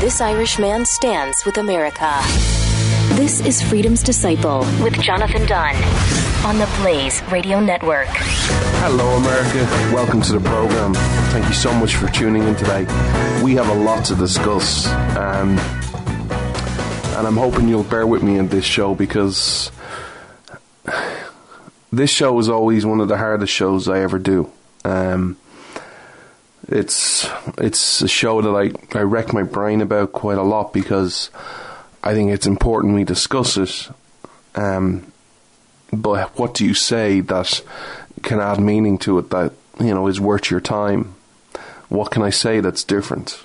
This 0.00 0.20
Irish 0.20 0.60
man 0.60 0.84
stands 0.84 1.44
with 1.44 1.58
America. 1.58 2.20
This 3.16 3.40
is 3.40 3.60
Freedom's 3.60 4.00
Disciple 4.00 4.60
with 4.80 4.92
Jonathan 5.02 5.44
Dunn 5.44 5.74
on 6.46 6.56
the 6.56 6.70
Blaze 6.80 7.20
Radio 7.32 7.58
Network. 7.58 8.06
Hello, 8.06 9.16
America. 9.16 9.64
Welcome 9.92 10.22
to 10.22 10.34
the 10.34 10.40
program. 10.40 10.94
Thank 11.32 11.48
you 11.48 11.52
so 11.52 11.74
much 11.74 11.96
for 11.96 12.06
tuning 12.06 12.44
in 12.44 12.54
today. 12.54 12.84
We 13.42 13.56
have 13.56 13.68
a 13.68 13.74
lot 13.74 14.04
to 14.04 14.14
discuss, 14.14 14.86
um, 15.16 15.58
and 15.58 17.26
I'm 17.26 17.36
hoping 17.36 17.66
you'll 17.66 17.82
bear 17.82 18.06
with 18.06 18.22
me 18.22 18.38
in 18.38 18.46
this 18.46 18.64
show 18.64 18.94
because 18.94 19.72
this 21.92 22.10
show 22.10 22.38
is 22.38 22.48
always 22.48 22.86
one 22.86 23.00
of 23.00 23.08
the 23.08 23.16
hardest 23.16 23.52
shows 23.52 23.88
I 23.88 23.98
ever 24.02 24.20
do. 24.20 24.48
Um, 24.84 25.38
it's 26.68 27.28
it's 27.56 28.02
a 28.02 28.08
show 28.08 28.42
that 28.42 28.50
I, 28.94 28.98
I 28.98 29.02
wreck 29.02 29.32
my 29.32 29.42
brain 29.42 29.80
about 29.80 30.12
quite 30.12 30.38
a 30.38 30.42
lot 30.42 30.72
because 30.72 31.30
I 32.02 32.14
think 32.14 32.30
it's 32.30 32.46
important 32.46 32.94
we 32.94 33.04
discuss 33.04 33.56
it. 33.56 33.90
Um, 34.54 35.12
but 35.92 36.38
what 36.38 36.54
do 36.54 36.66
you 36.66 36.74
say 36.74 37.20
that 37.20 37.62
can 38.22 38.40
add 38.40 38.60
meaning 38.60 38.98
to 38.98 39.18
it 39.18 39.30
that 39.30 39.52
you 39.80 39.94
know 39.94 40.06
is 40.06 40.20
worth 40.20 40.50
your 40.50 40.60
time? 40.60 41.14
What 41.88 42.10
can 42.10 42.22
I 42.22 42.30
say 42.30 42.60
that's 42.60 42.84
different? 42.84 43.42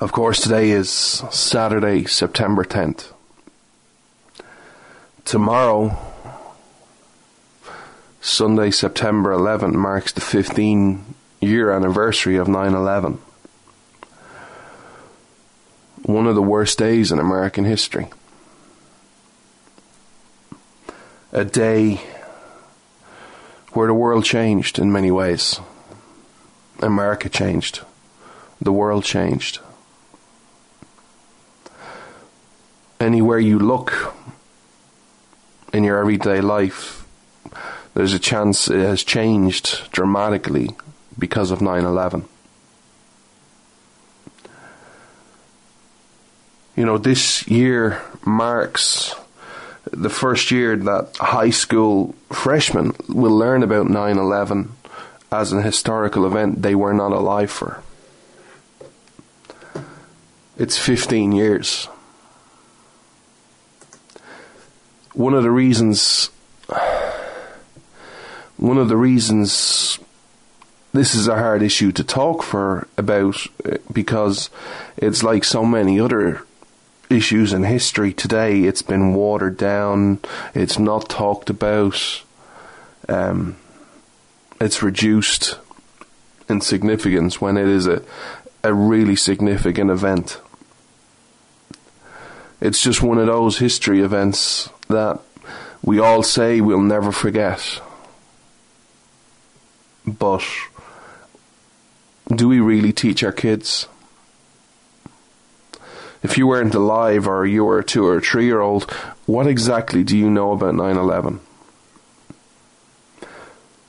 Of 0.00 0.10
course, 0.10 0.40
today 0.40 0.70
is 0.70 0.90
Saturday, 0.90 2.04
September 2.06 2.64
10th. 2.64 3.12
Tomorrow, 5.24 5.96
Sunday, 8.24 8.70
September 8.70 9.34
11th, 9.34 9.74
marks 9.74 10.10
the 10.10 10.22
15 10.22 11.14
year 11.42 11.70
anniversary 11.70 12.36
of 12.36 12.48
9 12.48 12.72
11. 12.72 13.18
One 16.04 16.26
of 16.26 16.34
the 16.34 16.40
worst 16.40 16.78
days 16.78 17.12
in 17.12 17.18
American 17.18 17.66
history. 17.66 18.08
A 21.32 21.44
day 21.44 22.00
where 23.74 23.88
the 23.88 23.94
world 23.94 24.24
changed 24.24 24.78
in 24.78 24.90
many 24.90 25.10
ways. 25.10 25.60
America 26.80 27.28
changed. 27.28 27.80
The 28.58 28.72
world 28.72 29.04
changed. 29.04 29.58
Anywhere 32.98 33.38
you 33.38 33.58
look 33.58 34.14
in 35.74 35.84
your 35.84 35.98
everyday 35.98 36.40
life, 36.40 37.04
there's 37.94 38.12
a 38.12 38.18
chance 38.18 38.68
it 38.68 38.80
has 38.80 39.04
changed 39.04 39.90
dramatically 39.92 40.70
because 41.18 41.50
of 41.50 41.62
9 41.62 41.84
11. 41.84 42.24
You 46.76 46.84
know, 46.84 46.98
this 46.98 47.46
year 47.46 48.02
marks 48.24 49.14
the 49.92 50.10
first 50.10 50.50
year 50.50 50.76
that 50.76 51.16
high 51.18 51.50
school 51.50 52.14
freshmen 52.30 52.94
will 53.08 53.36
learn 53.36 53.62
about 53.62 53.86
9 53.88 54.18
11 54.18 54.72
as 55.30 55.52
an 55.52 55.62
historical 55.62 56.26
event 56.26 56.62
they 56.62 56.74
were 56.74 56.92
not 56.94 57.12
alive 57.12 57.50
for. 57.50 57.80
It's 60.56 60.78
15 60.78 61.32
years. 61.32 61.86
One 65.12 65.34
of 65.34 65.44
the 65.44 65.50
reasons 65.50 66.30
one 68.64 68.78
of 68.78 68.88
the 68.88 68.96
reasons 68.96 69.98
this 70.94 71.14
is 71.14 71.28
a 71.28 71.36
hard 71.36 71.62
issue 71.62 71.92
to 71.92 72.02
talk 72.02 72.42
for 72.42 72.88
about 72.96 73.36
because 73.92 74.48
it's 74.96 75.22
like 75.22 75.44
so 75.44 75.66
many 75.66 76.00
other 76.00 76.46
issues 77.10 77.52
in 77.52 77.64
history 77.64 78.14
today. 78.14 78.62
It's 78.62 78.80
been 78.80 79.12
watered 79.12 79.58
down. 79.58 80.20
It's 80.54 80.78
not 80.78 81.10
talked 81.10 81.50
about. 81.50 82.22
Um, 83.06 83.56
it's 84.60 84.82
reduced 84.82 85.58
in 86.48 86.62
significance 86.62 87.40
when 87.40 87.58
it 87.58 87.68
is 87.68 87.86
a 87.86 88.02
a 88.62 88.72
really 88.72 89.14
significant 89.14 89.90
event. 89.90 90.40
It's 92.62 92.80
just 92.80 93.02
one 93.02 93.18
of 93.18 93.26
those 93.26 93.58
history 93.58 94.00
events 94.00 94.70
that 94.88 95.20
we 95.82 95.98
all 95.98 96.22
say 96.22 96.62
we'll 96.62 96.80
never 96.80 97.12
forget. 97.12 97.82
But 100.06 100.44
do 102.28 102.48
we 102.48 102.60
really 102.60 102.92
teach 102.92 103.22
our 103.22 103.32
kids? 103.32 103.88
If 106.22 106.38
you 106.38 106.46
weren't 106.46 106.74
alive 106.74 107.28
or 107.28 107.46
you 107.46 107.64
were 107.64 107.78
a 107.78 107.84
two 107.84 108.06
or 108.06 108.16
a 108.16 108.20
three 108.20 108.46
year 108.46 108.60
old, 108.60 108.90
what 109.26 109.46
exactly 109.46 110.04
do 110.04 110.16
you 110.16 110.30
know 110.30 110.52
about 110.52 110.74
9 110.74 110.96
11? 110.96 111.40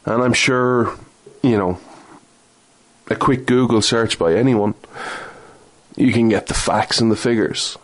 And 0.06 0.22
I'm 0.22 0.34
sure, 0.34 0.98
you 1.42 1.58
know, 1.58 1.80
a 3.08 3.16
quick 3.16 3.46
Google 3.46 3.82
search 3.82 4.20
by 4.20 4.34
anyone, 4.34 4.76
you 5.96 6.12
can 6.12 6.30
get 6.30 6.47
the 6.47 6.53
facts 6.53 7.00
and 7.00 7.12
the 7.12 7.16
figures. 7.16 7.78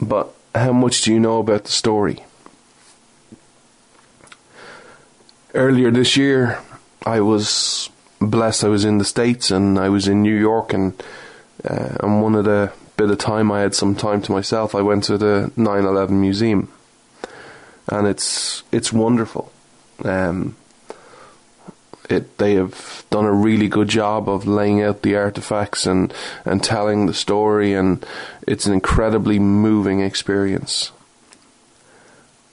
But 0.00 0.34
how 0.54 0.72
much 0.72 1.02
do 1.02 1.12
you 1.12 1.20
know 1.20 1.38
about 1.38 1.64
the 1.64 1.70
story? 1.70 2.24
Earlier 5.54 5.90
this 5.90 6.16
year, 6.16 6.58
I 7.04 7.20
was 7.20 7.90
blessed. 8.20 8.64
I 8.64 8.68
was 8.68 8.84
in 8.84 8.98
the 8.98 9.04
States 9.04 9.50
and 9.50 9.78
I 9.78 9.88
was 9.88 10.08
in 10.08 10.22
New 10.22 10.38
York, 10.38 10.72
and 10.72 11.02
uh, 11.64 11.96
and 12.00 12.22
one 12.22 12.34
of 12.34 12.44
the 12.44 12.72
bit 12.96 13.10
of 13.10 13.18
time 13.18 13.50
I 13.50 13.60
had 13.60 13.74
some 13.74 13.94
time 13.94 14.22
to 14.22 14.32
myself, 14.32 14.74
I 14.74 14.82
went 14.82 15.04
to 15.04 15.18
the 15.18 15.52
9/11 15.56 16.10
museum, 16.10 16.68
and 17.88 18.06
it's 18.06 18.62
it's 18.72 18.92
wonderful. 18.92 19.52
Um, 20.04 20.56
it 22.08 22.38
they 22.38 22.54
have 22.54 23.04
done 23.10 23.24
a 23.24 23.32
really 23.32 23.68
good 23.68 23.88
job 23.88 24.28
of 24.28 24.46
laying 24.46 24.82
out 24.82 25.02
the 25.02 25.16
artifacts 25.16 25.86
and 25.86 26.12
and 26.44 26.62
telling 26.62 27.06
the 27.06 27.14
story, 27.14 27.74
and 27.74 28.04
it's 28.46 28.66
an 28.66 28.72
incredibly 28.72 29.38
moving 29.38 30.00
experience. 30.00 30.92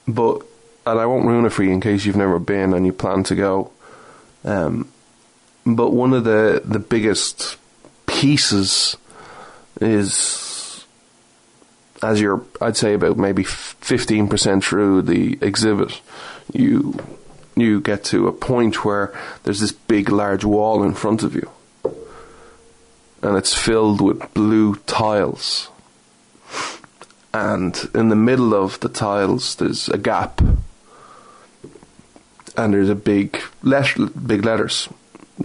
But 0.08 0.42
and 0.86 1.00
I 1.00 1.06
won't 1.06 1.28
ruin 1.28 1.46
it 1.46 1.52
for 1.52 1.64
you 1.64 1.72
in 1.72 1.82
case 1.82 2.06
you've 2.06 2.16
never 2.16 2.40
been 2.40 2.74
and 2.74 2.86
you 2.86 2.94
plan 2.94 3.24
to 3.24 3.36
go. 3.36 3.72
Um, 4.44 4.90
but 5.66 5.92
one 5.92 6.14
of 6.14 6.24
the 6.24 6.62
the 6.64 6.80
biggest 6.80 7.58
pieces 8.06 8.98
is 9.82 10.86
as 12.02 12.20
you're 12.22 12.44
I'd 12.62 12.78
say 12.78 12.94
about 12.94 13.18
maybe 13.18 13.44
15% 13.44 14.64
through 14.64 15.02
the 15.04 15.38
exhibit 15.42 16.02
you 16.54 16.98
you 17.56 17.82
get 17.82 18.04
to 18.06 18.28
a 18.28 18.32
point 18.34 18.86
where 18.86 19.14
there's 19.44 19.60
this 19.60 19.72
big 19.72 20.10
large 20.10 20.46
wall 20.46 20.84
in 20.84 20.94
front 20.94 21.24
of 21.24 21.36
you. 21.36 21.50
And 23.22 23.38
it's 23.38 23.54
filled 23.54 24.00
with 24.00 24.34
blue 24.34 24.76
tiles. 24.88 25.70
And 27.34 27.78
in 27.94 28.10
the 28.10 28.16
middle 28.16 28.56
of 28.56 28.80
the 28.80 28.90
tiles 28.90 29.56
there's 29.56 29.90
a 29.90 29.98
gap 29.98 30.42
and 32.58 32.74
there's 32.74 32.90
a 32.90 32.96
big 32.96 33.42
letter, 33.62 34.06
big 34.08 34.46
letters 34.46 34.90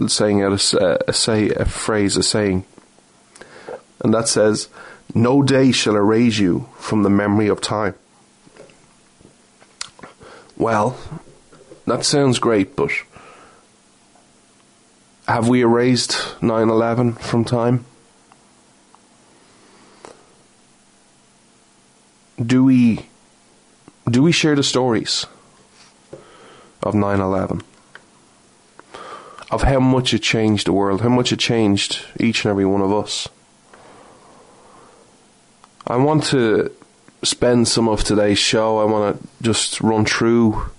saying 0.07 0.41
out 0.41 0.73
a, 0.73 1.09
a 1.09 1.13
say 1.13 1.49
a 1.49 1.65
phrase 1.65 2.17
a 2.17 2.23
saying. 2.23 2.65
And 4.03 4.13
that 4.13 4.27
says 4.27 4.67
no 5.13 5.41
day 5.41 5.71
shall 5.71 5.95
erase 5.95 6.37
you 6.37 6.67
from 6.77 7.03
the 7.03 7.09
memory 7.09 7.47
of 7.47 7.61
time. 7.61 7.95
Well 10.57 10.97
that 11.85 12.03
sounds 12.03 12.39
great 12.39 12.75
but 12.75 12.91
have 15.27 15.47
we 15.47 15.61
erased 15.61 16.11
9/11 16.41 17.19
from 17.19 17.45
time? 17.45 17.85
Do 22.43 22.63
we 22.63 23.07
do 24.09 24.21
we 24.21 24.31
share 24.31 24.55
the 24.55 24.63
stories 24.63 25.25
of 26.85 26.93
9/11 26.93 27.61
of 29.51 29.63
how 29.63 29.79
much 29.79 30.13
it 30.13 30.21
changed 30.21 30.67
the 30.67 30.73
world 30.73 31.01
how 31.01 31.09
much 31.09 31.33
it 31.33 31.39
changed 31.39 32.05
each 32.19 32.45
and 32.45 32.51
every 32.51 32.65
one 32.65 32.81
of 32.81 32.93
us 32.93 33.27
I 35.87 35.97
want 35.97 36.23
to 36.25 36.71
spend 37.21 37.67
some 37.67 37.87
of 37.87 38.03
today's 38.03 38.39
show. 38.39 38.79
I 38.79 38.85
want 38.85 39.21
to 39.21 39.27
just 39.43 39.81
run 39.81 40.05
through. 40.05 40.69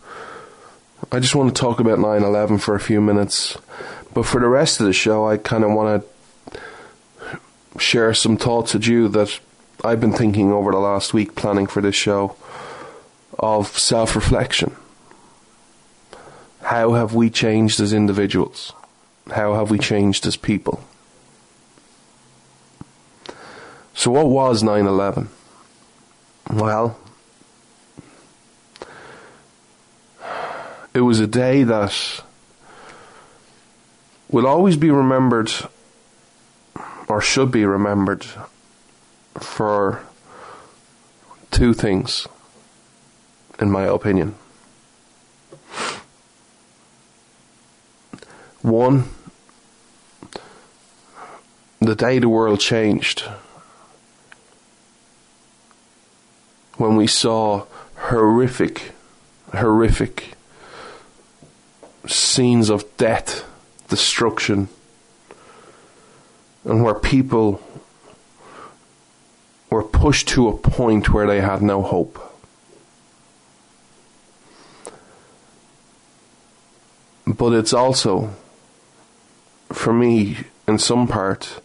I 1.13 1.21
just 1.21 1.37
want 1.37 1.55
to 1.55 1.61
talk 1.61 1.79
about 1.79 2.01
9 2.01 2.25
11 2.25 2.59
for 2.59 2.75
a 2.75 2.81
few 2.81 3.01
minutes. 3.01 3.57
But 4.15 4.27
for 4.27 4.41
the 4.41 4.49
rest 4.49 4.81
of 4.81 4.87
the 4.87 4.93
show, 4.93 5.29
I 5.29 5.37
kind 5.37 5.63
of 5.63 5.71
want 5.71 6.05
to 6.53 6.59
share 7.79 8.13
some 8.15 8.37
thoughts 8.37 8.75
with 8.75 8.87
you 8.87 9.09
that 9.09 9.39
I've 9.85 10.01
been 10.01 10.13
thinking 10.13 10.53
over 10.53 10.73
the 10.73 10.79
last 10.79 11.15
week 11.15 11.37
planning 11.37 11.67
for 11.67 11.81
this 11.81 11.95
show 11.95 12.35
of 13.39 13.79
self 13.79 14.17
reflection. 14.17 14.75
How 16.67 16.95
have 16.95 17.15
we 17.15 17.31
changed 17.31 17.79
as 17.79 17.93
individuals? 17.93 18.73
How 19.31 19.55
have 19.55 19.71
we 19.71 19.79
changed 19.79 20.27
as 20.27 20.37
people? 20.37 20.83
So, 23.95 24.11
what 24.11 24.27
was 24.27 24.65
9 24.65 24.85
11? 24.85 25.29
Well, 26.53 26.99
it 30.93 31.03
was 31.03 31.21
a 31.21 31.29
day 31.29 31.63
that 31.63 32.25
will 34.29 34.49
always 34.49 34.77
be 34.77 34.91
remembered, 34.91 35.53
or 37.07 37.21
should 37.21 37.53
be 37.53 37.65
remembered, 37.65 38.27
for 39.39 40.03
two 41.53 41.73
things, 41.73 42.27
in 43.61 43.71
my 43.71 43.85
opinion. 43.85 44.35
One, 48.67 49.05
the 51.79 51.95
day 51.95 52.19
the 52.19 52.29
world 52.29 52.59
changed. 52.59 53.21
When 56.77 56.97
we 56.97 57.07
saw 57.07 57.67
horrific, 57.95 58.91
horrific 59.55 60.33
scenes 62.09 62.69
of 62.69 62.85
death, 62.97 63.49
destruction, 63.87 64.69
and 66.65 66.83
where 66.83 66.97
people 66.97 67.63
were 69.71 69.85
pushed 69.85 70.27
to 70.31 70.49
a 70.49 70.57
point 70.57 71.11
where 71.11 71.29
they 71.29 71.41
had 71.41 71.63
no 71.63 71.83
hope. 71.83 72.19
But 77.29 77.53
it's 77.53 77.73
also, 77.73 78.35
for 79.87 79.93
me, 79.93 80.39
in 80.67 80.79
some 80.79 81.07
part, 81.07 81.61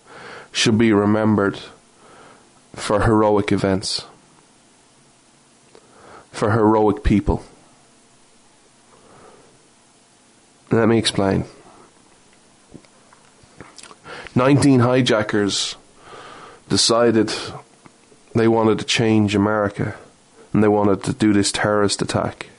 should 0.52 0.78
be 0.78 0.94
remembered 0.94 1.58
for 2.76 3.02
heroic 3.02 3.52
events, 3.52 4.06
for 6.32 6.52
heroic 6.52 7.04
people. 7.04 7.44
Let 10.70 10.88
me 10.88 11.00
explain. 11.00 11.46
19 14.36 14.82
hijackers 14.82 15.76
decided 16.70 17.34
they 18.36 18.48
wanted 18.48 18.78
to 18.78 18.86
change 18.86 19.34
America 19.34 19.96
and 20.54 20.64
they 20.64 20.68
wanted 20.68 21.02
to 21.06 21.14
do 21.14 21.34
this 21.34 21.52
terrorist 21.52 22.04
attack. 22.04 22.52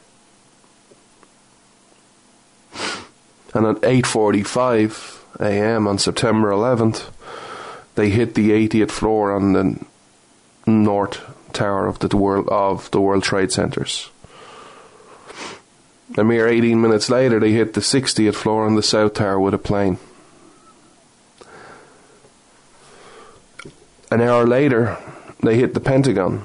And 3.55 3.65
at 3.65 3.77
8:45 3.85 5.22
a.m. 5.43 5.87
on 5.87 5.99
September 5.99 6.51
11th, 6.51 7.11
they 7.95 8.11
hit 8.11 8.35
the 8.35 8.51
80th 8.51 8.91
floor 8.91 9.33
on 9.33 9.53
the 9.53 9.85
north 10.67 11.21
tower 11.53 11.87
of 11.87 11.99
the 11.99 12.17
world 12.17 12.49
of 12.49 12.91
the 12.93 13.01
World 13.01 13.23
Trade 13.23 13.53
Centers. 13.53 14.09
A 16.17 16.25
mere 16.25 16.47
18 16.47 16.81
minutes 16.81 17.09
later, 17.11 17.41
they 17.41 17.53
hit 17.53 17.75
the 17.75 17.81
60th 17.81 18.35
floor 18.35 18.67
on 18.67 18.77
the 18.77 18.83
south 18.83 19.15
tower 19.15 19.41
with 19.41 19.55
a 19.55 19.59
plane. 19.59 19.99
An 24.11 24.21
hour 24.21 24.47
later, 24.47 24.99
they 25.43 25.57
hit 25.57 25.75
the 25.75 25.81
Pentagon. 25.81 26.45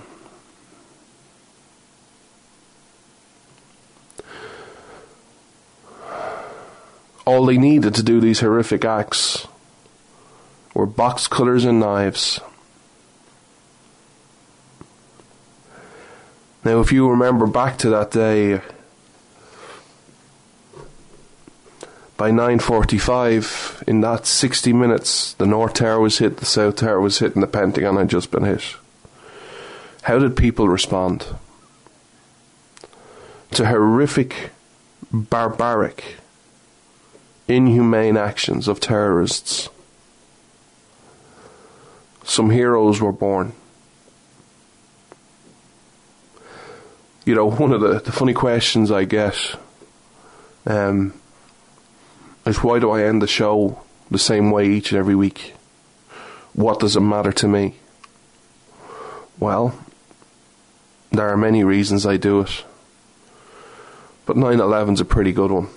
All 7.28 7.46
they 7.46 7.58
needed 7.58 7.94
to 7.96 8.04
do 8.04 8.22
these 8.22 8.40
horrific 8.40 8.86
acts 8.86 9.48
were 10.74 10.86
box 10.86 11.28
cutters 11.28 11.66
and 11.66 11.78
knives. 11.78 12.40
Now, 16.64 16.80
if 16.80 16.94
you 16.94 17.10
remember 17.10 17.46
back 17.46 17.80
to 17.80 17.90
that 17.90 18.12
day, 18.12 18.62
by 22.16 22.32
9.45, 22.32 23.84
in 23.84 24.00
that 24.00 24.26
60 24.26 24.72
minutes, 24.72 25.34
the 25.34 25.46
North 25.46 25.74
Tower 25.74 26.00
was 26.00 26.20
hit, 26.20 26.38
the 26.38 26.46
South 26.46 26.78
Tower 26.78 27.02
was 27.02 27.20
hit, 27.20 27.34
and 27.34 27.44
the 27.44 27.48
Pentagon 27.48 27.98
had 27.98 28.08
just 28.08 28.32
been 28.32 28.46
hit. 28.46 28.64
How 30.04 30.18
did 30.18 30.38
people 30.38 30.70
respond? 30.70 31.26
To 33.52 33.66
horrific, 33.66 34.52
barbaric, 35.12 36.16
inhumane 37.48 38.18
actions 38.18 38.68
of 38.68 38.80
terrorists. 38.80 39.70
Some 42.24 42.50
heroes 42.50 43.00
were 43.00 43.14
born. 43.14 43.54
You 47.26 47.36
know, 47.36 47.50
one 47.50 47.72
of 47.72 47.82
the, 47.82 48.00
the 48.00 48.12
funny 48.12 48.34
questions 48.34 48.92
I 48.92 49.06
get 49.06 49.38
um, 50.66 51.14
is 52.46 52.64
why 52.64 52.80
do 52.80 52.92
I 52.92 53.04
end 53.04 53.22
the 53.22 53.28
show 53.28 53.82
the 54.12 54.20
same 54.20 54.52
way 54.52 54.68
each 54.68 54.92
and 54.92 55.00
every 55.00 55.16
week? 55.16 55.54
What 56.54 56.80
does 56.80 56.96
it 56.96 57.02
matter 57.02 57.32
to 57.34 57.48
me? 57.48 57.76
Well, 59.40 59.78
there 61.12 61.30
are 61.30 61.38
many 61.38 61.64
reasons 61.64 62.06
I 62.06 62.18
do 62.18 62.42
it. 62.42 62.64
But 64.26 64.38
9 64.38 64.58
11's 64.58 65.00
a 65.00 65.06
pretty 65.06 65.32
good 65.32 65.52
one. 65.52 65.70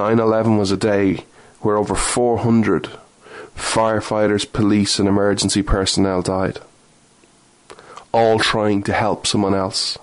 9 0.00 0.18
11 0.18 0.56
was 0.56 0.70
a 0.70 0.78
day 0.78 1.26
where 1.60 1.76
over 1.76 1.94
400 1.94 2.88
firefighters, 3.54 4.50
police, 4.50 4.98
and 4.98 5.06
emergency 5.06 5.60
personnel 5.62 6.22
died, 6.22 6.58
all 8.10 8.38
trying 8.38 8.82
to 8.84 8.94
help 8.94 9.26
someone 9.26 9.52
else. 9.52 9.98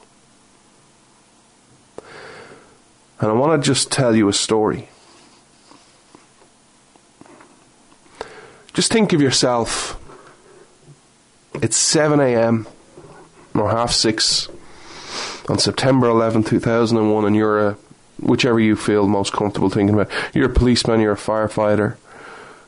And 3.19 3.31
I 3.31 3.33
want 3.33 3.60
to 3.60 3.65
just 3.65 3.91
tell 3.91 4.15
you 4.15 4.27
a 4.29 4.33
story. 4.33 4.88
Just 8.75 8.91
think 8.91 9.13
of 9.13 9.19
yourself 9.21 10.00
it's 11.55 11.75
7 11.75 12.19
a.m. 12.19 12.67
or 13.55 13.71
half 13.71 13.91
6 13.93 14.48
on 15.50 15.57
September 15.57 16.07
11, 16.07 16.43
2001, 16.43 17.25
and 17.25 17.36
you're 17.36 17.69
a, 17.69 17.77
whichever 18.19 18.59
you 18.59 18.75
feel 18.75 19.07
most 19.07 19.33
comfortable 19.33 19.69
thinking 19.69 19.93
about. 19.93 20.12
You're 20.33 20.51
a 20.51 20.53
policeman, 20.53 21.00
you're 21.00 21.13
a 21.13 21.17
firefighter, 21.17 21.97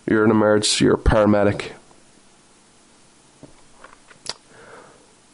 you're 0.07 0.25
an 0.25 0.31
emergency, 0.31 0.85
you're 0.85 0.95
a 0.95 0.97
paramedic. 0.97 1.71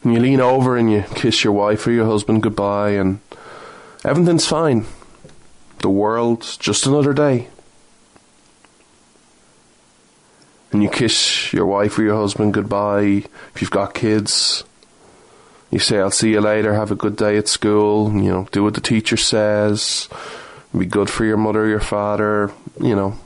And 0.04 0.14
you 0.14 0.20
lean 0.20 0.40
over 0.40 0.78
and 0.78 0.92
you 0.92 1.04
kiss 1.16 1.44
your 1.44 1.54
wife 1.54 1.88
or 1.88 1.92
your 1.92 2.06
husband 2.06 2.44
goodbye, 2.44 2.92
and 2.92 3.20
everything's 4.04 4.46
fine. 4.46 4.86
The 5.80 5.90
world's 5.90 6.58
just 6.58 6.86
another 6.86 7.14
day. 7.14 7.48
and 10.76 10.84
you 10.84 10.90
kiss 10.90 11.54
your 11.54 11.66
wife 11.66 11.98
or 11.98 12.04
your 12.04 12.18
husband 12.18 12.54
goodbye. 12.54 13.24
If 13.54 13.62
you've 13.62 13.72
got 13.72 13.94
kids, 13.94 14.65
you 15.72 15.80
say, 15.80 16.00
I'll 16.00 16.12
see 16.12 16.32
you 16.32 16.42
later, 16.42 16.74
have 16.74 16.92
a 16.92 16.96
good 16.96 17.16
day 17.16 17.38
at 17.38 17.48
school, 17.48 18.12
you 18.12 18.30
know, 18.30 18.48
do 18.52 18.64
what 18.64 18.76
the 18.76 18.82
teacher 18.82 19.18
says, 19.18 20.08
be 20.78 20.86
good 20.86 21.10
for 21.10 21.26
your 21.26 21.38
mother, 21.38 21.68
your 21.68 21.80
father, 21.80 22.52
you 22.80 22.96
know, 22.96 23.18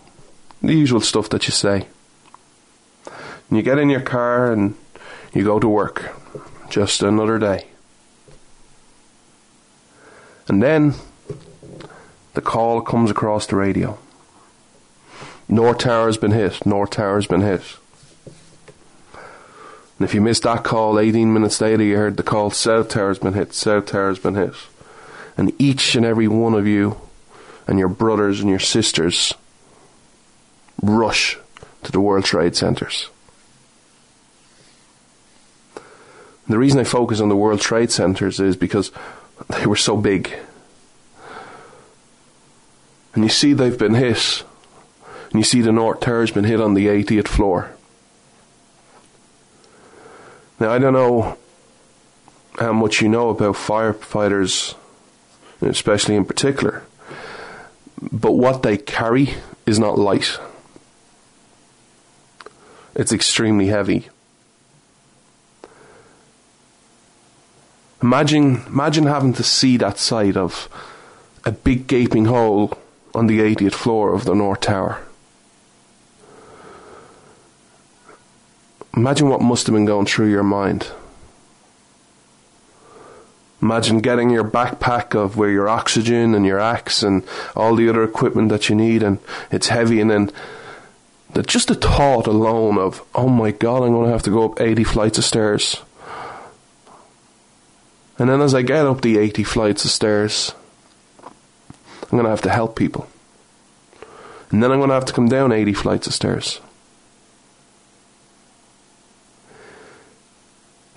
the 0.62 0.74
usual 0.74 1.02
stuff 1.02 1.30
that 1.30 1.48
you 1.48 1.52
say. 1.52 1.88
And 3.06 3.58
you 3.58 3.62
get 3.64 3.80
in 3.80 3.90
your 3.90 4.02
car 4.02 4.52
and 4.52 4.76
you 5.34 5.44
go 5.44 5.60
to 5.60 5.68
work. 5.68 6.16
Just 6.70 7.02
another 7.02 7.40
day. 7.40 7.66
And 10.48 10.62
then 10.62 10.96
the 12.34 12.42
call 12.42 12.82
comes 12.82 13.10
across 13.10 13.48
the 13.48 13.56
radio. 13.56 13.98
North 15.48 15.80
Tower's 15.80 16.18
been 16.18 16.32
hit. 16.32 16.66
North 16.66 16.92
Tower's 16.92 17.28
been 17.28 17.42
hit. 17.42 17.78
And 20.00 20.08
if 20.08 20.14
you 20.14 20.22
missed 20.22 20.44
that 20.44 20.64
call, 20.64 20.98
18 20.98 21.34
minutes 21.34 21.60
later, 21.60 21.84
you 21.84 21.98
heard 21.98 22.16
the 22.16 22.24
call, 22.24 22.52
South 22.52 22.88
Tower's 22.88 23.20
been 23.20 23.34
hit, 23.34 23.54
South 23.54 23.86
Tower's 23.86 24.18
been 24.18 24.36
hit. 24.36 24.54
And 25.36 25.52
each 25.60 25.94
and 25.94 26.06
every 26.06 26.30
one 26.30 26.54
of 26.54 26.66
you 26.66 26.96
and 27.68 27.78
your 27.78 27.90
brothers 27.90 28.40
and 28.40 28.50
your 28.50 28.60
sisters 28.60 29.34
rush 30.82 31.38
to 31.84 31.92
the 31.92 32.00
World 32.00 32.24
Trade 32.24 32.56
Centers. 32.56 33.10
The 36.48 36.58
reason 36.58 36.80
I 36.80 36.86
focus 36.86 37.20
on 37.20 37.28
the 37.28 37.36
World 37.36 37.60
Trade 37.60 37.92
Centers 37.92 38.40
is 38.40 38.56
because 38.56 38.94
they 39.50 39.66
were 39.66 39.76
so 39.76 39.98
big. 39.98 40.34
And 43.14 43.24
you 43.24 43.30
see 43.30 43.52
they've 43.52 43.78
been 43.78 43.96
hit. 43.96 44.46
And 45.32 45.42
you 45.42 45.44
see 45.44 45.62
the 45.62 45.74
North 45.74 46.00
Tower's 46.00 46.32
been 46.32 46.46
hit 46.46 46.62
on 46.62 46.74
the 46.74 46.88
80th 46.88 47.28
floor. 47.28 47.72
Now, 50.60 50.72
I 50.72 50.78
don't 50.78 50.94
know 50.94 51.38
how 52.60 52.74
much 52.74 53.02
you 53.02 53.08
know 53.08 53.30
about 53.30 53.56
firefighters, 53.56 54.76
especially 55.62 56.16
in 56.16 56.26
particular, 56.26 56.84
but 58.02 58.34
what 58.34 58.64
they 58.64 58.78
carry 58.78 59.36
is 59.66 59.80
not 59.80 59.98
light. 59.98 60.38
It's 62.94 63.14
extremely 63.14 63.68
heavy. 63.68 64.10
Imagine, 68.02 68.64
imagine 68.68 69.06
having 69.06 69.34
to 69.34 69.44
see 69.44 69.78
that 69.78 69.98
sight 69.98 70.36
of 70.36 70.68
a 71.46 71.52
big 71.52 71.88
gaping 71.88 72.26
hole 72.26 72.78
on 73.16 73.28
the 73.28 73.40
80th 73.40 73.74
floor 73.74 74.14
of 74.14 74.26
the 74.26 74.36
North 74.36 74.62
Tower. 74.62 75.06
Imagine 79.00 79.30
what 79.30 79.40
must 79.40 79.66
have 79.66 79.74
been 79.74 79.86
going 79.86 80.06
through 80.06 80.30
your 80.30 80.44
mind. 80.44 80.92
Imagine 83.62 84.02
getting 84.02 84.30
your 84.30 84.44
backpack 84.44 85.16
of 85.16 85.38
where 85.38 85.50
your 85.50 85.70
oxygen 85.70 86.36
and 86.36 86.46
your 86.46 86.60
axe 86.60 87.02
and 87.02 87.24
all 87.56 87.76
the 87.76 87.88
other 87.88 88.04
equipment 88.04 88.50
that 88.50 88.68
you 88.68 88.76
need, 88.76 89.02
and 89.02 89.20
it's 89.52 89.70
heavy, 89.70 90.02
and 90.02 90.12
then 90.12 90.30
the, 91.32 91.44
just 91.44 91.70
the 91.70 91.76
thought 91.76 92.28
alone 92.28 92.78
of, 92.78 93.02
oh 93.16 93.30
my 93.30 93.52
god, 93.52 93.84
I'm 93.84 93.94
going 93.94 94.08
to 94.08 94.12
have 94.12 94.24
to 94.24 94.32
go 94.32 94.44
up 94.52 94.60
80 94.60 94.84
flights 94.84 95.18
of 95.18 95.24
stairs. 95.24 95.78
And 98.18 98.30
then 98.30 98.42
as 98.42 98.54
I 98.54 98.64
get 98.64 98.86
up 98.86 99.00
the 99.00 99.18
80 99.18 99.46
flights 99.46 99.86
of 99.86 99.92
stairs, 99.92 100.54
I'm 101.24 102.10
going 102.10 102.26
to 102.26 102.32
have 102.32 102.42
to 102.42 102.50
help 102.50 102.76
people. 102.76 103.08
And 104.52 104.62
then 104.62 104.74
I'm 104.74 104.80
going 104.80 104.90
to 104.90 104.96
have 104.96 105.06
to 105.06 105.14
come 105.14 105.30
down 105.30 105.54
80 105.54 105.72
flights 105.72 106.06
of 106.06 106.14
stairs. 106.14 106.60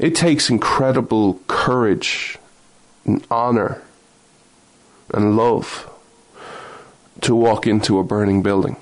It 0.03 0.17
takes 0.17 0.51
incredible 0.51 1.39
courage 1.47 2.37
and 3.05 3.25
honor 3.31 3.81
and 5.15 5.37
love 5.37 5.89
to 7.21 7.37
walk 7.37 7.69
into 7.69 8.01
a 8.01 8.05
burning 8.05 8.43
building. 8.43 8.77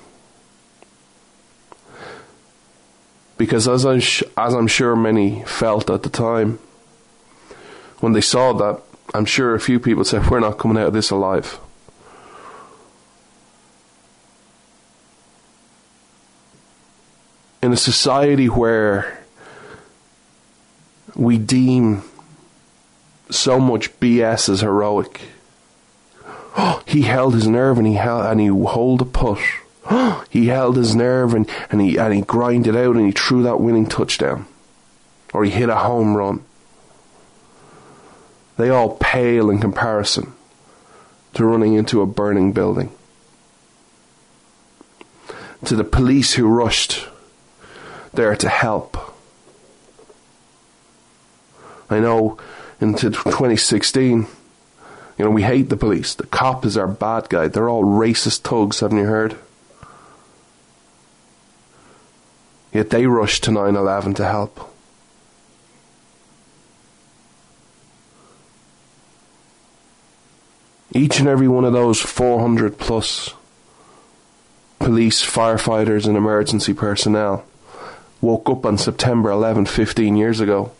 Because 3.37 3.67
as, 3.67 3.85
I 3.85 3.99
sh- 3.99 4.23
as 4.35 4.55
I'm 4.55 4.65
sure 4.65 4.95
many 4.95 5.43
felt 5.45 5.91
at 5.91 6.01
the 6.01 6.09
time, 6.09 6.57
when 7.99 8.13
they 8.13 8.21
saw 8.21 8.53
that, 8.53 8.81
I'm 9.13 9.25
sure 9.25 9.53
a 9.53 9.59
few 9.59 9.79
people 9.79 10.03
said, 10.03 10.27
We're 10.27 10.39
not 10.39 10.57
coming 10.57 10.77
out 10.77 10.87
of 10.87 10.93
this 10.93 11.11
alive. 11.11 11.59
In 17.61 17.71
a 17.71 17.77
society 17.77 18.47
where 18.47 19.20
we 21.15 21.37
deem 21.37 22.03
so 23.29 23.59
much 23.59 23.97
BS 23.99 24.49
as 24.49 24.61
heroic, 24.61 25.21
he 26.85 27.03
held 27.03 27.33
his 27.33 27.47
nerve 27.47 27.77
and 27.77 27.87
he 27.87 27.95
held 27.95 28.25
and 28.25 28.39
he 28.39 28.47
hold 28.47 29.01
a 29.01 29.05
push. 29.05 29.57
he 30.29 30.47
held 30.47 30.77
his 30.77 30.95
nerve 30.95 31.33
and, 31.33 31.49
and 31.69 31.81
he 31.81 31.97
and 31.97 32.13
he 32.13 32.21
grinded 32.21 32.75
out 32.75 32.95
and 32.95 33.05
he 33.05 33.11
threw 33.11 33.43
that 33.43 33.59
winning 33.59 33.87
touchdown. 33.87 34.45
Or 35.33 35.45
he 35.45 35.51
hit 35.51 35.69
a 35.69 35.77
home 35.77 36.15
run 36.17 36.43
they 38.61 38.69
all 38.69 38.95
pale 38.97 39.49
in 39.49 39.59
comparison 39.59 40.33
to 41.33 41.43
running 41.43 41.73
into 41.73 42.01
a 42.01 42.05
burning 42.05 42.51
building. 42.51 42.91
To 45.65 45.75
the 45.75 45.83
police 45.83 46.33
who 46.33 46.47
rushed 46.47 47.07
there 48.13 48.35
to 48.35 48.49
help. 48.49 49.10
I 51.91 51.99
know 51.99 52.37
into 52.79 53.09
2016, 53.09 54.27
you 55.17 55.25
know, 55.25 55.31
we 55.31 55.43
hate 55.43 55.69
the 55.69 55.77
police. 55.77 56.15
The 56.15 56.25
cop 56.25 56.65
is 56.65 56.77
our 56.77 56.87
bad 56.87 57.29
guy. 57.29 57.47
They're 57.47 57.69
all 57.69 57.83
racist 57.83 58.39
thugs, 58.39 58.79
haven't 58.79 58.97
you 58.97 59.05
heard? 59.05 59.37
Yet 62.73 62.89
they 62.89 63.05
rushed 63.05 63.43
to 63.43 63.51
9 63.51 63.75
11 63.75 64.13
to 64.15 64.25
help. 64.25 64.73
Each 70.93 71.19
and 71.19 71.27
every 71.27 71.47
one 71.47 71.63
of 71.63 71.73
those 71.73 72.01
400 72.01 72.77
plus 72.77 73.33
police, 74.79 75.23
firefighters, 75.23 76.05
and 76.05 76.17
emergency 76.17 76.73
personnel 76.73 77.45
woke 78.19 78.49
up 78.49 78.65
on 78.65 78.77
September 78.77 79.29
11, 79.29 79.67
15 79.67 80.15
years 80.15 80.39
ago, 80.39 80.71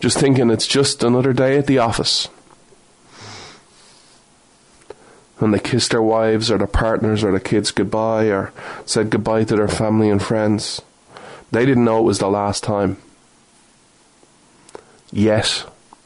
just 0.00 0.18
thinking 0.18 0.50
it's 0.50 0.66
just 0.66 1.02
another 1.02 1.32
day 1.32 1.56
at 1.56 1.66
the 1.66 1.78
office. 1.78 2.28
And 5.40 5.52
they 5.52 5.58
kissed 5.58 5.90
their 5.90 6.02
wives 6.02 6.50
or 6.50 6.58
their 6.58 6.66
partners 6.66 7.24
or 7.24 7.30
their 7.30 7.40
kids 7.40 7.70
goodbye 7.70 8.26
or 8.26 8.52
said 8.86 9.10
goodbye 9.10 9.44
to 9.44 9.56
their 9.56 9.68
family 9.68 10.08
and 10.08 10.22
friends. 10.22 10.80
They 11.50 11.66
didn't 11.66 11.84
know 11.84 11.98
it 11.98 12.02
was 12.04 12.18
the 12.18 12.28
last 12.28 12.62
time. 12.62 12.98
Yes, 15.12 15.64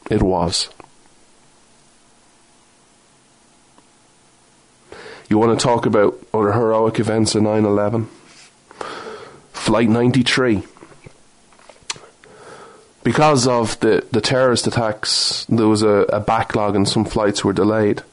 it 0.09 0.21
was. 0.21 0.69
You 5.29 5.37
want 5.37 5.57
to 5.57 5.63
talk 5.63 5.85
about 5.85 6.19
other 6.33 6.53
heroic 6.53 6.99
events 6.99 7.35
of 7.35 7.43
9 7.43 7.63
11? 7.63 8.09
Flight 9.51 9.89
93. 9.89 10.63
Because 13.03 13.47
of 13.47 13.79
the, 13.79 14.05
the 14.11 14.21
terrorist 14.21 14.67
attacks, 14.67 15.45
there 15.47 15.67
was 15.67 15.81
a, 15.81 16.05
a 16.09 16.19
backlog 16.19 16.75
and 16.75 16.87
some 16.87 17.05
flights 17.05 17.43
were 17.43 17.53
delayed. 17.53 18.03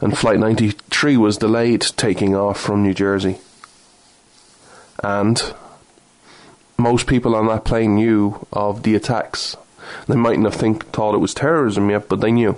And 0.00 0.16
Flight 0.16 0.38
93 0.38 1.16
was 1.16 1.36
delayed 1.36 1.82
taking 1.82 2.34
off 2.34 2.58
from 2.58 2.82
New 2.82 2.94
Jersey. 2.94 3.38
And 5.02 5.54
most 6.78 7.06
people 7.06 7.36
on 7.36 7.46
that 7.48 7.64
plane 7.64 7.94
knew 7.94 8.46
of 8.52 8.82
the 8.82 8.94
attacks. 8.94 9.56
They 10.08 10.16
mightn't 10.16 10.44
have 10.44 10.54
think, 10.54 10.86
thought 10.86 11.14
it 11.14 11.18
was 11.18 11.34
terrorism 11.34 11.90
yet, 11.90 12.08
but 12.08 12.20
they 12.20 12.32
knew. 12.32 12.56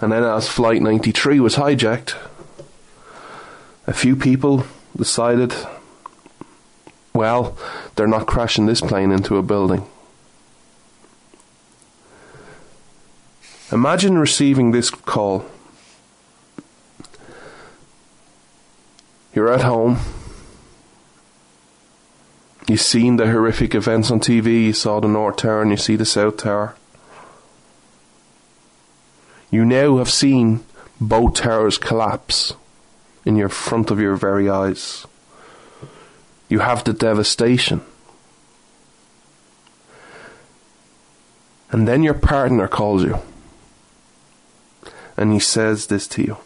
And 0.00 0.12
then 0.12 0.24
as 0.24 0.48
Flight 0.48 0.82
93 0.82 1.40
was 1.40 1.56
hijacked, 1.56 2.16
a 3.86 3.92
few 3.92 4.16
people 4.16 4.66
decided, 4.96 5.54
well, 7.16 7.56
they're 7.94 8.06
not 8.06 8.26
crashing 8.26 8.66
this 8.66 8.80
plane 8.80 9.10
into 9.10 9.36
a 9.36 9.42
building. 9.42 9.86
Imagine 13.72 14.16
receiving 14.18 14.70
this 14.70 14.90
call. 14.90 15.44
You're 19.34 19.52
at 19.52 19.62
home. 19.62 19.98
You've 22.68 22.80
seen 22.80 23.16
the 23.16 23.26
horrific 23.26 23.74
events 23.74 24.10
on 24.10 24.20
TV. 24.20 24.66
You 24.66 24.72
saw 24.72 25.00
the 25.00 25.08
North 25.08 25.36
Tower 25.36 25.62
and 25.62 25.70
you 25.70 25.76
see 25.76 25.96
the 25.96 26.04
South 26.04 26.36
Tower. 26.36 26.76
You 29.50 29.64
now 29.64 29.98
have 29.98 30.10
seen 30.10 30.64
both 31.00 31.34
towers 31.34 31.78
collapse 31.78 32.54
in 33.24 33.36
your 33.36 33.48
front 33.48 33.90
of 33.90 34.00
your 34.00 34.16
very 34.16 34.48
eyes. 34.48 35.06
You 36.48 36.60
have 36.60 36.84
the 36.84 36.92
devastation. 36.92 37.82
And 41.70 41.86
then 41.86 42.02
your 42.02 42.14
partner 42.14 42.68
calls 42.68 43.02
you 43.02 43.20
and 45.16 45.32
he 45.32 45.38
says 45.38 45.86
this 45.86 46.06
to 46.08 46.22
you 46.22 46.36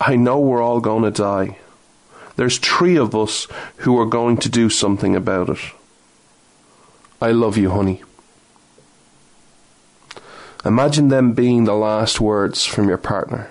I 0.00 0.16
know 0.16 0.38
we're 0.38 0.62
all 0.62 0.80
going 0.80 1.04
to 1.04 1.10
die. 1.10 1.58
There's 2.36 2.58
three 2.58 2.98
of 2.98 3.14
us 3.14 3.46
who 3.78 3.98
are 3.98 4.06
going 4.06 4.36
to 4.38 4.48
do 4.50 4.68
something 4.68 5.16
about 5.16 5.48
it. 5.48 5.60
I 7.22 7.30
love 7.30 7.56
you, 7.56 7.70
honey. 7.70 8.02
Imagine 10.64 11.08
them 11.08 11.32
being 11.32 11.64
the 11.64 11.76
last 11.76 12.20
words 12.20 12.66
from 12.66 12.88
your 12.88 12.98
partner. 12.98 13.50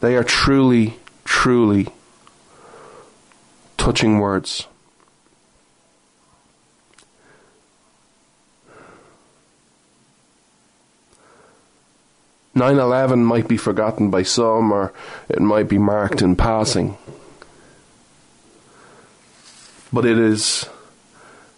They 0.00 0.16
are 0.16 0.24
truly, 0.24 0.98
truly 1.24 1.88
touching 3.76 4.18
words. 4.18 4.66
Nine 12.54 12.78
eleven 12.78 13.24
might 13.24 13.48
be 13.48 13.56
forgotten 13.56 14.10
by 14.10 14.22
some, 14.22 14.72
or 14.72 14.92
it 15.28 15.40
might 15.40 15.68
be 15.68 15.76
marked 15.76 16.22
in 16.22 16.36
passing. 16.36 16.96
But 19.92 20.06
it 20.06 20.18
is 20.18 20.66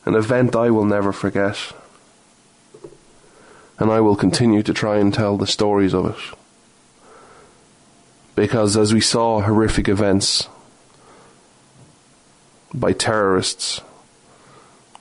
an 0.05 0.15
event 0.15 0.57
I 0.57 0.71
will 0.71 0.85
never 0.85 1.13
forget. 1.13 1.57
And 3.79 3.93
I 3.93 4.01
will 4.01 4.17
continue 4.17 4.63
to 4.65 4.75
try 4.75 4.97
and 4.97 5.15
tell 5.15 5.37
the 5.37 5.47
stories 5.47 5.95
of 5.95 6.07
it. 6.07 6.39
Because 8.39 8.77
as 8.77 8.95
we 8.95 9.01
saw 9.01 9.41
horrific 9.41 9.89
events 9.89 10.49
by 12.73 12.93
terrorists, 12.93 13.81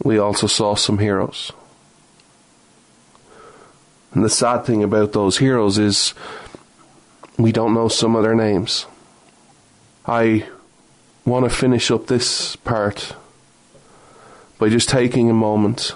we 0.03 0.17
also 0.17 0.47
saw 0.47 0.73
some 0.73 0.97
heroes. 0.97 1.51
And 4.11 4.25
the 4.25 4.29
sad 4.31 4.65
thing 4.65 4.81
about 4.81 5.13
those 5.13 5.37
heroes 5.37 5.77
is 5.77 6.15
we 7.37 7.51
don't 7.51 7.75
know 7.75 7.89
some 7.89 8.15
of 8.15 8.23
their 8.23 8.33
names. 8.33 8.87
I 10.07 10.47
want 11.23 11.47
to 11.47 11.55
finish 11.55 11.91
up 11.91 12.07
this 12.07 12.55
part 12.55 13.15
by 14.57 14.69
just 14.69 14.89
taking 14.89 15.29
a 15.29 15.35
moment 15.35 15.91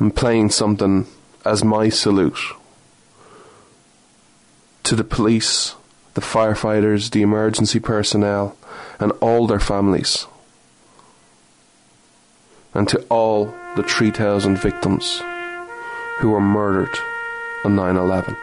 and 0.00 0.12
playing 0.12 0.50
something 0.50 1.06
as 1.44 1.62
my 1.62 1.88
salute 1.88 2.40
to 4.86 4.94
the 4.94 5.02
police, 5.02 5.74
the 6.14 6.20
firefighters, 6.20 7.10
the 7.10 7.22
emergency 7.22 7.80
personnel, 7.80 8.56
and 9.00 9.10
all 9.20 9.48
their 9.48 9.58
families, 9.58 10.26
and 12.72 12.88
to 12.88 13.04
all 13.08 13.52
the 13.74 13.82
3,000 13.82 14.56
victims 14.56 15.20
who 16.20 16.30
were 16.30 16.40
murdered 16.40 16.96
on 17.64 17.74
9 17.74 17.96
11. 17.96 18.36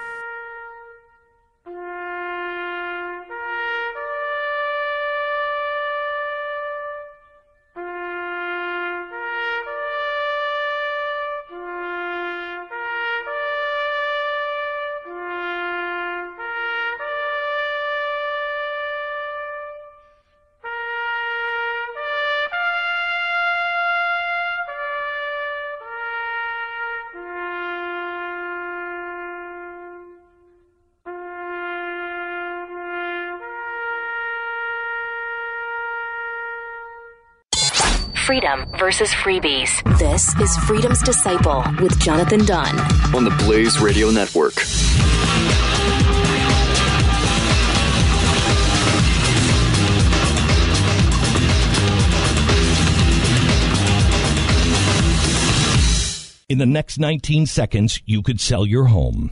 Freedom 38.54 38.80
versus 38.80 39.10
freebies. 39.10 39.98
This 39.98 40.36
is 40.40 40.56
Freedom's 40.66 41.02
Disciple 41.02 41.64
with 41.82 42.00
Jonathan 42.00 42.46
Dunn 42.46 42.80
on 43.16 43.24
the 43.24 43.32
Blaze 43.46 43.80
Radio 43.80 44.12
Network. 44.12 44.54
In 56.50 56.58
the 56.60 56.66
next 56.66 57.00
19 57.00 57.48
seconds, 57.48 58.02
you 58.06 58.22
could 58.22 58.40
sell 58.40 58.66
your 58.66 58.86
home 58.86 59.32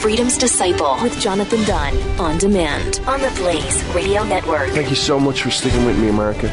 Freedom's 0.00 0.38
Disciple 0.38 0.96
with 1.02 1.20
Jonathan 1.20 1.62
Dunn 1.64 1.94
on 2.18 2.38
demand 2.38 3.02
on 3.06 3.20
the 3.20 3.30
Blaze 3.36 3.84
Radio 3.94 4.24
Network. 4.24 4.70
Thank 4.70 4.88
you 4.88 4.96
so 4.96 5.20
much 5.20 5.42
for 5.42 5.50
sticking 5.50 5.84
with 5.84 5.98
me, 5.98 6.08
America. 6.08 6.48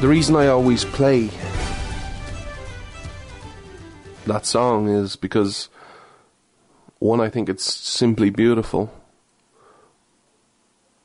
The 0.00 0.08
reason 0.08 0.36
I 0.36 0.46
always 0.46 0.86
play 0.86 1.28
that 4.24 4.46
song 4.46 4.88
is 4.88 5.16
because 5.16 5.68
one, 6.98 7.20
I 7.20 7.28
think 7.28 7.50
it's 7.50 7.70
simply 7.70 8.30
beautiful 8.30 8.90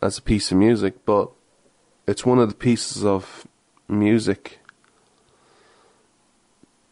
as 0.01 0.17
a 0.17 0.21
piece 0.21 0.53
of 0.53 0.57
music, 0.57 1.03
but 1.05 1.29
it's 2.07 2.25
one 2.25 2.39
of 2.39 2.47
the 2.47 2.55
pieces 2.55 3.03
of 3.03 3.45
music 3.89 4.59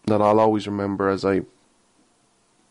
that 0.04 0.22
I'll 0.22 0.42
always 0.42 0.68
remember 0.68 1.08
as 1.08 1.24
I 1.24 1.44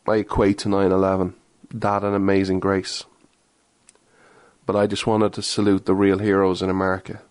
I 0.09 0.17
equate 0.17 0.59
to 0.59 0.69
9 0.69 0.93
11. 0.93 1.35
That 1.73 2.05
and 2.05 2.15
Amazing 2.15 2.61
Grace. 2.61 3.05
But 4.65 4.77
I 4.77 4.87
just 4.87 5.07
wanted 5.07 5.33
to 5.35 5.43
salute 5.43 5.87
the 5.87 5.95
real 5.95 6.19
heroes 6.19 6.63
in 6.63 6.71
America. 6.71 7.23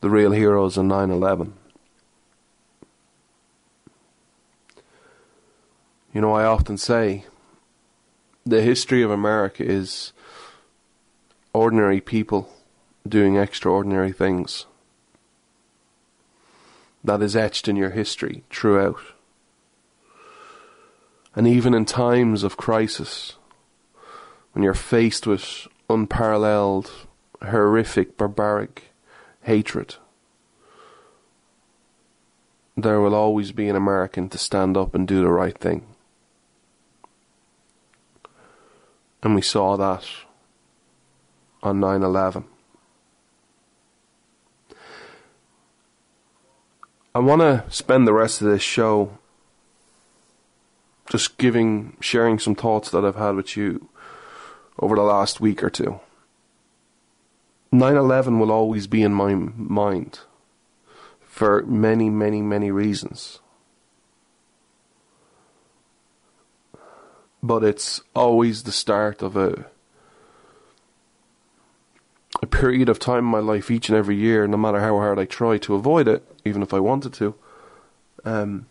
The 0.00 0.10
real 0.10 0.32
heroes 0.32 0.76
in 0.76 0.88
9 0.88 1.10
11. 1.10 1.54
You 6.12 6.20
know, 6.20 6.32
I 6.32 6.44
often 6.44 6.76
say 6.76 7.24
the 8.44 8.60
history 8.60 9.02
of 9.02 9.10
America 9.10 9.64
is 9.64 10.12
ordinary 11.54 12.00
people 12.00 12.52
doing 13.08 13.36
extraordinary 13.36 14.12
things. 14.12 14.66
That 17.02 17.22
is 17.22 17.34
etched 17.34 17.66
in 17.66 17.76
your 17.76 17.90
history 17.90 18.44
throughout. 18.50 19.00
And 21.34 21.46
even 21.46 21.74
in 21.74 21.84
times 21.84 22.42
of 22.42 22.56
crisis, 22.56 23.36
when 24.52 24.62
you're 24.62 24.74
faced 24.74 25.26
with 25.26 25.66
unparalleled, 25.88 26.90
horrific, 27.42 28.16
barbaric 28.16 28.92
hatred, 29.42 29.96
there 32.76 33.00
will 33.00 33.14
always 33.14 33.52
be 33.52 33.68
an 33.68 33.76
American 33.76 34.28
to 34.28 34.38
stand 34.38 34.76
up 34.76 34.94
and 34.94 35.08
do 35.08 35.20
the 35.20 35.30
right 35.30 35.56
thing. 35.56 35.86
And 39.22 39.34
we 39.34 39.42
saw 39.42 39.76
that 39.76 40.04
on 41.62 41.80
9 41.80 42.02
11. 42.02 42.44
I 47.14 47.18
want 47.18 47.42
to 47.42 47.64
spend 47.68 48.06
the 48.06 48.14
rest 48.14 48.40
of 48.40 48.48
this 48.48 48.62
show 48.62 49.18
just 51.08 51.38
giving, 51.38 51.96
sharing 52.00 52.38
some 52.38 52.54
thoughts 52.54 52.90
that 52.90 53.04
I've 53.04 53.16
had 53.16 53.34
with 53.34 53.56
you 53.56 53.88
over 54.78 54.96
the 54.96 55.02
last 55.02 55.40
week 55.40 55.62
or 55.62 55.70
two. 55.70 56.00
9 57.70 57.96
11 57.96 58.38
will 58.38 58.52
always 58.52 58.86
be 58.86 59.02
in 59.02 59.14
my 59.14 59.34
mind 59.34 60.20
for 61.22 61.62
many, 61.62 62.10
many, 62.10 62.42
many 62.42 62.70
reasons. 62.70 63.40
But 67.42 67.64
it's 67.64 68.02
always 68.14 68.62
the 68.62 68.72
start 68.72 69.22
of 69.22 69.36
a 69.36 69.66
a 72.42 72.46
period 72.46 72.88
of 72.88 72.98
time 72.98 73.20
in 73.20 73.24
my 73.24 73.38
life 73.38 73.70
each 73.70 73.88
and 73.88 73.96
every 73.96 74.16
year, 74.16 74.46
no 74.46 74.56
matter 74.56 74.80
how 74.80 74.96
hard 74.96 75.18
I 75.18 75.24
try 75.24 75.58
to 75.58 75.74
avoid 75.74 76.08
it, 76.08 76.24
even 76.44 76.60
if 76.60 76.74
I 76.74 76.80
wanted 76.80 77.12
to. 77.14 77.34
Um, 78.24 78.66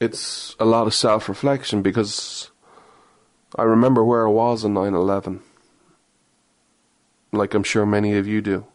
it's 0.00 0.56
a 0.58 0.64
lot 0.64 0.86
of 0.86 0.94
self 0.94 1.28
reflection 1.28 1.82
because 1.82 2.50
I 3.56 3.62
remember 3.62 4.04
where 4.04 4.26
I 4.26 4.30
was 4.30 4.64
on 4.64 4.74
9 4.74 4.94
11. 4.94 5.40
Like 7.32 7.54
I'm 7.54 7.62
sure 7.62 7.86
many 7.86 8.14
of 8.14 8.26
you 8.26 8.40
do. 8.40 8.66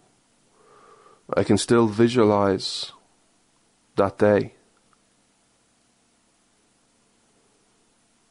I 1.36 1.44
can 1.44 1.58
still 1.58 1.88
visualize 1.88 2.92
that 3.96 4.18
day. 4.18 4.54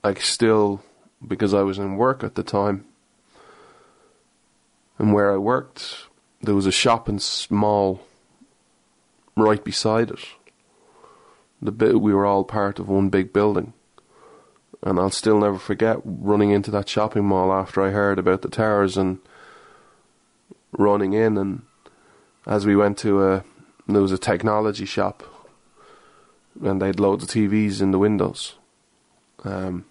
I 0.03 0.15
still, 0.15 0.83
because 1.27 1.53
I 1.53 1.63
was 1.63 1.79
in 1.79 1.97
work 1.97 2.25
at 2.25 2.35
the 2.35 2.43
time, 2.43 2.87
and 4.99 5.13
where 5.13 5.33
I 5.33 5.37
worked, 5.37 6.09
there 6.41 6.55
was 6.55 6.67
a 6.67 6.73
shopping 6.73 7.21
mall 7.51 8.01
right 9.37 9.63
beside 9.63 10.11
it 10.11 10.21
the 11.61 11.73
bit 11.73 12.01
we 12.01 12.15
were 12.15 12.27
all 12.27 12.45
part 12.45 12.79
of 12.79 12.89
one 12.89 13.09
big 13.09 13.33
building. 13.33 13.73
And 14.83 14.99
I'll 14.99 15.11
still 15.11 15.41
never 15.41 15.59
forget 15.59 15.99
running 16.05 16.51
into 16.51 16.71
that 16.71 16.89
shopping 16.89 17.25
mall 17.25 17.53
after 17.53 17.83
I 17.83 17.91
heard 17.91 18.19
about 18.19 18.43
the 18.43 18.49
towers 18.49 18.97
and 18.97 19.19
running 20.73 21.15
in. 21.15 21.37
And 21.37 21.63
as 22.47 22.65
we 22.65 22.77
went 22.77 22.99
to 22.99 23.25
a, 23.25 23.45
there 23.89 24.03
was 24.03 24.13
a 24.13 24.19
technology 24.19 24.85
shop, 24.85 25.25
and 26.63 26.81
they 26.81 26.87
had 26.87 27.01
loads 27.01 27.25
of 27.25 27.31
TVs 27.31 27.81
in 27.81 27.91
the 27.91 27.99
windows. 27.99 28.55
Um, 29.45 29.85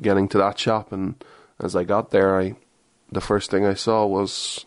getting 0.00 0.28
to 0.28 0.38
that 0.38 0.58
shop, 0.58 0.92
and 0.92 1.14
as 1.60 1.74
I 1.74 1.84
got 1.84 2.10
there, 2.10 2.38
I 2.38 2.54
the 3.10 3.20
first 3.20 3.50
thing 3.50 3.64
I 3.64 3.74
saw 3.74 4.04
was 4.04 4.66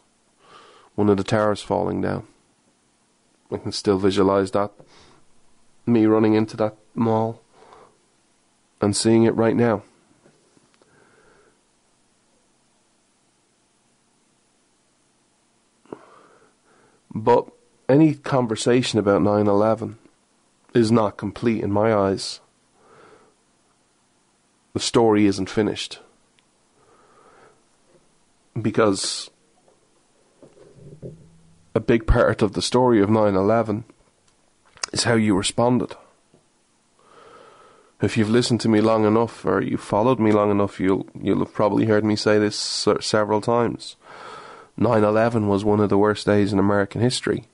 one 0.96 1.10
of 1.10 1.18
the 1.18 1.24
towers 1.24 1.62
falling 1.62 2.02
down. 2.02 2.26
I 3.52 3.58
can 3.58 3.72
still 3.72 3.98
visualize 3.98 4.52
that. 4.52 4.72
Me 5.89 6.06
running 6.06 6.36
into 6.36 6.56
that 6.56 6.75
mall 6.93 7.41
and 8.80 8.95
seeing 8.95 9.23
it 9.23 9.36
right 9.36 9.56
now. 9.56 9.82
But 17.13 17.47
any 17.89 18.13
conversation 18.13 18.99
about 18.99 19.23
9 19.23 19.47
11 19.47 19.97
is 20.75 20.91
not 20.91 21.17
complete 21.17 21.63
in 21.63 21.71
my 21.71 21.91
eyes. 21.91 22.39
The 24.73 24.80
story 24.80 25.25
isn't 25.25 25.49
finished. 25.49 25.99
Because 28.62 29.32
a 31.73 31.80
big 31.80 32.06
part 32.06 32.43
of 32.43 32.54
the 32.54 32.62
story 32.62 33.02
of 33.02 33.10
9 33.10 33.34
11 33.36 33.86
is 34.91 35.04
how 35.04 35.15
you 35.15 35.36
responded. 35.36 35.95
If 38.02 38.15
you've 38.15 38.30
listened 38.30 38.62
to 38.62 38.69
me 38.69 38.80
long 38.80 39.06
enough 39.06 39.45
or 39.45 39.62
you've 39.62 39.82
followed 39.82 40.19
me 40.19 40.32
long 40.32 40.52
enough, 40.52 40.80
you'll, 40.80 41.06
you'll 41.21 41.39
have 41.39 41.54
probably 41.54 41.86
heard 41.86 42.06
me 42.06 42.15
say 42.15 42.39
this 42.39 42.58
several 43.02 43.41
times. 43.41 43.97
9 44.78 45.04
11 45.04 45.47
was 45.49 45.65
one 45.65 45.82
of 45.82 45.89
the 45.89 45.97
worst 45.97 46.25
days 46.25 46.54
in 46.54 46.60
American 46.60 47.02
history, 47.02 47.45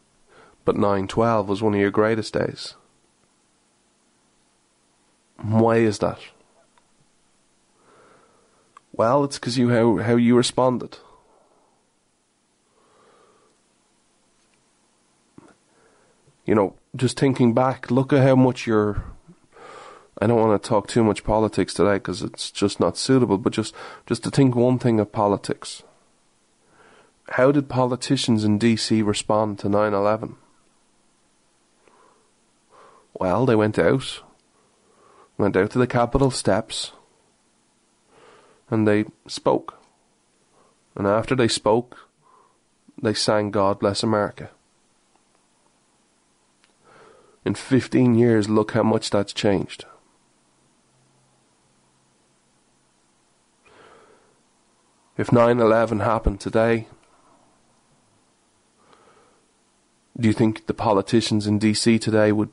but 0.64 0.78
9 0.78 1.08
12 1.08 1.50
was 1.50 1.64
one 1.64 1.74
of 1.74 1.80
your 1.80 1.90
greatest 1.90 2.34
days. 2.34 2.76
Why 5.42 5.78
is 5.78 6.00
that? 6.00 6.20
Well, 8.94 9.24
it's 9.24 9.40
because 9.40 9.58
you 9.58 9.70
how, 9.70 9.98
how 9.98 10.16
you 10.16 10.38
responded. 10.38 11.00
You 16.46 16.56
know, 16.56 16.76
just 16.96 17.20
thinking 17.20 17.54
back, 17.54 17.90
look 17.90 18.14
at 18.14 18.24
how 18.24 18.36
much 18.36 18.68
you're. 18.68 19.04
I 20.22 20.28
don't 20.28 20.40
want 20.40 20.62
to 20.62 20.70
talk 20.70 20.88
too 20.88 21.04
much 21.04 21.24
politics 21.24 21.74
today 21.74 21.96
because 21.96 22.22
it's 22.22 22.52
just 22.52 22.80
not 22.80 22.98
suitable. 22.98 23.38
But 23.38 23.54
just 23.54 23.74
just 24.06 24.24
to 24.24 24.32
think 24.32 24.56
one 24.56 24.80
thing 24.80 25.00
of 25.00 25.12
politics. 25.12 25.84
How 27.30 27.52
did 27.52 27.68
politicians 27.68 28.44
in 28.44 28.60
DC 28.60 29.04
respond 29.04 29.58
to 29.60 29.68
9/11? 29.68 30.36
Well, 33.14 33.46
they 33.46 33.56
went 33.56 33.80
out, 33.80 34.22
went 35.38 35.58
out 35.58 35.72
to 35.72 35.80
the 35.80 35.88
Capitol 35.88 36.30
steps, 36.30 36.92
and 38.70 38.88
they 38.88 39.06
spoke. 39.28 39.80
And 40.96 41.08
after 41.08 41.36
they 41.36 41.48
spoke, 41.48 42.10
they 43.02 43.14
sang 43.14 43.52
God 43.52 43.80
Bless 43.80 44.04
America. 44.04 44.52
In 47.46 47.54
15 47.54 48.16
years, 48.16 48.50
look 48.50 48.72
how 48.72 48.82
much 48.82 49.12
that's 49.12 49.32
changed. 49.32 49.86
If 55.16 55.32
9 55.32 55.60
11 55.60 56.00
happened 56.00 56.42
today, 56.42 56.88
do 60.20 60.28
you 60.28 60.34
think 60.34 60.66
the 60.66 60.74
politicians 60.74 61.46
in 61.46 61.60
DC 61.60 62.02
today 62.02 62.32
would 62.32 62.50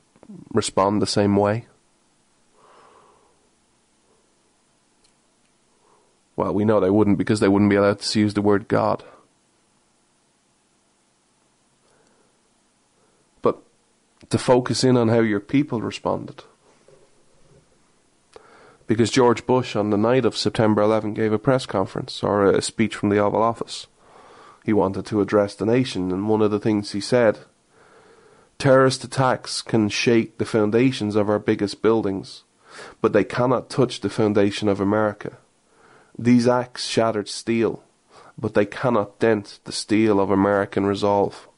respond 0.52 1.00
the 1.00 1.06
same 1.06 1.36
way? 1.36 1.66
Well, 6.36 6.54
we 6.54 6.64
know 6.64 6.80
they 6.80 6.90
wouldn't 6.90 7.18
because 7.18 7.40
they 7.40 7.48
wouldn't 7.48 7.70
be 7.70 7.76
allowed 7.76 8.00
to 8.00 8.20
use 8.20 8.34
the 8.34 8.42
word 8.42 8.68
God. 8.68 9.02
To 14.32 14.38
focus 14.38 14.82
in 14.82 14.96
on 14.96 15.08
how 15.08 15.20
your 15.20 15.40
people 15.40 15.82
responded. 15.82 16.42
Because 18.86 19.10
George 19.10 19.44
Bush, 19.44 19.76
on 19.76 19.90
the 19.90 19.98
night 19.98 20.24
of 20.24 20.38
September 20.38 20.80
11, 20.80 21.12
gave 21.12 21.34
a 21.34 21.38
press 21.38 21.66
conference 21.66 22.22
or 22.22 22.46
a 22.46 22.62
speech 22.62 22.96
from 22.96 23.10
the 23.10 23.18
Oval 23.18 23.42
Office. 23.42 23.88
He 24.64 24.72
wanted 24.72 25.04
to 25.04 25.20
address 25.20 25.54
the 25.54 25.66
nation, 25.66 26.10
and 26.10 26.30
one 26.30 26.40
of 26.40 26.50
the 26.50 26.58
things 26.58 26.92
he 26.92 27.00
said 27.00 27.40
terrorist 28.56 29.04
attacks 29.04 29.60
can 29.60 29.90
shake 29.90 30.38
the 30.38 30.46
foundations 30.46 31.14
of 31.14 31.28
our 31.28 31.38
biggest 31.38 31.82
buildings, 31.82 32.44
but 33.02 33.12
they 33.12 33.24
cannot 33.24 33.68
touch 33.68 34.00
the 34.00 34.08
foundation 34.08 34.66
of 34.66 34.80
America. 34.80 35.36
These 36.18 36.48
acts 36.48 36.86
shattered 36.86 37.28
steel, 37.28 37.82
but 38.38 38.54
they 38.54 38.64
cannot 38.64 39.18
dent 39.18 39.58
the 39.64 39.72
steel 39.72 40.18
of 40.18 40.30
American 40.30 40.86
resolve. 40.86 41.48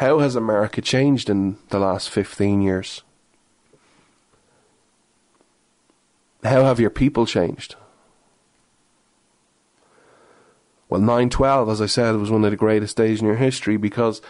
How 0.00 0.20
has 0.20 0.34
America 0.34 0.80
changed 0.80 1.28
in 1.28 1.58
the 1.68 1.78
last 1.78 2.08
15 2.08 2.62
years? 2.62 3.02
How 6.42 6.64
have 6.64 6.80
your 6.80 6.88
people 6.88 7.26
changed? 7.26 7.76
Well, 10.88 11.02
912, 11.02 11.68
as 11.68 11.82
I 11.82 11.86
said, 11.86 12.16
was 12.16 12.30
one 12.30 12.46
of 12.46 12.50
the 12.50 12.56
greatest 12.56 12.96
days 12.96 13.20
in 13.20 13.26
your 13.26 13.36
history 13.36 13.76
because 13.76 14.22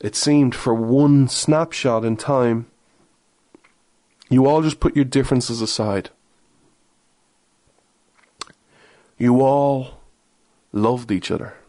it 0.00 0.16
seemed 0.16 0.54
for 0.54 0.72
one 0.72 1.28
snapshot 1.28 2.02
in 2.02 2.16
time 2.16 2.64
you 4.30 4.46
all 4.46 4.62
just 4.62 4.80
put 4.80 4.96
your 4.96 5.04
differences 5.04 5.60
aside. 5.60 6.08
You 9.18 9.42
all 9.42 10.00
loved 10.72 11.10
each 11.12 11.30
other. 11.30 11.59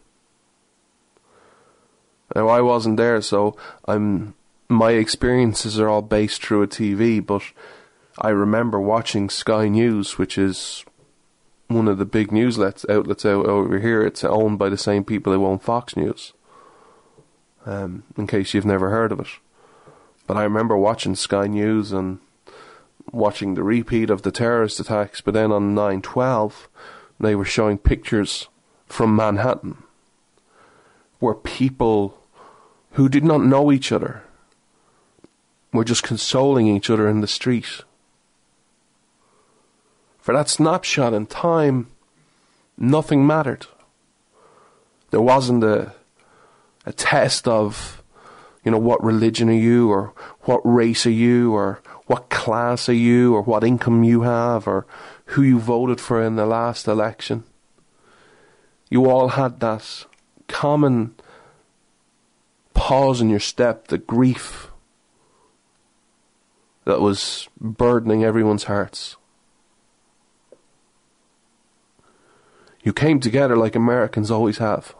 Now 2.35 2.47
I 2.47 2.61
wasn't 2.61 2.97
there, 2.97 3.21
so 3.21 3.55
I'm 3.85 4.33
my 4.69 4.91
experiences 4.91 5.79
are 5.79 5.89
all 5.89 6.01
based 6.01 6.41
through 6.41 6.63
a 6.63 6.67
TV, 6.67 7.25
but 7.25 7.43
I 8.17 8.29
remember 8.29 8.79
watching 8.79 9.29
Sky 9.29 9.67
News, 9.67 10.17
which 10.17 10.37
is 10.37 10.85
one 11.67 11.89
of 11.89 11.97
the 11.97 12.05
big 12.05 12.31
news 12.31 12.57
outlets 12.57 13.25
out 13.25 13.45
over 13.45 13.79
here. 13.79 14.01
It's 14.01 14.23
owned 14.23 14.59
by 14.59 14.69
the 14.69 14.77
same 14.77 15.03
people 15.03 15.33
who 15.33 15.45
own 15.45 15.59
Fox 15.59 15.97
News. 15.97 16.33
Um, 17.65 18.03
in 18.17 18.25
case 18.27 18.53
you've 18.53 18.65
never 18.65 18.89
heard 18.89 19.11
of 19.11 19.19
it. 19.19 19.27
But 20.25 20.35
I 20.37 20.43
remember 20.43 20.75
watching 20.75 21.15
Sky 21.15 21.47
News 21.47 21.91
and 21.91 22.19
watching 23.11 23.53
the 23.53 23.63
repeat 23.63 24.09
of 24.09 24.21
the 24.21 24.31
terrorist 24.31 24.79
attacks, 24.79 25.21
but 25.21 25.33
then 25.33 25.51
on 25.51 25.75
9/12 25.75 26.67
they 27.19 27.35
were 27.35 27.45
showing 27.45 27.77
pictures 27.77 28.47
from 28.87 29.15
Manhattan 29.15 29.83
where 31.19 31.35
people 31.35 32.17
who 32.91 33.09
did 33.09 33.23
not 33.23 33.43
know 33.43 33.71
each 33.71 33.91
other 33.91 34.23
were 35.73 35.85
just 35.85 36.03
consoling 36.03 36.67
each 36.67 36.89
other 36.89 37.07
in 37.07 37.21
the 37.21 37.27
street. 37.27 37.83
For 40.19 40.33
that 40.33 40.49
snapshot 40.49 41.13
in 41.13 41.25
time, 41.25 41.87
nothing 42.77 43.25
mattered. 43.25 43.65
There 45.09 45.21
wasn't 45.21 45.63
a 45.63 45.93
a 46.85 46.91
test 46.91 47.47
of, 47.47 48.01
you 48.63 48.71
know, 48.71 48.77
what 48.77 49.03
religion 49.03 49.49
are 49.49 49.53
you 49.53 49.89
or 49.89 50.13
what 50.41 50.61
race 50.63 51.05
are 51.05 51.11
you 51.11 51.53
or 51.53 51.81
what 52.07 52.29
class 52.29 52.89
are 52.89 52.93
you 52.93 53.35
or 53.35 53.41
what 53.41 53.63
income 53.63 54.03
you 54.03 54.21
have 54.21 54.67
or 54.67 54.85
who 55.25 55.41
you 55.43 55.59
voted 55.59 56.01
for 56.01 56.21
in 56.21 56.35
the 56.35 56.45
last 56.45 56.87
election. 56.87 57.43
You 58.89 59.09
all 59.09 59.29
had 59.29 59.59
that 59.61 60.05
common 60.47 61.15
pause 62.91 63.21
in 63.21 63.29
your 63.29 63.39
step, 63.39 63.87
the 63.87 63.97
grief 63.97 64.69
that 66.83 66.99
was 66.99 67.47
burdening 67.57 68.21
everyone's 68.21 68.65
hearts. 68.65 69.15
You 72.83 72.91
came 72.91 73.21
together 73.21 73.55
like 73.55 73.77
Americans 73.77 74.29
always 74.29 74.57
have. 74.57 74.93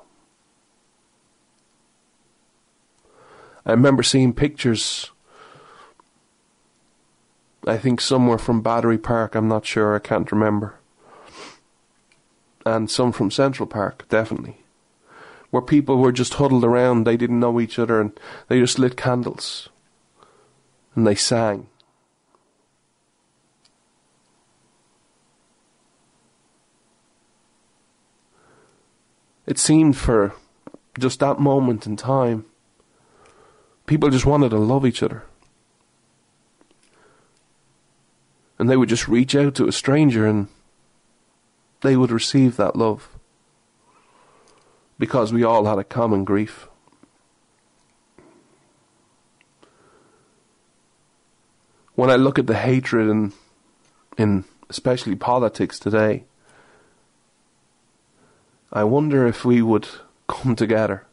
I 3.66 3.72
remember 3.72 4.04
seeing 4.04 4.32
pictures 4.32 5.12
I 7.68 7.78
think 7.78 8.00
somewhere 8.00 8.38
from 8.38 8.62
Battery 8.62 8.98
Park, 8.98 9.36
I'm 9.36 9.50
not 9.50 9.66
sure, 9.66 9.94
I 9.94 10.00
can't 10.00 10.32
remember. 10.32 10.76
And 12.66 12.90
some 12.90 13.12
from 13.12 13.32
Central 13.32 13.68
Park, 13.68 14.06
definitely 14.08 14.61
where 15.52 15.62
people 15.62 15.98
were 15.98 16.12
just 16.12 16.36
huddled 16.36 16.64
around, 16.64 17.06
they 17.06 17.18
didn't 17.18 17.40
know 17.40 17.60
each 17.60 17.78
other, 17.78 18.02
and 18.02 18.18
they 18.48 18.60
just 18.60 18.80
lit 18.80 18.98
candles 18.98 19.70
and 20.96 21.06
they 21.06 21.16
sang. 21.16 21.68
It 29.46 29.58
seemed 29.58 29.98
for 29.98 30.34
just 30.98 31.20
that 31.20 31.40
moment 31.40 31.86
in 31.86 31.98
time, 31.98 32.46
people 33.86 34.10
just 34.10 34.26
wanted 34.26 34.50
to 34.50 34.58
love 34.58 34.86
each 34.86 35.04
other. 35.04 35.24
And 38.58 38.70
they 38.70 38.78
would 38.78 38.90
just 38.90 39.08
reach 39.08 39.36
out 39.36 39.56
to 39.56 39.68
a 39.68 39.72
stranger 39.72 40.28
and 40.28 40.48
they 41.82 41.98
would 41.98 42.12
receive 42.12 42.58
that 42.58 42.76
love. 42.76 43.10
Because 45.02 45.34
we 45.34 45.44
all 45.44 45.66
had 45.66 45.80
a 45.80 45.84
common 45.84 46.24
grief. 46.24 46.68
When 51.96 52.12
I 52.12 52.18
look 52.18 52.38
at 52.38 52.46
the 52.46 52.54
hatred 52.54 53.10
in, 53.10 53.34
in 54.16 54.44
especially 54.70 55.16
politics 55.16 55.80
today, 55.80 56.26
I 58.72 58.84
wonder 58.84 59.26
if 59.26 59.44
we 59.44 59.64
would 59.64 59.88
come 60.28 60.56
together 60.56 61.08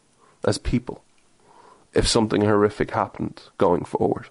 as 0.45 0.59
people 0.59 1.03
if 1.91 2.07
something 2.07 2.41
horrific 2.41 2.91
happened 2.91 3.41
going 3.57 3.85
forward. 3.85 4.29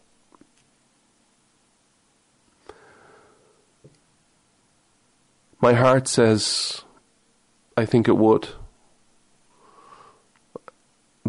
My 5.61 5.73
heart 5.73 6.07
says 6.07 6.85
I 7.77 7.85
think 7.85 8.07
it 8.07 8.17
would. 8.17 8.51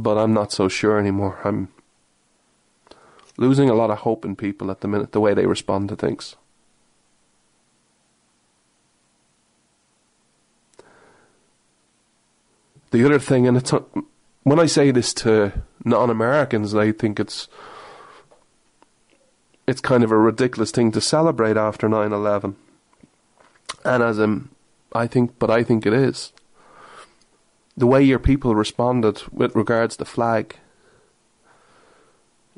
But 0.01 0.17
I'm 0.17 0.33
not 0.33 0.51
so 0.51 0.69
sure 0.69 0.97
anymore. 0.97 1.39
I'm 1.43 1.67
losing 3.38 3.69
a 3.69 3.73
lot 3.73 3.89
of 3.89 3.99
hope 3.99 4.23
in 4.23 4.35
people 4.35 4.71
at 4.71 4.79
the 4.79 4.88
minute, 4.88 5.12
the 5.12 5.19
way 5.19 5.33
they 5.33 5.45
respond 5.45 5.89
to 5.89 5.95
things. 5.95 6.35
The 12.91 13.05
other 13.05 13.19
thing, 13.19 13.45
and 13.45 13.57
it's 13.57 13.73
when 14.43 14.59
I 14.59 14.65
say 14.65 14.91
this 14.91 15.13
to 15.15 15.51
non-Americans, 15.83 16.71
they 16.71 16.91
think 16.91 17.19
it's 17.19 17.47
it's 19.67 19.81
kind 19.81 20.03
of 20.03 20.12
a 20.12 20.17
ridiculous 20.17 20.71
thing 20.71 20.91
to 20.93 21.01
celebrate 21.01 21.57
after 21.57 21.88
9/11. 21.88 22.55
And 23.83 24.01
as 24.01 24.19
I 24.93 25.07
think, 25.07 25.38
but 25.38 25.51
I 25.51 25.63
think 25.63 25.85
it 25.85 25.93
is. 25.93 26.31
The 27.79 27.87
way 27.87 28.03
your 28.03 28.19
people 28.19 28.55
responded 28.55 29.23
with 29.31 29.55
regards 29.55 29.95
to 29.97 30.05
flag, 30.05 30.57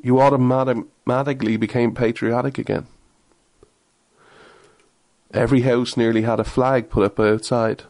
you 0.02 0.20
automatically 0.20 1.56
became 1.56 1.94
patriotic 1.94 2.58
again. 2.58 2.88
Every 5.32 5.60
house 5.60 5.96
nearly 5.96 6.22
had 6.22 6.40
a 6.40 6.44
flag 6.44 6.90
put 6.90 7.04
up 7.04 7.20
outside. 7.20 7.84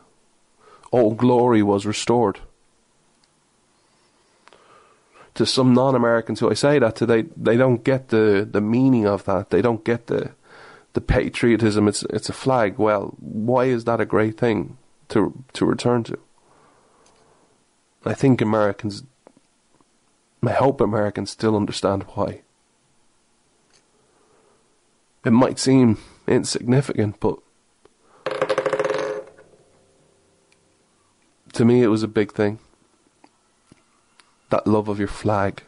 Old 0.93 1.17
glory 1.17 1.63
was 1.63 1.87
restored 1.87 2.41
to 5.35 5.47
some 5.47 5.73
non-Americans 5.73 6.41
who 6.41 6.51
I 6.51 6.55
say 6.55 6.79
that 6.79 6.97
to, 6.97 7.07
they 7.07 7.23
they 7.23 7.57
don't 7.57 7.83
get 7.83 8.09
the 8.09 8.47
the 8.51 8.61
meaning 8.61 9.07
of 9.07 9.25
that. 9.25 9.49
They 9.49 9.63
don't 9.63 9.85
get 9.85 10.09
the 10.09 10.33
the 10.93 11.01
patriotism. 11.01 11.89
It's 11.89 12.03
it's 12.11 12.29
a 12.29 12.35
flag. 12.35 12.77
Well, 12.77 13.15
why 13.19 13.65
is 13.65 13.85
that 13.85 14.03
a 14.03 14.05
great 14.05 14.37
thing 14.39 14.77
to 15.09 15.33
to 15.55 15.65
return 15.65 16.05
to? 16.05 16.19
I 18.05 18.15
think 18.15 18.41
Americans. 18.41 19.05
I 20.45 20.53
hope 20.53 20.81
Americans 20.81 21.31
still 21.31 21.57
understand 21.57 22.05
why. 22.15 22.43
It 25.25 25.31
might 25.31 25.61
seem 25.61 25.99
insignificant, 26.27 27.21
but 27.21 27.39
to 31.53 31.65
me, 31.65 31.83
it 31.83 31.89
was 31.89 32.03
a 32.03 32.09
big 32.09 32.33
thing 32.33 32.59
that 34.51 34.67
love 34.67 34.89
of 34.89 34.99
your 34.99 35.09
flag 35.09 35.63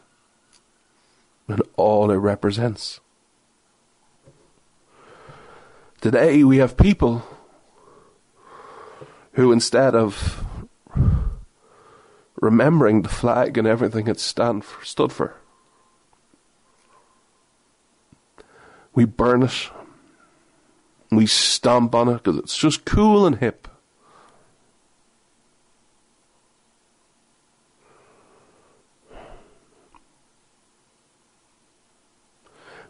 and 1.46 1.62
all 1.76 2.10
it 2.10 2.16
represents. 2.16 3.00
Today 6.00 6.42
we 6.44 6.58
have 6.58 6.76
people 6.76 7.22
who, 9.32 9.52
instead 9.52 9.94
of 9.94 10.43
remembering 12.44 13.00
the 13.00 13.08
flag 13.08 13.56
and 13.56 13.66
everything 13.66 14.06
it 14.06 14.20
stand 14.20 14.64
for, 14.64 14.84
stood 14.84 15.10
for, 15.10 15.34
we 18.94 19.06
burn 19.06 19.42
it, 19.42 19.70
we 21.10 21.26
stamp 21.26 21.94
on 21.94 22.08
it 22.08 22.22
because 22.22 22.38
it's 22.38 22.56
just 22.56 22.84
cool 22.84 23.26
and 23.26 23.38
hip. 23.38 23.66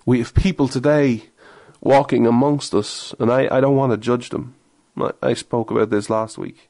we 0.07 0.19
have 0.19 0.35
people 0.35 0.69
today 0.69 1.25
walking 1.81 2.27
amongst 2.27 2.75
us, 2.75 3.15
and 3.19 3.33
I, 3.33 3.49
I 3.51 3.61
don't 3.61 3.77
want 3.77 3.93
to 3.93 3.97
judge 3.97 4.31
them. 4.31 4.55
I, 4.99 5.13
I 5.23 5.35
spoke 5.35 5.71
about 5.71 5.91
this 5.91 6.11
last 6.11 6.37
week. 6.37 6.69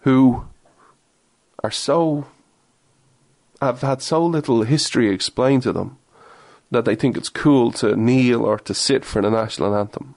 Who 0.00 0.46
are 1.62 1.70
so 1.70 2.26
have 3.60 3.82
had 3.82 4.00
so 4.00 4.24
little 4.24 4.62
history 4.62 5.10
explained 5.10 5.62
to 5.62 5.72
them 5.72 5.98
that 6.70 6.84
they 6.84 6.94
think 6.94 7.16
it's 7.16 7.28
cool 7.28 7.70
to 7.72 7.96
kneel 7.96 8.44
or 8.44 8.58
to 8.58 8.72
sit 8.72 9.04
for 9.04 9.20
the 9.20 9.30
national 9.30 9.74
anthem. 9.76 10.14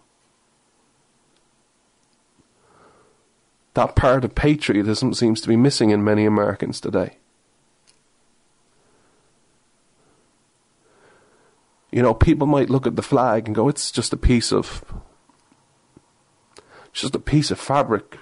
That 3.74 3.96
part 3.96 4.24
of 4.24 4.36
patriotism 4.36 5.14
seems 5.14 5.42
to 5.42 5.48
be 5.48 5.56
missing 5.56 5.90
in 5.90 6.04
many 6.04 6.26
Americans 6.26 6.80
today. 6.80 7.18
You 11.92 12.02
know, 12.02 12.14
people 12.14 12.48
might 12.48 12.70
look 12.70 12.88
at 12.88 12.96
the 12.96 13.02
flag 13.02 13.48
and 13.48 13.56
go, 13.56 13.68
it's 13.68 13.92
just 13.92 14.14
a 14.14 14.18
piece 14.18 14.52
of, 14.52 14.84
just 16.92 17.16
a 17.16 17.20
piece 17.20 17.52
of 17.52 17.60
fabric 17.60 18.18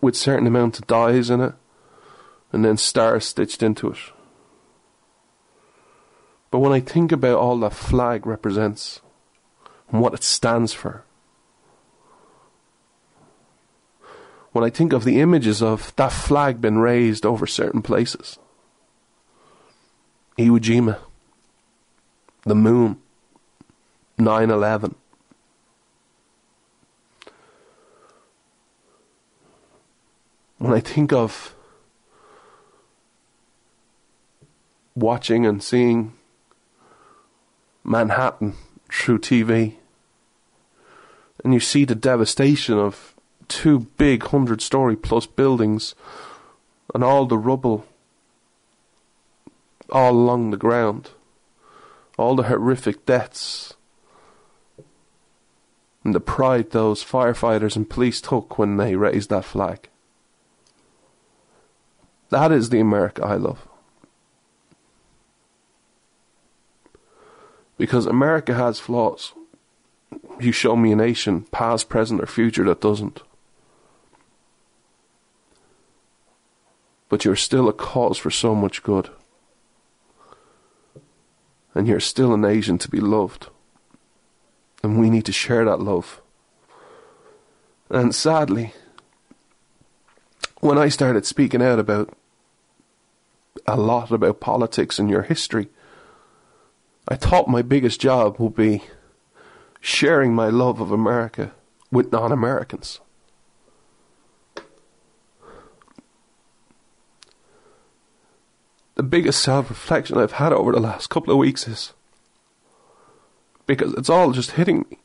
with 0.00 0.16
certain 0.16 0.46
amount 0.46 0.78
of 0.78 0.86
dyes 0.86 1.30
in 1.30 1.40
it, 1.40 1.54
and 2.54 2.64
then 2.64 2.76
stars 2.76 3.24
stitched 3.24 3.64
into 3.64 3.90
it. 3.90 3.98
But 6.52 6.60
when 6.60 6.72
I 6.72 6.78
think 6.78 7.10
about 7.10 7.36
all 7.36 7.58
that 7.58 7.72
flag 7.72 8.28
represents 8.28 9.00
and 9.90 10.00
what 10.00 10.14
it 10.14 10.22
stands 10.22 10.72
for, 10.72 11.02
when 14.52 14.64
I 14.64 14.70
think 14.70 14.92
of 14.92 15.02
the 15.02 15.20
images 15.20 15.64
of 15.64 15.92
that 15.96 16.12
flag 16.12 16.60
being 16.60 16.78
raised 16.78 17.26
over 17.26 17.44
certain 17.44 17.82
places, 17.82 18.38
Iwo 20.38 20.60
Jima, 20.60 20.98
the 22.44 22.54
moon, 22.54 23.00
9 24.16 24.50
11. 24.50 24.94
When 30.58 30.72
I 30.72 30.78
think 30.78 31.12
of 31.12 31.54
watching 34.94 35.44
and 35.46 35.62
seeing 35.62 36.12
Manhattan 37.82 38.54
through 38.90 39.18
TV, 39.18 39.74
and 41.42 41.52
you 41.52 41.60
see 41.60 41.84
the 41.84 41.94
devastation 41.94 42.78
of 42.78 43.14
two 43.48 43.80
big 43.98 44.22
hundred 44.24 44.62
story 44.62 44.96
plus 44.96 45.26
buildings 45.26 45.94
and 46.94 47.04
all 47.04 47.26
the 47.26 47.36
rubble 47.36 47.86
all 49.90 50.12
along 50.12 50.50
the 50.50 50.56
ground 50.56 51.10
all 52.16 52.36
the 52.36 52.44
horrific 52.44 53.04
deaths 53.04 53.74
and 56.04 56.14
the 56.14 56.20
pride 56.20 56.70
those 56.70 57.02
firefighters 57.02 57.76
and 57.76 57.88
police 57.88 58.20
took 58.20 58.58
when 58.58 58.76
they 58.76 58.94
raised 58.94 59.30
that 59.30 59.44
flag. 59.44 59.88
That 62.28 62.52
is 62.52 62.68
the 62.68 62.80
America 62.80 63.24
I 63.24 63.36
love. 63.36 63.66
Because 67.76 68.06
America 68.06 68.54
has 68.54 68.78
flaws. 68.78 69.32
You 70.40 70.52
show 70.52 70.76
me 70.76 70.92
a 70.92 70.96
nation, 70.96 71.42
past, 71.50 71.88
present, 71.88 72.20
or 72.20 72.26
future, 72.26 72.64
that 72.64 72.80
doesn't. 72.80 73.22
But 77.08 77.24
you're 77.24 77.36
still 77.36 77.68
a 77.68 77.72
cause 77.72 78.18
for 78.18 78.30
so 78.30 78.54
much 78.54 78.82
good 78.82 79.10
and 81.74 81.88
you're 81.88 82.00
still 82.00 82.32
an 82.32 82.44
Asian 82.44 82.78
to 82.78 82.88
be 82.88 83.00
loved. 83.00 83.48
And 84.82 84.98
we 84.98 85.10
need 85.10 85.24
to 85.26 85.32
share 85.32 85.64
that 85.64 85.80
love. 85.80 86.20
And 87.90 88.14
sadly, 88.14 88.72
when 90.60 90.78
I 90.78 90.88
started 90.88 91.26
speaking 91.26 91.62
out 91.62 91.78
about 91.78 92.16
a 93.66 93.76
lot 93.76 94.10
about 94.10 94.40
politics 94.40 94.98
and 94.98 95.10
your 95.10 95.22
history, 95.22 95.68
I 97.06 97.16
thought 97.16 97.48
my 97.48 97.62
biggest 97.62 98.00
job 98.00 98.36
would 98.38 98.54
be 98.54 98.82
sharing 99.80 100.34
my 100.34 100.48
love 100.48 100.80
of 100.80 100.90
America 100.90 101.52
with 101.90 102.10
non 102.10 102.32
Americans. 102.32 103.00
The 108.94 109.02
biggest 109.02 109.42
self 109.42 109.68
reflection 109.68 110.18
I've 110.18 110.32
had 110.32 110.52
over 110.52 110.72
the 110.72 110.80
last 110.80 111.10
couple 111.10 111.32
of 111.32 111.38
weeks 111.38 111.68
is 111.68 111.92
because 113.66 113.92
it's 113.94 114.10
all 114.10 114.32
just 114.32 114.52
hitting 114.52 114.86
me. 114.90 114.98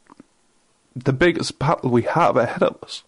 The 0.95 1.13
biggest 1.13 1.59
battle 1.59 1.89
we 1.89 2.03
have 2.03 2.37
ahead 2.37 2.63
of 2.63 2.77
us 2.83 3.03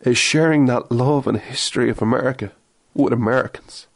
is 0.00 0.18
sharing 0.18 0.66
that 0.66 0.92
love 0.92 1.26
and 1.26 1.38
history 1.38 1.90
of 1.90 2.02
America 2.02 2.52
with 2.94 3.12
Americans. 3.12 3.86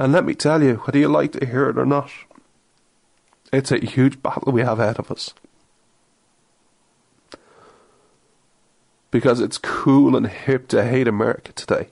And 0.00 0.14
let 0.14 0.24
me 0.24 0.34
tell 0.34 0.62
you, 0.62 0.76
whether 0.76 0.98
you 0.98 1.08
like 1.08 1.32
to 1.32 1.44
hear 1.44 1.68
it 1.68 1.76
or 1.76 1.84
not, 1.84 2.10
it's 3.52 3.70
a 3.70 3.84
huge 3.84 4.22
battle 4.22 4.50
we 4.50 4.62
have 4.62 4.80
ahead 4.80 4.98
of 4.98 5.10
us. 5.10 5.34
Because 9.10 9.40
it's 9.40 9.58
cool 9.58 10.16
and 10.16 10.26
hip 10.26 10.68
to 10.68 10.86
hate 10.86 11.06
America 11.06 11.52
today. 11.52 11.88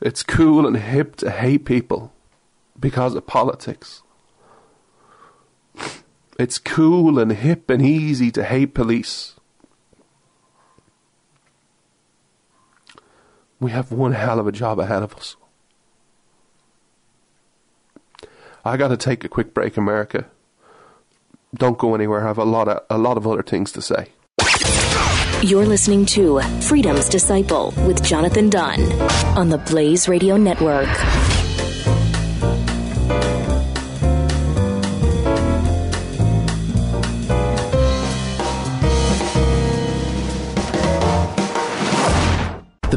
It's 0.00 0.22
cool 0.22 0.64
and 0.64 0.76
hip 0.76 1.16
to 1.16 1.30
hate 1.32 1.64
people 1.64 2.12
because 2.78 3.16
of 3.16 3.26
politics. 3.26 4.02
It's 6.38 6.58
cool 6.58 7.18
and 7.18 7.32
hip 7.32 7.68
and 7.68 7.84
easy 7.84 8.30
to 8.30 8.44
hate 8.44 8.72
police. 8.72 9.34
We 13.60 13.70
have 13.72 13.92
one 13.92 14.12
hell 14.12 14.40
of 14.40 14.46
a 14.46 14.52
job 14.52 14.80
ahead 14.80 15.02
of 15.02 15.14
us. 15.14 15.36
I 18.64 18.76
got 18.76 18.88
to 18.88 18.96
take 18.96 19.22
a 19.24 19.28
quick 19.28 19.54
break, 19.54 19.76
America. 19.76 20.26
Don't 21.54 21.78
go 21.78 21.94
anywhere. 21.94 22.24
I 22.24 22.28
have 22.28 22.38
a 22.38 22.44
lot 22.44 22.68
of 22.68 22.82
a 22.88 22.98
lot 22.98 23.16
of 23.16 23.26
other 23.26 23.42
things 23.42 23.72
to 23.72 23.82
say. 23.82 24.08
You're 25.42 25.66
listening 25.66 26.04
to 26.06 26.40
Freedom's 26.60 27.08
Disciple 27.08 27.72
with 27.86 28.04
Jonathan 28.04 28.50
Dunn 28.50 28.80
on 29.36 29.48
the 29.48 29.58
Blaze 29.58 30.08
Radio 30.08 30.36
Network. 30.36 30.88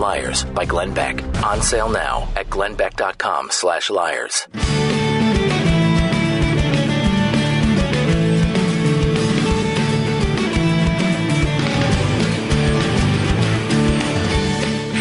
Liars 0.00 0.44
by 0.44 0.64
Glenn 0.64 0.94
Beck. 0.94 1.22
On 1.44 1.60
sale 1.60 1.90
now 1.90 2.26
at 2.34 2.48
glennbeck.com 2.48 3.50
slash 3.50 3.90
liars. 3.90 4.46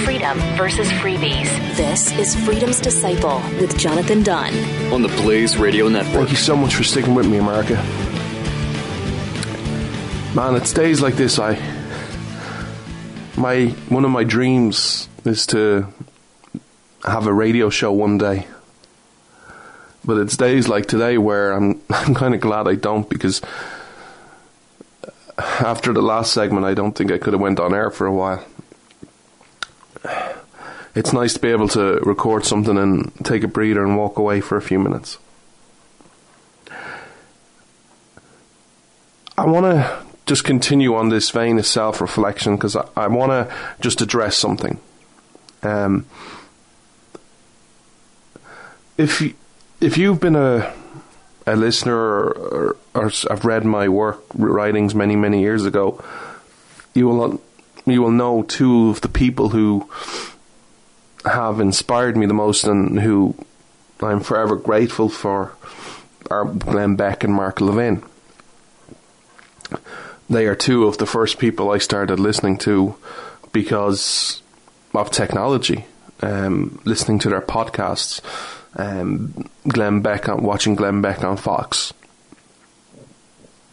Freedom 0.03 0.37
versus 0.57 0.89
freebies. 0.99 1.47
This 1.77 2.11
is 2.19 2.35
Freedom's 2.45 2.81
Disciple 2.81 3.41
with 3.61 3.77
Jonathan 3.77 4.21
Dunn 4.21 4.53
on 4.91 5.01
the 5.01 5.07
Blaze 5.23 5.55
Radio 5.55 5.87
Network. 5.87 6.13
Thank 6.13 6.31
you 6.31 6.35
so 6.35 6.57
much 6.57 6.75
for 6.75 6.83
sticking 6.83 7.15
with 7.15 7.25
me, 7.25 7.37
America. 7.37 7.75
Man, 10.35 10.55
it's 10.55 10.73
days 10.73 11.01
like 11.01 11.15
this 11.15 11.39
I 11.39 11.78
my 13.39 13.67
one 13.87 14.05
of 14.05 14.11
my 14.11 14.23
dreams 14.23 15.07
is 15.23 15.47
to 15.47 15.87
have 17.03 17.25
a 17.25 17.33
radio 17.33 17.69
show 17.69 17.91
one 17.91 18.17
day. 18.17 18.45
But 20.03 20.17
it's 20.17 20.35
days 20.35 20.67
like 20.67 20.87
today 20.87 21.17
where 21.17 21.53
I'm 21.53 21.81
I'm 21.89 22.13
kind 22.13 22.35
of 22.35 22.41
glad 22.41 22.67
I 22.67 22.75
don't 22.75 23.09
because 23.09 23.41
after 25.37 25.93
the 25.93 26.01
last 26.01 26.33
segment 26.33 26.65
I 26.65 26.73
don't 26.73 26.93
think 26.93 27.11
I 27.11 27.17
could 27.17 27.33
have 27.33 27.41
went 27.41 27.59
on 27.59 27.73
air 27.73 27.89
for 27.89 28.05
a 28.05 28.13
while. 28.13 28.45
It's 30.95 31.13
nice 31.13 31.35
to 31.35 31.39
be 31.39 31.49
able 31.49 31.69
to 31.69 31.99
record 31.99 32.45
something 32.45 32.77
and 32.77 33.13
take 33.23 33.43
a 33.43 33.47
breather 33.47 33.83
and 33.85 33.95
walk 33.95 34.17
away 34.17 34.41
for 34.41 34.57
a 34.57 34.61
few 34.61 34.79
minutes. 34.79 35.17
I 39.37 39.45
want 39.45 39.65
to 39.65 40.08
just 40.29 40.43
continue 40.43 40.93
on 40.93 41.09
this 41.09 41.31
vein 41.31 41.57
of 41.57 41.65
self 41.65 41.99
reflection 41.99 42.55
because 42.55 42.75
I, 42.75 42.87
I 42.95 43.07
want 43.07 43.31
to 43.31 43.53
just 43.81 43.99
address 43.99 44.37
something. 44.37 44.79
Um, 45.63 46.05
if 48.95 49.19
you, 49.21 49.33
if 49.81 49.97
you've 49.97 50.21
been 50.21 50.35
a 50.35 50.71
a 51.47 51.55
listener 51.55 51.97
or, 51.97 52.29
or, 52.29 52.77
or 52.93 53.11
I've 53.31 53.43
read 53.43 53.65
my 53.65 53.89
work 53.89 54.23
writings 54.35 54.93
many 54.93 55.15
many 55.15 55.41
years 55.41 55.65
ago, 55.65 56.01
you 56.93 57.07
will 57.07 57.41
you 57.87 58.03
will 58.03 58.11
know 58.11 58.43
two 58.43 58.89
of 58.89 59.01
the 59.01 59.09
people 59.09 59.49
who 59.49 59.89
have 61.25 61.59
inspired 61.59 62.15
me 62.15 62.27
the 62.27 62.35
most 62.35 62.65
and 62.65 62.99
who 62.99 63.33
I'm 63.99 64.21
forever 64.21 64.55
grateful 64.55 65.09
for 65.09 65.55
are 66.29 66.45
Glenn 66.45 66.95
Beck 66.95 67.23
and 67.23 67.33
Mark 67.33 67.59
Levin. 67.59 68.03
They 70.29 70.45
are 70.45 70.55
two 70.55 70.85
of 70.85 70.97
the 70.99 71.07
first 71.07 71.39
people 71.39 71.71
I 71.71 71.79
started 71.79 72.19
listening 72.19 72.57
to 72.59 72.95
because 73.51 74.43
of 74.93 75.09
technology, 75.09 75.85
um, 76.21 76.79
listening 76.85 77.17
to 77.19 77.29
their 77.29 77.41
podcasts, 77.41 78.21
um, 78.75 79.49
Glenn 79.67 80.01
Beck 80.01 80.29
on 80.29 80.43
watching 80.43 80.75
Glenn 80.75 81.01
Beck 81.01 81.23
on 81.23 81.37
Fox. 81.37 81.93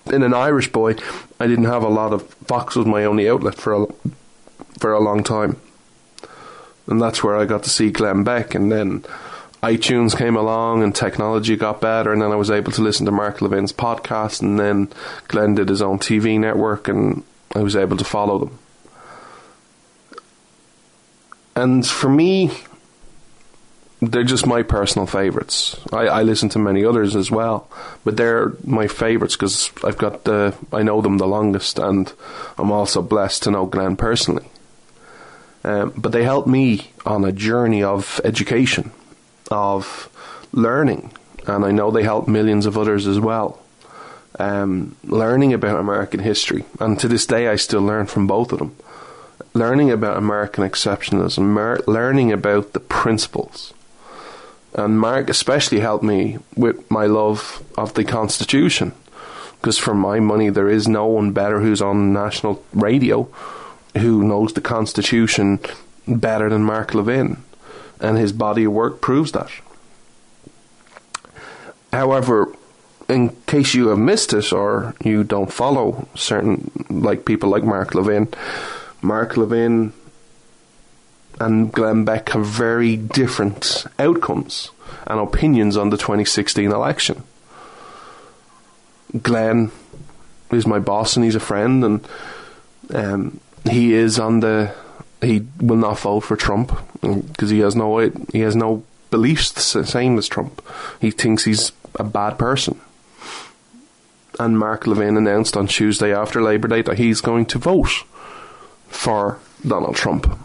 In 0.06 0.22
an 0.22 0.32
Irish 0.32 0.72
boy, 0.72 0.96
I 1.38 1.46
didn't 1.46 1.64
have 1.64 1.82
a 1.82 1.88
lot 1.88 2.12
of 2.12 2.22
Fox 2.46 2.76
was 2.76 2.86
my 2.86 3.04
only 3.04 3.28
outlet 3.28 3.56
for 3.56 3.74
a 3.74 3.86
for 4.78 4.92
a 4.92 5.00
long 5.00 5.24
time, 5.24 5.60
and 6.86 7.02
that's 7.02 7.22
where 7.22 7.36
I 7.36 7.44
got 7.44 7.64
to 7.64 7.70
see 7.70 7.90
Glenn 7.90 8.24
Beck. 8.24 8.54
And 8.54 8.70
then 8.70 9.04
iTunes 9.62 10.16
came 10.16 10.36
along, 10.36 10.82
and 10.82 10.94
technology 10.94 11.56
got 11.56 11.80
better, 11.80 12.12
and 12.12 12.22
then 12.22 12.32
I 12.32 12.36
was 12.36 12.50
able 12.50 12.72
to 12.72 12.82
listen 12.82 13.06
to 13.06 13.12
Mark 13.12 13.40
Levin's 13.40 13.72
podcast, 13.72 14.42
and 14.42 14.58
then 14.58 14.88
Glenn 15.28 15.54
did 15.54 15.68
his 15.68 15.82
own 15.82 15.98
TV 15.98 16.38
network, 16.38 16.88
and 16.88 17.22
I 17.54 17.60
was 17.60 17.74
able 17.74 17.96
to 17.96 18.04
follow 18.04 18.38
them. 18.38 18.58
And 21.56 21.86
for 21.86 22.10
me, 22.10 22.50
they're 24.02 24.24
just 24.24 24.46
my 24.46 24.62
personal 24.62 25.06
favorites. 25.06 25.80
I, 25.92 26.06
I 26.06 26.22
listen 26.22 26.50
to 26.50 26.58
many 26.58 26.84
others 26.84 27.16
as 27.16 27.30
well, 27.30 27.68
but 28.04 28.16
they're 28.16 28.52
my 28.64 28.88
favorites 28.88 29.36
because 29.36 29.70
I've 29.82 29.96
got 29.96 30.24
the 30.24 30.54
I 30.72 30.82
know 30.82 31.00
them 31.00 31.18
the 31.18 31.26
longest, 31.26 31.78
and 31.78 32.12
I'm 32.58 32.70
also 32.70 33.00
blessed 33.00 33.44
to 33.44 33.50
know 33.50 33.66
Glenn 33.66 33.96
personally. 33.96 34.46
Um, 35.64 35.94
but 35.96 36.12
they 36.12 36.22
help 36.22 36.46
me 36.46 36.90
on 37.04 37.24
a 37.24 37.32
journey 37.32 37.82
of 37.82 38.20
education, 38.22 38.92
of 39.50 40.08
learning, 40.52 41.12
and 41.46 41.64
I 41.64 41.70
know 41.70 41.90
they 41.90 42.02
help 42.02 42.28
millions 42.28 42.66
of 42.66 42.76
others 42.76 43.06
as 43.06 43.20
well. 43.20 43.60
Um, 44.38 44.96
learning 45.04 45.54
about 45.54 45.80
American 45.80 46.20
history, 46.20 46.64
and 46.78 46.98
to 47.00 47.08
this 47.08 47.26
day, 47.26 47.48
I 47.48 47.56
still 47.56 47.82
learn 47.82 48.06
from 48.06 48.26
both 48.26 48.52
of 48.52 48.58
them. 48.58 48.76
Learning 49.54 49.90
about 49.90 50.18
American 50.18 50.64
exceptionalism, 50.64 51.38
mer- 51.42 51.80
learning 51.86 52.32
about 52.32 52.72
the 52.72 52.80
principles 52.80 53.72
and 54.76 55.00
Mark 55.00 55.30
especially 55.30 55.80
helped 55.80 56.04
me 56.04 56.36
with 56.54 56.88
my 56.90 57.06
love 57.06 57.64
of 57.78 57.94
the 57.94 58.04
Constitution. 58.04 58.92
Because 59.58 59.78
for 59.78 59.94
my 59.94 60.20
money, 60.20 60.50
there 60.50 60.68
is 60.68 60.86
no 60.86 61.06
one 61.06 61.32
better 61.32 61.60
who's 61.60 61.80
on 61.80 62.12
national 62.12 62.62
radio 62.74 63.28
who 63.96 64.22
knows 64.22 64.52
the 64.52 64.60
Constitution 64.60 65.58
better 66.06 66.50
than 66.50 66.62
Mark 66.62 66.94
Levin. 66.94 67.38
And 68.00 68.18
his 68.18 68.32
body 68.32 68.64
of 68.64 68.72
work 68.72 69.00
proves 69.00 69.32
that. 69.32 69.50
However, 71.92 72.52
in 73.08 73.30
case 73.46 73.74
you 73.74 73.88
have 73.88 73.98
missed 73.98 74.32
it 74.32 74.52
or 74.52 74.94
you 75.02 75.24
don't 75.24 75.52
follow 75.52 76.08
certain 76.14 76.70
like 76.90 77.24
people 77.24 77.48
like 77.48 77.64
Mark 77.64 77.94
Levin, 77.94 78.28
Mark 79.00 79.36
Levin 79.36 79.92
and 81.38 81.72
Glenn 81.72 82.04
Beck 82.04 82.30
have 82.30 82.46
very 82.46 82.96
different 82.96 83.86
outcomes 83.98 84.70
and 85.06 85.20
opinions 85.20 85.76
on 85.76 85.90
the 85.90 85.96
2016 85.96 86.72
election. 86.72 87.22
Glenn 89.22 89.70
is 90.50 90.66
my 90.66 90.78
boss 90.78 91.16
and 91.16 91.24
he's 91.24 91.34
a 91.34 91.40
friend, 91.40 91.84
and 91.84 92.08
um, 92.94 93.40
he 93.70 93.94
is 93.94 94.18
on 94.18 94.40
the 94.40 94.74
he 95.22 95.46
will 95.60 95.76
not 95.76 95.98
vote 95.98 96.20
for 96.20 96.36
Trump 96.36 96.76
because 97.00 97.50
he 97.50 97.60
has 97.60 97.74
no 97.74 97.98
he 98.32 98.40
has 98.40 98.56
no 98.56 98.84
beliefs 99.10 99.72
the 99.72 99.86
same 99.86 100.18
as 100.18 100.28
Trump. 100.28 100.62
He 101.00 101.10
thinks 101.10 101.44
he's 101.44 101.72
a 101.94 102.04
bad 102.04 102.38
person. 102.38 102.80
And 104.38 104.58
Mark 104.58 104.86
Levin 104.86 105.16
announced 105.16 105.56
on 105.56 105.66
Tuesday 105.66 106.14
after 106.14 106.42
Labor 106.42 106.68
Day 106.68 106.82
that 106.82 106.98
he's 106.98 107.22
going 107.22 107.46
to 107.46 107.58
vote 107.58 108.04
for 108.88 109.38
Donald 109.66 109.96
Trump. 109.96 110.38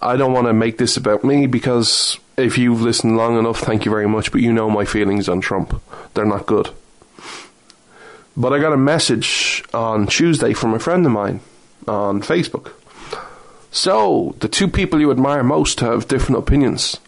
I 0.00 0.16
don't 0.16 0.32
want 0.32 0.46
to 0.46 0.52
make 0.52 0.78
this 0.78 0.96
about 0.96 1.24
me 1.24 1.46
because 1.46 2.18
if 2.36 2.56
you've 2.56 2.80
listened 2.80 3.16
long 3.16 3.38
enough, 3.38 3.58
thank 3.58 3.84
you 3.84 3.90
very 3.90 4.08
much, 4.08 4.32
but 4.32 4.40
you 4.40 4.52
know 4.52 4.70
my 4.70 4.84
feelings 4.84 5.28
on 5.28 5.40
Trump. 5.40 5.82
They're 6.14 6.24
not 6.24 6.46
good. 6.46 6.70
But 8.36 8.52
I 8.52 8.60
got 8.60 8.72
a 8.72 8.78
message 8.78 9.64
on 9.74 10.06
Tuesday 10.06 10.52
from 10.54 10.72
a 10.72 10.78
friend 10.78 11.04
of 11.04 11.12
mine 11.12 11.40
on 11.88 12.22
Facebook. 12.22 12.72
So, 13.70 14.34
the 14.40 14.48
two 14.48 14.68
people 14.68 15.00
you 15.00 15.10
admire 15.10 15.42
most 15.42 15.80
have 15.80 16.08
different 16.08 16.38
opinions. 16.38 16.98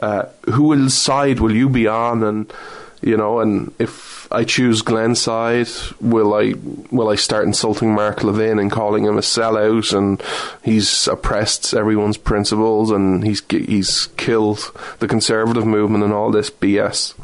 Uh, 0.00 0.26
who 0.50 0.64
will 0.64 0.88
side 0.88 1.40
will 1.40 1.54
you 1.54 1.68
be 1.68 1.86
on? 1.86 2.22
And 2.22 2.52
you 3.00 3.16
know, 3.16 3.40
and 3.40 3.72
if 3.78 4.30
I 4.32 4.44
choose 4.44 4.82
Glenn's 4.82 5.20
side, 5.20 5.68
will 6.00 6.34
I 6.34 6.54
will 6.90 7.08
I 7.08 7.14
start 7.14 7.46
insulting 7.46 7.94
Mark 7.94 8.24
Levin 8.24 8.58
and 8.58 8.70
calling 8.70 9.04
him 9.04 9.18
a 9.18 9.22
sellout 9.22 9.96
and 9.96 10.22
he's 10.62 11.06
oppressed 11.06 11.74
everyone's 11.74 12.16
principles 12.16 12.90
and 12.90 13.24
he's 13.24 13.42
he's 13.50 14.06
killed 14.16 14.72
the 14.98 15.08
conservative 15.08 15.66
movement 15.66 16.04
and 16.04 16.12
all 16.12 16.30
this 16.30 16.50
BS? 16.50 17.14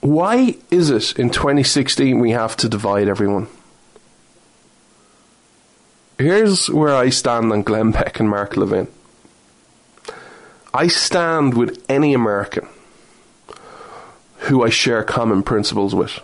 Why 0.00 0.56
is 0.70 0.90
it 0.90 1.18
in 1.18 1.30
2016 1.30 2.20
we 2.20 2.30
have 2.30 2.56
to 2.58 2.68
divide 2.68 3.08
everyone? 3.08 3.48
Here's 6.18 6.70
where 6.70 6.94
I 6.94 7.10
stand 7.10 7.52
on 7.52 7.62
Glenn 7.62 7.90
Beck 7.90 8.20
and 8.20 8.30
Mark 8.30 8.56
Levin. 8.56 8.88
I 10.72 10.86
stand 10.86 11.54
with 11.54 11.84
any 11.90 12.14
American 12.14 12.68
who 14.40 14.62
I 14.62 14.70
share 14.70 15.04
common 15.04 15.42
principles 15.42 15.94
with. 15.94 16.20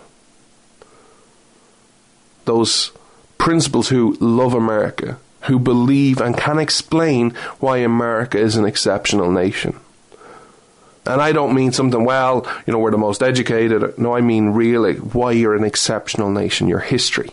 Those 2.46 2.92
principles 3.36 3.88
who 3.88 4.16
love 4.18 4.54
America, 4.54 5.18
who 5.42 5.58
believe 5.58 6.20
and 6.20 6.36
can 6.38 6.58
explain 6.58 7.30
why 7.60 7.78
America 7.78 8.38
is 8.38 8.56
an 8.56 8.64
exceptional 8.64 9.30
nation. 9.30 9.78
And 11.04 11.20
I 11.20 11.32
don't 11.32 11.54
mean 11.54 11.72
something, 11.72 12.04
well, 12.04 12.46
you 12.66 12.72
know, 12.72 12.78
we're 12.78 12.92
the 12.92 12.98
most 12.98 13.22
educated. 13.22 13.98
No, 13.98 14.14
I 14.14 14.20
mean 14.22 14.50
really 14.50 14.94
why 14.94 15.32
you're 15.32 15.56
an 15.56 15.64
exceptional 15.64 16.30
nation, 16.30 16.68
your 16.68 16.78
history. 16.78 17.30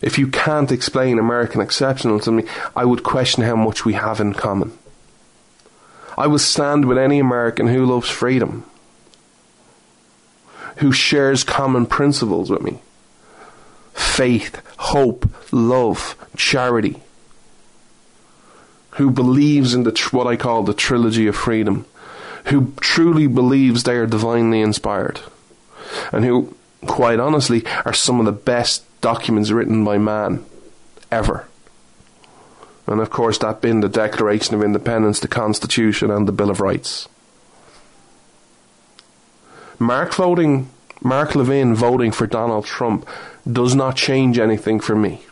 If 0.00 0.18
you 0.18 0.28
can't 0.28 0.70
explain 0.70 1.18
American 1.18 1.60
exceptionalism 1.60 2.48
I 2.76 2.84
would 2.84 3.02
question 3.02 3.42
how 3.42 3.56
much 3.56 3.84
we 3.84 3.94
have 3.94 4.20
in 4.20 4.34
common. 4.34 4.76
I 6.16 6.26
will 6.26 6.38
stand 6.38 6.84
with 6.84 6.98
any 6.98 7.18
American 7.18 7.68
who 7.68 7.86
loves 7.86 8.08
freedom, 8.08 8.64
who 10.76 10.92
shares 10.92 11.44
common 11.44 11.86
principles 11.86 12.50
with 12.50 12.62
me. 12.62 12.80
Faith, 13.92 14.60
hope, 14.78 15.28
love, 15.52 16.16
charity, 16.36 17.00
who 18.92 19.10
believes 19.10 19.74
in 19.74 19.84
the 19.84 20.08
what 20.10 20.26
I 20.26 20.36
call 20.36 20.64
the 20.64 20.74
trilogy 20.74 21.28
of 21.28 21.36
freedom, 21.36 21.86
who 22.46 22.72
truly 22.80 23.28
believes 23.28 23.82
they 23.82 23.96
are 23.96 24.06
divinely 24.06 24.60
inspired, 24.60 25.20
and 26.10 26.24
who, 26.24 26.54
quite 26.86 27.20
honestly, 27.20 27.64
are 27.84 27.92
some 27.92 28.18
of 28.18 28.26
the 28.26 28.32
best 28.32 28.84
documents 29.00 29.50
written 29.50 29.84
by 29.84 29.98
man 29.98 30.44
ever. 31.10 31.46
And 32.86 33.00
of 33.00 33.10
course, 33.10 33.38
that 33.38 33.60
being 33.60 33.80
the 33.80 33.88
Declaration 33.88 34.54
of 34.54 34.62
Independence, 34.62 35.20
the 35.20 35.28
Constitution, 35.28 36.10
and 36.10 36.26
the 36.26 36.32
Bill 36.32 36.50
of 36.50 36.60
Rights. 36.60 37.08
Mark 39.78 40.14
voting, 40.14 40.70
Mark 41.02 41.34
Levin 41.34 41.74
voting 41.74 42.12
for 42.12 42.26
Donald 42.26 42.64
Trump 42.64 43.06
does 43.50 43.74
not 43.74 43.96
change 43.96 44.38
anything 44.38 44.80
for 44.80 44.96
me. 44.96 45.22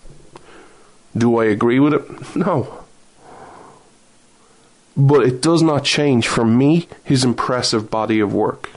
Do 1.16 1.38
I 1.38 1.46
agree 1.46 1.80
with 1.80 1.94
it? 1.94 2.36
No. 2.36 2.82
But 4.98 5.26
it 5.26 5.42
does 5.42 5.60
not 5.60 5.84
change 5.84 6.26
for 6.26 6.44
me 6.44 6.88
his 7.04 7.22
impressive 7.22 7.90
body 7.90 8.18
of 8.20 8.32
work. 8.32 8.70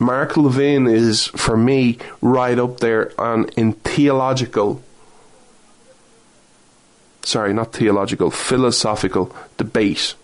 Mark 0.00 0.38
Levin 0.38 0.86
is, 0.86 1.26
for 1.26 1.58
me, 1.58 1.98
right 2.22 2.58
up 2.58 2.80
there 2.80 3.12
on 3.20 3.50
in 3.50 3.74
theological, 3.74 4.82
sorry, 7.22 7.52
not 7.52 7.74
theological, 7.74 8.30
philosophical 8.30 9.30
debate. 9.58 10.14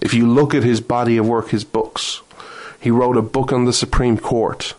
If 0.00 0.14
you 0.14 0.26
look 0.26 0.54
at 0.54 0.64
his 0.64 0.80
body 0.80 1.18
of 1.18 1.28
work, 1.28 1.50
his 1.50 1.64
books, 1.64 2.22
he 2.80 2.90
wrote 2.90 3.18
a 3.18 3.22
book 3.22 3.52
on 3.52 3.66
the 3.66 3.74
Supreme 3.74 4.16
Court, 4.16 4.74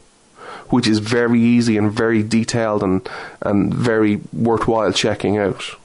which 0.70 0.88
is 0.88 0.98
very 0.98 1.40
easy 1.40 1.78
and 1.78 1.92
very 1.92 2.24
detailed 2.24 2.82
and, 2.82 3.08
and 3.42 3.72
very 3.72 4.22
worthwhile 4.34 4.92
checking 4.92 5.38
out. 5.38 5.78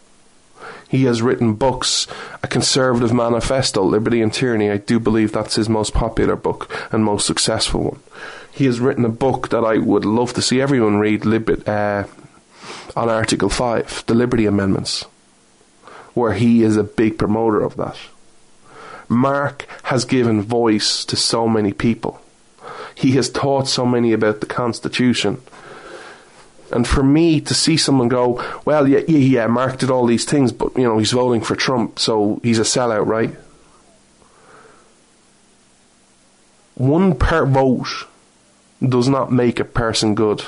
He 0.90 1.04
has 1.04 1.22
written 1.22 1.54
books, 1.54 2.08
A 2.42 2.48
Conservative 2.48 3.12
Manifesto, 3.12 3.80
Liberty 3.80 4.20
and 4.20 4.32
Tyranny. 4.32 4.72
I 4.72 4.78
do 4.78 4.98
believe 4.98 5.30
that's 5.30 5.54
his 5.54 5.68
most 5.68 5.94
popular 5.94 6.34
book 6.34 6.68
and 6.90 7.04
most 7.04 7.28
successful 7.28 7.84
one. 7.84 8.00
He 8.50 8.64
has 8.64 8.80
written 8.80 9.04
a 9.04 9.08
book 9.08 9.50
that 9.50 9.64
I 9.64 9.78
would 9.78 10.04
love 10.04 10.34
to 10.34 10.42
see 10.42 10.60
everyone 10.60 10.98
read 10.98 11.24
Lib- 11.24 11.62
uh, 11.68 12.04
on 12.96 13.08
Article 13.08 13.48
5, 13.48 14.04
the 14.06 14.14
Liberty 14.14 14.46
Amendments, 14.46 15.04
where 16.14 16.32
he 16.32 16.64
is 16.64 16.76
a 16.76 16.82
big 16.82 17.16
promoter 17.16 17.60
of 17.60 17.76
that. 17.76 17.96
Mark 19.08 19.66
has 19.84 20.04
given 20.04 20.42
voice 20.42 21.04
to 21.04 21.14
so 21.14 21.46
many 21.46 21.72
people. 21.72 22.20
He 22.96 23.12
has 23.12 23.30
taught 23.30 23.68
so 23.68 23.86
many 23.86 24.12
about 24.12 24.40
the 24.40 24.46
Constitution 24.46 25.40
and 26.72 26.86
for 26.86 27.02
me 27.02 27.40
to 27.40 27.54
see 27.54 27.76
someone 27.76 28.08
go, 28.08 28.42
well, 28.64 28.86
yeah, 28.86 29.00
yeah, 29.08 29.18
yeah, 29.18 29.46
Mark 29.46 29.78
did 29.78 29.90
all 29.90 30.06
these 30.06 30.24
things, 30.24 30.52
but 30.52 30.76
you 30.76 30.84
know 30.84 30.98
he's 30.98 31.12
voting 31.12 31.40
for 31.40 31.56
Trump, 31.56 31.98
so 31.98 32.40
he's 32.42 32.58
a 32.58 32.62
sellout, 32.62 33.06
right? 33.06 33.34
One 36.74 37.16
per 37.16 37.44
vote 37.44 38.06
does 38.86 39.08
not 39.08 39.32
make 39.32 39.60
a 39.60 39.64
person 39.64 40.14
good, 40.14 40.44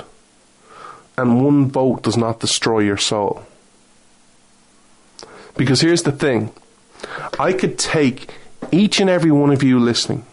and 1.17 1.45
one 1.45 1.71
vote 1.71 2.03
does 2.03 2.17
not 2.17 2.41
destroy 2.41 2.81
your 2.81 2.97
soul. 2.97 3.45
Because 5.57 5.83
here's 5.83 6.05
the 6.05 6.13
thing 6.13 6.53
I 7.39 7.53
could 7.53 7.79
take 7.79 8.33
each 8.71 9.01
and 9.01 9.11
every 9.11 9.31
one 9.31 9.51
of 9.51 9.63
you 9.63 9.79
listening. 9.79 10.25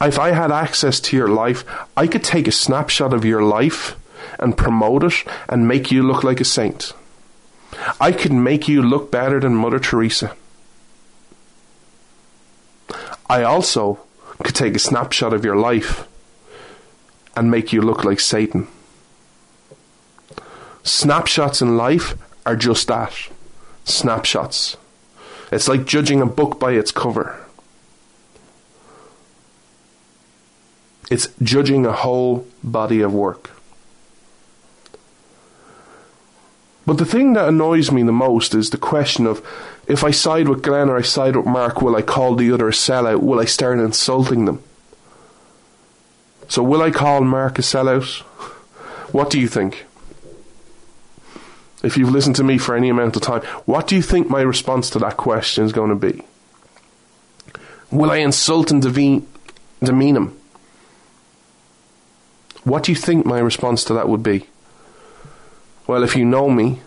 If 0.00 0.18
I 0.18 0.30
had 0.30 0.50
access 0.50 0.98
to 1.00 1.16
your 1.16 1.28
life, 1.28 1.64
I 1.96 2.08
could 2.08 2.24
take 2.24 2.48
a 2.48 2.52
snapshot 2.52 3.14
of 3.14 3.24
your 3.24 3.42
life 3.42 3.94
and 4.42 4.56
promote 4.56 5.04
it 5.04 5.24
and 5.48 5.68
make 5.68 5.90
you 5.90 6.02
look 6.02 6.24
like 6.24 6.40
a 6.40 6.44
saint. 6.44 6.92
I 8.00 8.12
could 8.12 8.32
make 8.32 8.68
you 8.68 8.82
look 8.82 9.10
better 9.10 9.40
than 9.40 9.54
Mother 9.54 9.78
Teresa. 9.78 10.36
I 13.30 13.42
also 13.42 14.00
could 14.42 14.54
take 14.54 14.74
a 14.74 14.78
snapshot 14.78 15.32
of 15.32 15.44
your 15.44 15.56
life 15.56 16.06
and 17.34 17.50
make 17.50 17.72
you 17.72 17.80
look 17.80 18.04
like 18.04 18.20
Satan. 18.20 18.68
Snapshots 20.82 21.62
in 21.62 21.76
life 21.76 22.14
are 22.44 22.56
just 22.56 22.88
that 22.88 23.14
snapshots. 23.84 24.76
It's 25.50 25.68
like 25.68 25.84
judging 25.84 26.20
a 26.20 26.26
book 26.26 26.58
by 26.58 26.72
its 26.72 26.90
cover. 26.90 27.38
It's 31.10 31.28
judging 31.42 31.84
a 31.84 31.92
whole 31.92 32.46
body 32.62 33.00
of 33.00 33.12
work. 33.12 33.50
But 36.84 36.98
the 36.98 37.04
thing 37.04 37.34
that 37.34 37.48
annoys 37.48 37.92
me 37.92 38.02
the 38.02 38.12
most 38.12 38.54
is 38.54 38.70
the 38.70 38.78
question 38.78 39.26
of 39.26 39.46
if 39.86 40.02
I 40.02 40.10
side 40.10 40.48
with 40.48 40.62
Glenn 40.62 40.88
or 40.88 40.96
I 40.96 41.02
side 41.02 41.36
with 41.36 41.46
Mark, 41.46 41.80
will 41.80 41.96
I 41.96 42.02
call 42.02 42.34
the 42.34 42.52
other 42.52 42.68
a 42.68 42.72
sellout? 42.72 43.22
Will 43.22 43.38
I 43.38 43.44
start 43.44 43.78
insulting 43.78 44.44
them? 44.46 44.62
So, 46.48 46.62
will 46.62 46.82
I 46.82 46.90
call 46.90 47.22
Mark 47.22 47.58
a 47.58 47.62
sellout? 47.62 48.22
What 49.12 49.30
do 49.30 49.40
you 49.40 49.48
think? 49.48 49.86
If 51.82 51.96
you've 51.96 52.10
listened 52.10 52.36
to 52.36 52.44
me 52.44 52.58
for 52.58 52.76
any 52.76 52.88
amount 52.88 53.16
of 53.16 53.22
time, 53.22 53.42
what 53.64 53.86
do 53.86 53.96
you 53.96 54.02
think 54.02 54.28
my 54.28 54.40
response 54.40 54.90
to 54.90 54.98
that 55.00 55.16
question 55.16 55.64
is 55.64 55.72
going 55.72 55.90
to 55.90 55.96
be? 55.96 56.22
Will 57.90 58.10
I 58.10 58.18
insult 58.18 58.70
and 58.70 58.80
demean, 58.80 59.26
demean 59.82 60.16
him? 60.16 60.38
What 62.64 62.84
do 62.84 62.92
you 62.92 62.96
think 62.96 63.26
my 63.26 63.40
response 63.40 63.82
to 63.84 63.94
that 63.94 64.08
would 64.08 64.22
be? 64.22 64.46
Well, 65.86 66.02
if 66.02 66.16
you 66.16 66.24
know 66.24 66.48
me, 66.48 66.80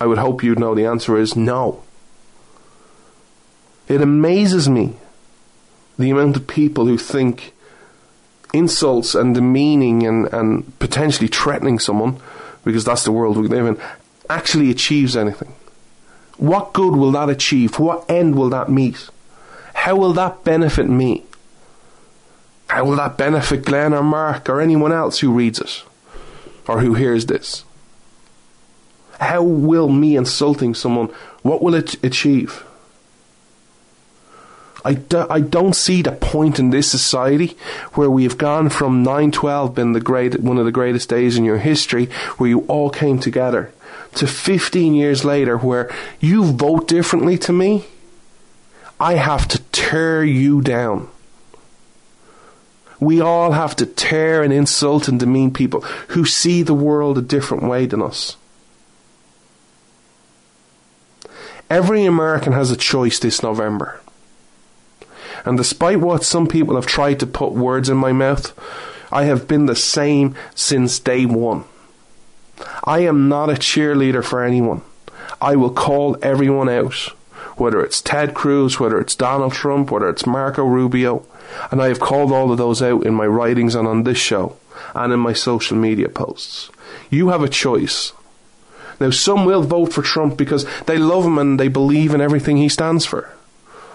I 0.00 0.06
would 0.06 0.18
hope 0.18 0.42
you'd 0.42 0.58
know 0.58 0.74
the 0.74 0.86
answer 0.86 1.16
is 1.16 1.36
no. 1.36 1.82
It 3.88 4.00
amazes 4.00 4.68
me 4.68 4.96
the 5.98 6.10
amount 6.10 6.36
of 6.36 6.46
people 6.46 6.86
who 6.86 6.98
think 6.98 7.54
insults 8.52 9.14
and 9.14 9.34
demeaning 9.34 10.06
and, 10.06 10.32
and 10.32 10.78
potentially 10.78 11.28
threatening 11.28 11.78
someone, 11.78 12.18
because 12.64 12.84
that's 12.84 13.04
the 13.04 13.12
world 13.12 13.36
we 13.36 13.48
live 13.48 13.66
in, 13.66 13.78
actually 14.28 14.70
achieves 14.70 15.16
anything? 15.16 15.54
What 16.36 16.72
good 16.72 16.96
will 16.96 17.12
that 17.12 17.30
achieve? 17.30 17.78
What 17.78 18.08
end 18.10 18.34
will 18.34 18.50
that 18.50 18.70
meet? 18.70 19.08
How 19.74 19.96
will 19.96 20.12
that 20.14 20.44
benefit 20.44 20.88
me? 20.88 21.24
How 22.68 22.84
will 22.84 22.96
that 22.96 23.16
benefit 23.16 23.64
Glenn 23.64 23.92
or 23.92 24.02
Mark 24.02 24.48
or 24.48 24.60
anyone 24.60 24.92
else 24.92 25.20
who 25.20 25.32
reads 25.32 25.60
it 25.60 25.82
or 26.68 26.80
who 26.80 26.94
hears 26.94 27.26
this? 27.26 27.64
How 29.20 29.42
will 29.42 29.88
me 29.88 30.16
insulting 30.16 30.74
someone, 30.74 31.08
what 31.42 31.62
will 31.62 31.74
it 31.74 32.02
achieve? 32.04 32.64
I, 34.84 34.94
do, 34.94 35.26
I 35.30 35.40
don't 35.40 35.76
see 35.76 36.02
the 36.02 36.12
point 36.12 36.58
in 36.58 36.70
this 36.70 36.90
society 36.90 37.56
where 37.94 38.10
we 38.10 38.24
have 38.24 38.36
gone 38.36 38.68
from 38.68 39.04
912 39.04 39.74
being 39.74 39.92
the 39.92 40.00
great, 40.00 40.40
one 40.40 40.58
of 40.58 40.64
the 40.64 40.72
greatest 40.72 41.08
days 41.08 41.36
in 41.36 41.44
your 41.44 41.58
history, 41.58 42.06
where 42.38 42.50
you 42.50 42.60
all 42.62 42.90
came 42.90 43.20
together, 43.20 43.72
to 44.16 44.26
15 44.26 44.94
years 44.94 45.24
later 45.24 45.56
where 45.56 45.90
you 46.20 46.44
vote 46.44 46.88
differently 46.88 47.38
to 47.38 47.52
me. 47.52 47.84
I 48.98 49.14
have 49.14 49.46
to 49.48 49.58
tear 49.70 50.24
you 50.24 50.60
down. 50.62 51.08
We 53.02 53.20
all 53.20 53.50
have 53.50 53.74
to 53.76 53.86
tear 53.86 54.44
and 54.44 54.52
insult 54.52 55.08
and 55.08 55.18
demean 55.18 55.52
people 55.52 55.80
who 56.10 56.24
see 56.24 56.62
the 56.62 56.72
world 56.72 57.18
a 57.18 57.22
different 57.22 57.64
way 57.64 57.84
than 57.84 58.00
us. 58.00 58.36
Every 61.68 62.04
American 62.04 62.52
has 62.52 62.70
a 62.70 62.76
choice 62.76 63.18
this 63.18 63.42
November. 63.42 64.00
And 65.44 65.56
despite 65.56 65.98
what 65.98 66.22
some 66.22 66.46
people 66.46 66.76
have 66.76 66.86
tried 66.86 67.18
to 67.18 67.26
put 67.26 67.54
words 67.54 67.88
in 67.88 67.96
my 67.96 68.12
mouth, 68.12 68.56
I 69.10 69.24
have 69.24 69.48
been 69.48 69.66
the 69.66 69.74
same 69.74 70.36
since 70.54 71.00
day 71.00 71.26
one. 71.26 71.64
I 72.84 73.00
am 73.00 73.28
not 73.28 73.50
a 73.50 73.54
cheerleader 73.54 74.24
for 74.24 74.44
anyone. 74.44 74.82
I 75.40 75.56
will 75.56 75.72
call 75.72 76.16
everyone 76.22 76.68
out, 76.68 76.94
whether 77.56 77.82
it's 77.82 78.00
Ted 78.00 78.32
Cruz, 78.32 78.78
whether 78.78 79.00
it's 79.00 79.16
Donald 79.16 79.54
Trump, 79.54 79.90
whether 79.90 80.08
it's 80.08 80.24
Marco 80.24 80.64
Rubio, 80.64 81.26
and 81.70 81.82
I 81.82 81.88
have 81.88 82.00
called 82.00 82.32
all 82.32 82.50
of 82.50 82.58
those 82.58 82.82
out 82.82 83.06
in 83.06 83.14
my 83.14 83.26
writings 83.26 83.74
and 83.74 83.86
on 83.86 84.02
this 84.02 84.18
show 84.18 84.56
and 84.94 85.12
in 85.12 85.20
my 85.20 85.32
social 85.32 85.76
media 85.76 86.08
posts. 86.08 86.70
You 87.10 87.28
have 87.28 87.42
a 87.42 87.48
choice. 87.48 88.12
Now, 89.00 89.10
some 89.10 89.44
will 89.44 89.62
vote 89.62 89.92
for 89.92 90.02
Trump 90.02 90.36
because 90.36 90.66
they 90.82 90.98
love 90.98 91.24
him 91.24 91.38
and 91.38 91.58
they 91.58 91.68
believe 91.68 92.14
in 92.14 92.20
everything 92.20 92.56
he 92.56 92.68
stands 92.68 93.04
for. 93.04 93.28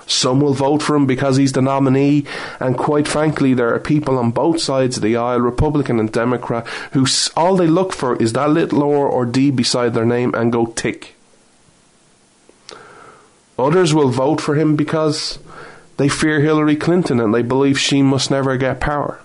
Some 0.07 0.39
will 0.39 0.53
vote 0.53 0.81
for 0.81 0.95
him 0.95 1.05
because 1.05 1.35
he's 1.35 1.51
the 1.51 1.61
nominee, 1.61 2.23
and 2.61 2.77
quite 2.77 3.09
frankly, 3.09 3.53
there 3.53 3.73
are 3.73 3.79
people 3.79 4.17
on 4.17 4.31
both 4.31 4.61
sides 4.61 4.95
of 4.95 5.03
the 5.03 5.17
aisle, 5.17 5.41
Republican 5.41 5.99
and 5.99 6.09
Democrat, 6.09 6.65
who 6.93 7.05
all 7.35 7.57
they 7.57 7.67
look 7.67 7.91
for 7.91 8.15
is 8.15 8.31
that 8.33 8.49
little 8.49 8.83
R 8.83 9.05
or 9.05 9.25
D 9.25 9.51
beside 9.51 9.93
their 9.93 10.05
name 10.05 10.33
and 10.33 10.51
go 10.51 10.67
tick. 10.67 11.15
Others 13.59 13.93
will 13.93 14.09
vote 14.09 14.39
for 14.39 14.55
him 14.55 14.77
because 14.77 15.39
they 15.97 16.07
fear 16.07 16.39
Hillary 16.39 16.75
Clinton 16.75 17.19
and 17.19 17.33
they 17.33 17.41
believe 17.41 17.79
she 17.79 18.01
must 18.01 18.31
never 18.31 18.57
get 18.57 18.79
power. 18.79 19.19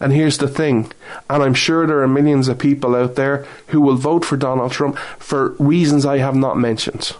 And 0.00 0.12
here's 0.12 0.38
the 0.38 0.48
thing, 0.48 0.90
and 1.30 1.44
I'm 1.44 1.54
sure 1.54 1.86
there 1.86 2.02
are 2.02 2.08
millions 2.08 2.48
of 2.48 2.58
people 2.58 2.96
out 2.96 3.14
there 3.14 3.46
who 3.68 3.80
will 3.80 3.94
vote 3.94 4.24
for 4.24 4.36
Donald 4.36 4.72
Trump 4.72 4.98
for 5.18 5.50
reasons 5.60 6.04
I 6.04 6.18
have 6.18 6.34
not 6.34 6.58
mentioned 6.58 7.14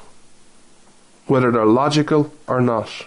whether 1.27 1.51
they're 1.51 1.65
logical 1.65 2.33
or 2.47 2.61
not. 2.61 3.07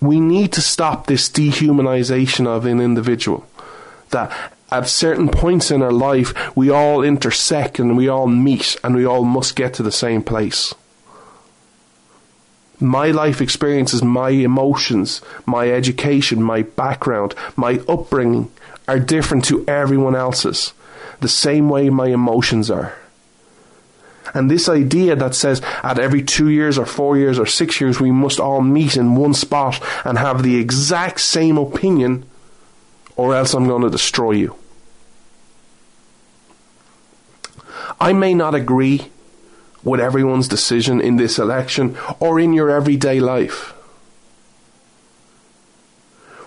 We 0.00 0.20
need 0.20 0.52
to 0.52 0.60
stop 0.60 1.06
this 1.06 1.28
dehumanization 1.28 2.46
of 2.46 2.66
an 2.66 2.80
individual. 2.80 3.46
That 4.10 4.32
at 4.70 4.88
certain 4.88 5.28
points 5.28 5.70
in 5.70 5.82
our 5.82 5.92
life, 5.92 6.56
we 6.56 6.70
all 6.70 7.02
intersect 7.02 7.78
and 7.78 7.96
we 7.96 8.08
all 8.08 8.26
meet 8.26 8.76
and 8.82 8.94
we 8.94 9.04
all 9.04 9.24
must 9.24 9.56
get 9.56 9.74
to 9.74 9.82
the 9.82 9.92
same 9.92 10.22
place. 10.22 10.74
My 12.82 13.12
life 13.12 13.40
experiences, 13.40 14.02
my 14.02 14.30
emotions, 14.30 15.22
my 15.46 15.70
education, 15.70 16.42
my 16.42 16.62
background, 16.62 17.32
my 17.54 17.80
upbringing 17.88 18.50
are 18.88 18.98
different 18.98 19.44
to 19.44 19.64
everyone 19.68 20.16
else's, 20.16 20.72
the 21.20 21.28
same 21.28 21.68
way 21.68 21.90
my 21.90 22.08
emotions 22.08 22.72
are. 22.72 22.98
And 24.34 24.50
this 24.50 24.68
idea 24.68 25.14
that 25.14 25.36
says 25.36 25.62
at 25.84 26.00
every 26.00 26.24
two 26.24 26.48
years 26.48 26.76
or 26.76 26.84
four 26.84 27.16
years 27.16 27.38
or 27.38 27.46
six 27.46 27.80
years 27.80 28.00
we 28.00 28.10
must 28.10 28.40
all 28.40 28.60
meet 28.60 28.96
in 28.96 29.14
one 29.14 29.34
spot 29.34 29.80
and 30.04 30.18
have 30.18 30.42
the 30.42 30.56
exact 30.56 31.20
same 31.20 31.58
opinion, 31.58 32.24
or 33.14 33.32
else 33.32 33.54
I'm 33.54 33.68
going 33.68 33.82
to 33.82 33.90
destroy 33.90 34.32
you. 34.32 34.56
I 38.00 38.12
may 38.12 38.34
not 38.34 38.56
agree 38.56 39.12
with 39.84 40.00
everyone's 40.00 40.48
decision 40.48 41.00
in 41.00 41.16
this 41.16 41.38
election 41.38 41.96
or 42.20 42.38
in 42.38 42.52
your 42.52 42.70
everyday 42.70 43.20
life. 43.20 43.74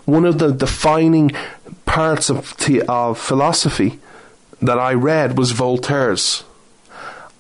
One 0.06 0.26
of 0.26 0.38
the 0.38 0.52
defining 0.52 1.32
parts 1.86 2.30
of, 2.30 2.56
of 2.88 3.18
philosophy 3.20 4.00
that 4.62 4.80
I 4.80 4.94
read 4.94 5.38
was 5.38 5.52
Voltaire's. 5.52 6.44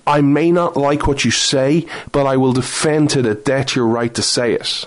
I 0.08 0.22
may 0.22 0.52
not 0.52 0.78
like 0.78 1.08
what 1.08 1.26
you 1.26 1.32
say, 1.32 1.88
but 2.12 2.28
I 2.28 2.38
will 2.38 2.54
defend 2.54 3.10
to 3.12 3.22
the 3.22 3.34
death 3.34 3.76
your 3.76 3.88
right 3.88 4.14
to 4.14 4.22
say 4.22 4.54
it. 4.54 4.86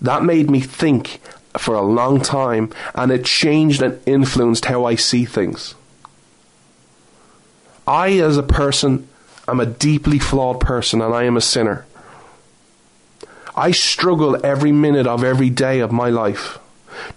That 0.00 0.24
made 0.24 0.50
me 0.50 0.60
think 0.60 1.20
for 1.56 1.74
a 1.74 1.82
long 1.82 2.20
time, 2.20 2.70
and 2.94 3.10
it 3.10 3.24
changed 3.24 3.80
and 3.80 3.98
influenced 4.06 4.66
how 4.66 4.84
I 4.84 4.96
see 4.96 5.24
things. 5.24 5.74
I, 7.86 8.18
as 8.18 8.36
a 8.36 8.42
person, 8.42 9.08
am 9.48 9.60
a 9.60 9.66
deeply 9.66 10.18
flawed 10.18 10.60
person, 10.60 11.00
and 11.00 11.14
I 11.14 11.24
am 11.24 11.36
a 11.36 11.40
sinner. 11.40 11.86
I 13.54 13.70
struggle 13.70 14.44
every 14.44 14.72
minute 14.72 15.06
of 15.06 15.24
every 15.24 15.50
day 15.50 15.80
of 15.80 15.92
my 15.92 16.10
life 16.10 16.58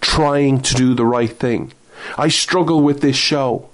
trying 0.00 0.60
to 0.60 0.74
do 0.74 0.94
the 0.94 1.06
right 1.06 1.30
thing. 1.30 1.72
I 2.16 2.28
struggle 2.28 2.82
with 2.82 3.00
this 3.00 3.16
show. 3.16 3.68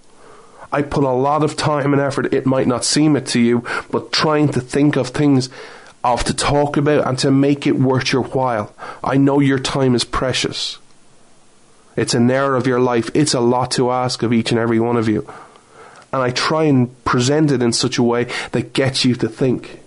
I 0.72 0.82
put 0.82 1.04
a 1.04 1.10
lot 1.10 1.42
of 1.42 1.56
time 1.56 1.92
and 1.92 2.02
effort. 2.02 2.34
It 2.34 2.46
might 2.46 2.66
not 2.66 2.84
seem 2.84 3.16
it 3.16 3.26
to 3.26 3.40
you, 3.40 3.64
but 3.90 4.12
trying 4.12 4.48
to 4.50 4.60
think 4.60 4.96
of 4.96 5.08
things 5.08 5.48
of 6.02 6.24
to 6.24 6.34
talk 6.34 6.76
about 6.76 7.06
and 7.06 7.18
to 7.20 7.30
make 7.30 7.66
it 7.66 7.78
worth 7.78 8.12
your 8.12 8.22
while. 8.22 8.74
I 9.02 9.16
know 9.16 9.40
your 9.40 9.58
time 9.58 9.94
is 9.94 10.04
precious. 10.04 10.78
It's 11.96 12.14
an 12.14 12.30
hour 12.30 12.56
of 12.56 12.66
your 12.66 12.80
life. 12.80 13.10
It's 13.14 13.34
a 13.34 13.40
lot 13.40 13.70
to 13.72 13.90
ask 13.90 14.22
of 14.22 14.32
each 14.32 14.50
and 14.50 14.60
every 14.60 14.78
one 14.78 14.96
of 14.96 15.08
you. 15.08 15.26
And 16.12 16.22
I 16.22 16.30
try 16.30 16.64
and 16.64 17.04
present 17.04 17.50
it 17.50 17.62
in 17.62 17.72
such 17.72 17.98
a 17.98 18.02
way 18.02 18.28
that 18.52 18.72
gets 18.72 19.04
you 19.04 19.14
to 19.16 19.28
think. 19.28 19.80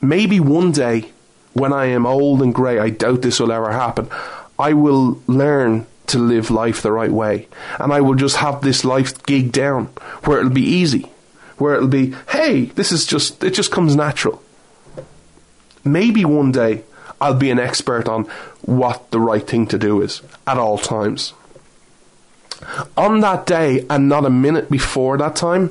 Maybe 0.00 0.40
one 0.40 0.72
day, 0.72 1.10
when 1.52 1.72
I 1.72 1.86
am 1.86 2.06
old 2.06 2.42
and 2.42 2.54
grey, 2.54 2.78
I 2.78 2.90
doubt 2.90 3.22
this 3.22 3.40
will 3.40 3.52
ever 3.52 3.72
happen, 3.72 4.08
I 4.58 4.72
will 4.72 5.20
learn 5.26 5.86
to 6.08 6.18
live 6.18 6.50
life 6.50 6.82
the 6.82 6.92
right 6.92 7.10
way. 7.10 7.48
And 7.78 7.92
I 7.92 8.00
will 8.00 8.14
just 8.14 8.36
have 8.36 8.60
this 8.60 8.84
life 8.84 9.24
gig 9.24 9.52
down 9.52 9.86
where 10.24 10.38
it'll 10.38 10.50
be 10.50 10.62
easy, 10.62 11.10
where 11.58 11.74
it'll 11.74 11.88
be, 11.88 12.14
hey, 12.30 12.66
this 12.66 12.92
is 12.92 13.06
just, 13.06 13.42
it 13.42 13.54
just 13.54 13.72
comes 13.72 13.96
natural. 13.96 14.42
Maybe 15.84 16.24
one 16.24 16.52
day 16.52 16.82
I'll 17.20 17.34
be 17.34 17.50
an 17.50 17.58
expert 17.58 18.08
on 18.08 18.24
what 18.62 19.10
the 19.10 19.20
right 19.20 19.46
thing 19.46 19.66
to 19.68 19.78
do 19.78 20.00
is 20.00 20.22
at 20.46 20.58
all 20.58 20.78
times. 20.78 21.32
On 22.96 23.20
that 23.20 23.46
day, 23.46 23.86
and 23.88 24.08
not 24.08 24.24
a 24.24 24.30
minute 24.30 24.70
before 24.70 25.16
that 25.18 25.36
time, 25.36 25.70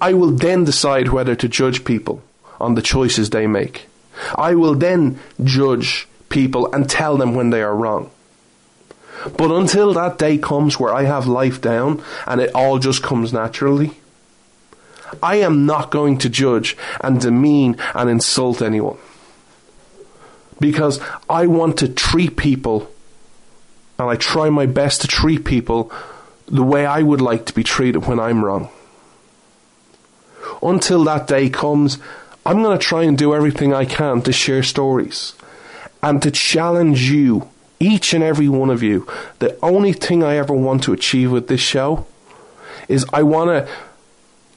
I 0.00 0.14
will 0.14 0.30
then 0.30 0.64
decide 0.64 1.08
whether 1.08 1.34
to 1.36 1.48
judge 1.48 1.84
people 1.84 2.22
on 2.60 2.74
the 2.74 2.82
choices 2.82 3.30
they 3.30 3.46
make. 3.46 3.86
I 4.34 4.54
will 4.54 4.74
then 4.74 5.18
judge 5.42 6.08
people 6.28 6.72
and 6.72 6.88
tell 6.88 7.16
them 7.16 7.34
when 7.34 7.50
they 7.50 7.62
are 7.62 7.74
wrong. 7.74 8.10
But 9.36 9.50
until 9.50 9.92
that 9.94 10.18
day 10.18 10.38
comes 10.38 10.78
where 10.78 10.94
I 10.94 11.04
have 11.04 11.26
life 11.26 11.60
down 11.60 12.02
and 12.26 12.40
it 12.40 12.54
all 12.54 12.78
just 12.78 13.02
comes 13.02 13.32
naturally, 13.32 13.92
I 15.22 15.36
am 15.36 15.66
not 15.66 15.90
going 15.90 16.18
to 16.18 16.28
judge 16.28 16.76
and 17.00 17.20
demean 17.20 17.76
and 17.94 18.10
insult 18.10 18.62
anyone. 18.62 18.98
Because 20.58 21.00
I 21.28 21.46
want 21.46 21.78
to 21.78 21.88
treat 21.88 22.36
people, 22.36 22.90
and 23.98 24.10
I 24.10 24.16
try 24.16 24.50
my 24.50 24.66
best 24.66 25.00
to 25.02 25.08
treat 25.08 25.44
people 25.44 25.90
the 26.46 26.62
way 26.62 26.86
I 26.86 27.02
would 27.02 27.20
like 27.20 27.46
to 27.46 27.54
be 27.54 27.64
treated 27.64 28.06
when 28.06 28.20
I'm 28.20 28.44
wrong. 28.44 28.68
Until 30.62 31.04
that 31.04 31.26
day 31.26 31.50
comes, 31.50 31.98
I'm 32.44 32.62
going 32.62 32.78
to 32.78 32.84
try 32.84 33.02
and 33.02 33.18
do 33.18 33.34
everything 33.34 33.74
I 33.74 33.84
can 33.84 34.22
to 34.22 34.32
share 34.32 34.62
stories 34.62 35.34
and 36.02 36.22
to 36.22 36.30
challenge 36.30 37.10
you 37.10 37.50
each 37.80 38.14
and 38.14 38.22
every 38.22 38.48
one 38.48 38.70
of 38.70 38.82
you, 38.82 39.06
the 39.38 39.58
only 39.62 39.92
thing 39.92 40.22
I 40.22 40.36
ever 40.36 40.54
want 40.54 40.82
to 40.84 40.92
achieve 40.92 41.30
with 41.30 41.48
this 41.48 41.60
show 41.60 42.06
is 42.88 43.04
I 43.12 43.22
want 43.22 43.50
to 43.50 43.72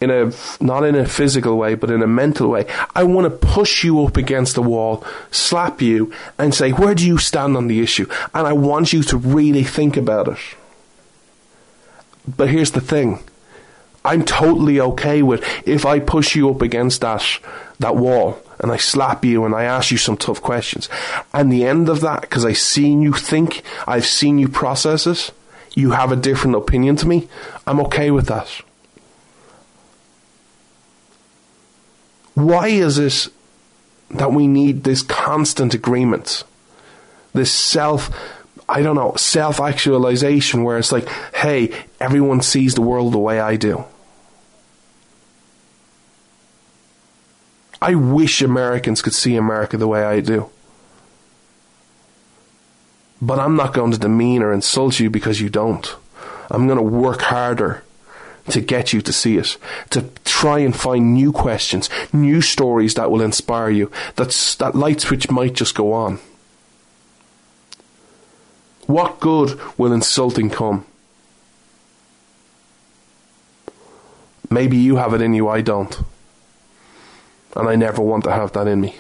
in 0.02 0.10
a 0.10 0.32
not 0.62 0.84
in 0.84 0.96
a 0.96 1.06
physical 1.06 1.58
way, 1.58 1.76
but 1.76 1.92
in 1.92 2.02
a 2.02 2.08
mental 2.08 2.50
way. 2.50 2.66
I 2.96 3.04
want 3.04 3.26
to 3.26 3.48
push 3.48 3.84
you 3.84 4.06
up 4.06 4.18
against 4.18 4.56
the 4.56 4.62
wall, 4.62 5.04
slap 5.32 5.82
you, 5.82 6.12
and 6.38 6.54
say, 6.54 6.72
"Where 6.72 6.96
do 6.96 7.06
you 7.06 7.18
stand 7.18 7.58
on 7.58 7.68
the 7.68 7.82
issue?" 7.82 8.08
And 8.34 8.48
I 8.48 8.54
want 8.54 8.94
you 8.94 9.04
to 9.04 9.18
really 9.18 9.64
think 9.64 9.98
about 9.98 10.28
it. 10.28 10.40
But 12.28 12.50
here's 12.50 12.72
the 12.72 12.82
thing: 12.82 13.20
I'm 14.06 14.24
totally 14.24 14.80
okay 14.80 15.22
with 15.22 15.44
if 15.68 15.86
I 15.86 16.00
push 16.00 16.36
you 16.36 16.50
up 16.50 16.62
against 16.62 17.02
that 17.02 17.40
that 17.80 17.96
wall 17.96 18.38
and 18.60 18.72
I 18.72 18.78
slap 18.78 19.24
you 19.24 19.46
and 19.46 19.56
I 19.56 19.64
ask 19.64 19.92
you 19.92 19.98
some 19.98 20.18
tough 20.18 20.42
questions. 20.42 20.90
And 21.34 21.52
the 21.52 21.66
end 21.66 21.88
of 21.90 22.02
that, 22.02 22.22
because 22.22 22.46
I've 22.46 22.58
seen 22.58 23.02
you 23.02 23.14
think, 23.14 23.62
I've 23.88 24.06
seen 24.06 24.38
you 24.38 24.50
process 24.50 25.08
it, 25.08 25.32
you 25.76 25.92
have 25.92 26.12
a 26.12 26.18
different 26.18 26.58
opinion 26.58 26.98
to 26.98 27.08
me. 27.08 27.30
I'm 27.66 27.80
okay 27.82 28.12
with 28.12 28.28
that. 28.28 28.62
Why 32.40 32.70
is 32.70 32.98
it 32.98 33.34
that 34.12 34.32
we 34.32 34.48
need 34.48 34.86
this 34.86 35.02
constant 35.02 35.74
agreement? 35.74 36.46
This 37.34 37.52
self, 37.52 38.10
I 38.68 38.82
don't 38.82 38.96
know, 38.96 39.14
self 39.16 39.60
actualization 39.60 40.64
where 40.64 40.78
it's 40.78 40.94
like, 40.94 41.10
hey, 41.36 41.74
everyone 42.00 42.42
sees 42.42 42.76
the 42.76 42.82
world 42.82 43.12
the 43.12 43.20
way 43.20 43.42
I 43.42 43.58
do. 43.58 43.84
I 47.82 47.96
wish 47.96 48.42
Americans 48.42 49.02
could 49.02 49.14
see 49.14 49.36
America 49.36 49.76
the 49.76 49.88
way 49.88 50.04
I 50.04 50.22
do. 50.22 50.50
But 53.22 53.40
I'm 53.40 53.58
not 53.58 53.74
going 53.74 53.92
to 53.92 53.98
demean 53.98 54.44
or 54.44 54.54
insult 54.54 55.00
you 55.00 55.10
because 55.10 55.42
you 55.42 55.50
don't. 55.50 55.94
I'm 56.50 56.68
going 56.68 56.78
to 56.78 56.84
work 56.84 57.22
harder 57.22 57.84
to 58.52 58.62
get 58.62 58.94
you 58.94 59.02
to 59.02 59.14
see 59.14 59.38
it, 59.38 59.58
to 59.92 60.10
try 60.26 60.60
and 60.60 60.76
find 60.76 61.14
new 61.14 61.32
questions, 61.32 61.90
new 62.14 62.42
stories 62.42 62.96
that 62.96 63.12
will 63.12 63.22
inspire 63.22 63.70
you, 63.70 63.92
that's, 64.16 64.56
that 64.56 64.76
light 64.76 65.02
switch 65.02 65.30
might 65.30 65.54
just 65.54 65.76
go 65.76 65.94
on. 65.94 66.20
What 68.86 69.20
good 69.20 69.60
will 69.78 69.94
insulting 69.94 70.50
come? 70.50 70.86
Maybe 74.50 74.78
you 74.78 74.96
have 74.96 75.14
it 75.14 75.22
in 75.22 75.34
you, 75.34 75.48
I 75.48 75.62
don't. 75.62 75.96
And 77.56 77.70
I 77.70 77.76
never 77.76 78.02
want 78.02 78.24
to 78.24 78.32
have 78.32 78.54
that 78.54 78.68
in 78.68 78.82
me. 78.82 79.00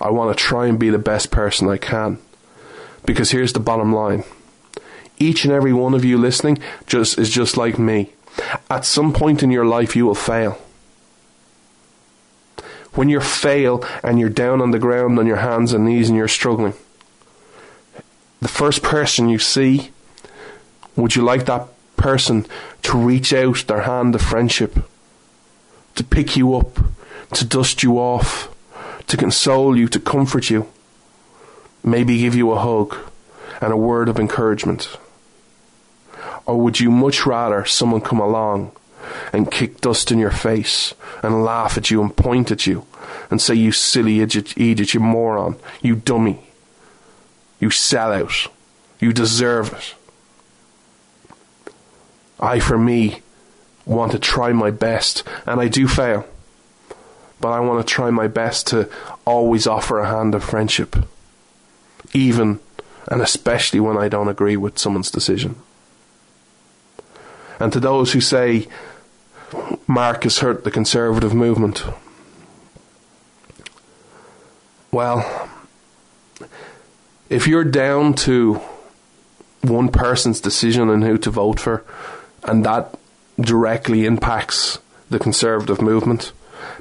I 0.00 0.10
want 0.10 0.36
to 0.36 0.42
try 0.42 0.66
and 0.66 0.78
be 0.78 0.90
the 0.90 0.98
best 0.98 1.30
person 1.30 1.68
I 1.68 1.76
can. 1.76 2.18
Because 3.04 3.30
here's 3.30 3.52
the 3.52 3.60
bottom 3.60 3.92
line. 3.92 4.24
Each 5.18 5.44
and 5.44 5.52
every 5.52 5.72
one 5.72 5.94
of 5.94 6.04
you 6.04 6.18
listening 6.18 6.58
just 6.86 7.18
is 7.18 7.30
just 7.30 7.56
like 7.56 7.78
me. 7.78 8.12
At 8.70 8.84
some 8.84 9.12
point 9.12 9.42
in 9.42 9.50
your 9.50 9.64
life 9.64 9.96
you 9.96 10.06
will 10.06 10.14
fail. 10.14 10.58
When 12.92 13.08
you 13.08 13.20
fail 13.20 13.84
and 14.02 14.18
you're 14.18 14.28
down 14.28 14.60
on 14.60 14.70
the 14.70 14.78
ground 14.78 15.18
on 15.18 15.26
your 15.26 15.36
hands 15.36 15.72
and 15.72 15.84
knees 15.84 16.08
and 16.08 16.16
you're 16.16 16.28
struggling, 16.28 16.74
the 18.40 18.48
first 18.48 18.82
person 18.82 19.28
you 19.28 19.38
see, 19.38 19.90
would 20.96 21.16
you 21.16 21.22
like 21.22 21.46
that 21.46 21.68
person 21.96 22.46
to 22.82 22.96
reach 22.96 23.32
out 23.32 23.64
their 23.66 23.82
hand 23.82 24.14
of 24.14 24.22
friendship, 24.22 24.78
to 25.94 26.04
pick 26.04 26.36
you 26.36 26.54
up, 26.54 26.78
to 27.32 27.44
dust 27.44 27.82
you 27.82 27.98
off, 27.98 28.54
to 29.06 29.16
console 29.16 29.76
you, 29.76 29.88
to 29.88 30.00
comfort 30.00 30.50
you, 30.50 30.66
maybe 31.82 32.18
give 32.18 32.34
you 32.34 32.50
a 32.52 32.58
hug 32.58 32.96
and 33.60 33.72
a 33.72 33.76
word 33.76 34.08
of 34.08 34.18
encouragement? 34.18 34.96
Or 36.46 36.60
would 36.60 36.80
you 36.80 36.90
much 36.90 37.26
rather 37.26 37.64
someone 37.64 38.00
come 38.00 38.20
along 38.20 38.72
and 39.32 39.50
kick 39.50 39.80
dust 39.80 40.10
in 40.10 40.18
your 40.18 40.30
face 40.30 40.94
and 41.22 41.44
laugh 41.44 41.76
at 41.76 41.90
you 41.90 42.02
and 42.02 42.16
point 42.16 42.50
at 42.50 42.66
you 42.66 42.86
and 43.30 43.40
say, 43.40 43.54
You 43.54 43.72
silly 43.72 44.20
idiot, 44.20 44.56
idiot 44.56 44.94
you 44.94 45.00
moron, 45.00 45.56
you 45.82 45.96
dummy, 45.96 46.40
you 47.58 47.68
sellout, 47.68 48.48
you 49.00 49.12
deserve 49.12 49.72
it? 49.72 49.94
I, 52.38 52.60
for 52.60 52.78
me, 52.78 53.22
want 53.84 54.12
to 54.12 54.18
try 54.18 54.52
my 54.52 54.70
best, 54.70 55.22
and 55.46 55.60
I 55.60 55.68
do 55.68 55.88
fail 55.88 56.26
but 57.40 57.48
I 57.48 57.60
want 57.60 57.86
to 57.86 57.92
try 57.92 58.10
my 58.10 58.28
best 58.28 58.66
to 58.68 58.88
always 59.24 59.66
offer 59.66 59.98
a 59.98 60.08
hand 60.08 60.34
of 60.34 60.44
friendship, 60.44 60.96
even 62.12 62.60
and 63.08 63.22
especially 63.22 63.78
when 63.78 63.96
I 63.96 64.08
don't 64.08 64.28
agree 64.28 64.56
with 64.56 64.78
someone's 64.78 65.10
decision. 65.10 65.56
And 67.58 67.72
to 67.72 67.80
those 67.80 68.12
who 68.12 68.20
say 68.20 68.68
Mark 69.86 70.24
has 70.24 70.38
hurt 70.38 70.64
the 70.64 70.70
conservative 70.70 71.34
movement, 71.34 71.84
well, 74.90 75.48
if 77.28 77.46
you're 77.46 77.64
down 77.64 78.14
to 78.14 78.60
one 79.62 79.88
person's 79.88 80.40
decision 80.40 80.88
on 80.88 81.02
who 81.02 81.18
to 81.18 81.30
vote 81.30 81.60
for, 81.60 81.84
and 82.44 82.64
that 82.64 82.94
directly 83.40 84.04
impacts 84.04 84.78
the 85.10 85.18
conservative 85.18 85.80
movement, 85.80 86.32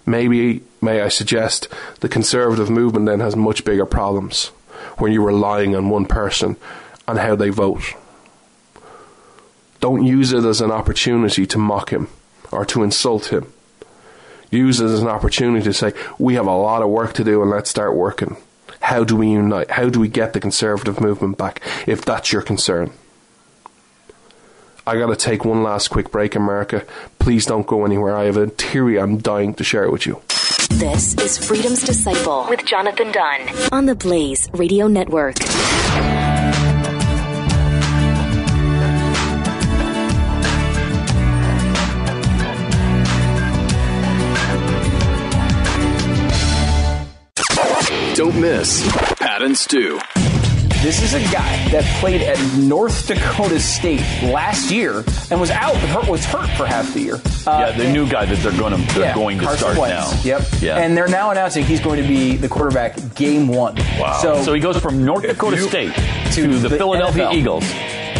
maybe, 0.06 0.64
may 0.82 1.02
I 1.02 1.10
suggest, 1.10 1.68
the 2.02 2.10
conservative 2.10 2.70
movement 2.70 3.06
then 3.06 3.20
has 3.20 3.36
much 3.36 3.66
bigger 3.66 3.86
problems 3.86 4.48
when 4.98 5.12
you're 5.12 5.26
relying 5.26 5.76
on 5.76 5.90
one 5.90 6.06
person 6.06 6.58
and 7.08 7.20
how 7.20 7.36
they 7.36 7.50
vote. 7.50 7.84
Don't 9.80 10.06
use 10.06 10.34
it 10.34 10.44
as 10.44 10.62
an 10.62 10.72
opportunity 10.72 11.46
to 11.46 11.58
mock 11.58 11.92
him 11.92 12.08
or 12.52 12.66
to 12.66 12.84
insult 12.84 13.32
him. 13.32 13.52
Use 14.52 14.80
it 14.80 14.86
as 14.86 15.02
an 15.02 15.08
opportunity 15.08 15.64
to 15.64 15.74
say, 15.74 15.94
we 16.18 16.36
have 16.36 16.48
a 16.48 16.56
lot 16.56 16.82
of 16.82 16.90
work 16.90 17.14
to 17.14 17.24
do 17.24 17.42
and 17.42 17.52
let's 17.52 17.70
start 17.70 17.96
working. 17.96 18.38
How 18.80 19.04
do 19.04 19.16
we 19.16 19.30
unite? 19.32 19.72
How 19.72 19.90
do 19.90 20.00
we 20.00 20.08
get 20.08 20.34
the 20.34 20.40
conservative 20.40 21.02
movement 21.02 21.38
back 21.38 21.62
if 21.88 22.06
that's 22.06 22.32
your 22.32 22.42
concern? 22.42 22.92
I 24.88 24.98
got 24.98 25.08
to 25.08 25.16
take 25.16 25.44
one 25.44 25.64
last 25.64 25.88
quick 25.88 26.12
break, 26.12 26.36
America. 26.36 26.86
Please 27.18 27.48
don't 27.48 27.66
go 27.66 27.86
anywhere. 27.86 28.16
I 28.16 28.26
have 28.26 28.38
a 28.38 28.48
theory 28.48 29.00
I'm 29.00 29.18
dying 29.18 29.56
to 29.56 29.64
share 29.64 29.84
it 29.84 29.92
with 29.92 30.06
you. 30.06 30.22
This 30.70 31.16
is 31.16 31.38
Freedom's 31.38 31.84
Disciple 31.84 32.46
with 32.48 32.66
Jonathan 32.66 33.12
Dunn 33.12 33.50
on 33.72 33.88
the 33.88 33.96
Blaze 33.96 34.48
Radio 34.54 34.88
Network. 34.88 35.38
Don't 48.26 48.42
miss 48.42 48.84
Pat 49.20 49.44
and 49.44 49.56
Stu. 49.56 50.00
This 50.82 51.04
is 51.04 51.14
a 51.14 51.22
guy 51.32 51.70
that 51.70 51.84
played 52.00 52.22
at 52.22 52.58
North 52.58 53.06
Dakota 53.06 53.60
State 53.60 54.02
last 54.24 54.72
year 54.72 55.04
and 55.30 55.40
was 55.40 55.52
out, 55.52 55.74
but 55.76 55.90
hurt, 55.90 56.08
was 56.10 56.26
hurt 56.26 56.50
for 56.58 56.66
half 56.66 56.92
the 56.96 57.02
year. 57.02 57.22
Uh, 57.46 57.68
yeah, 57.68 57.72
the 57.74 57.94
new 57.94 58.10
guy 58.10 58.26
that 58.26 58.40
they're 58.40 58.58
going 58.58 58.72
to 58.72 58.94
they're 58.96 59.04
yeah, 59.04 59.14
going 59.14 59.38
to 59.38 59.44
Carson 59.44 59.60
start 59.60 59.78
Wentz. 59.78 60.12
now. 60.12 60.22
Yep. 60.24 60.42
Yeah. 60.60 60.78
And 60.80 60.98
they're 60.98 61.08
now 61.08 61.30
announcing 61.30 61.66
he's 61.66 61.80
going 61.80 62.02
to 62.02 62.08
be 62.08 62.36
the 62.36 62.48
quarterback 62.48 62.98
game 63.14 63.48
one. 63.48 63.76
Wow. 64.00 64.18
So, 64.20 64.42
so 64.42 64.56
he 64.56 64.60
goes 64.60 64.80
from 64.80 65.06
North 65.06 65.22
Dakota 65.22 65.60
State 65.60 65.94
to, 65.94 66.32
to 66.32 66.48
the, 66.48 66.70
the, 66.70 66.78
Philadelphia 66.78 67.28
NFL. 67.28 67.34
Eagles 67.36 67.64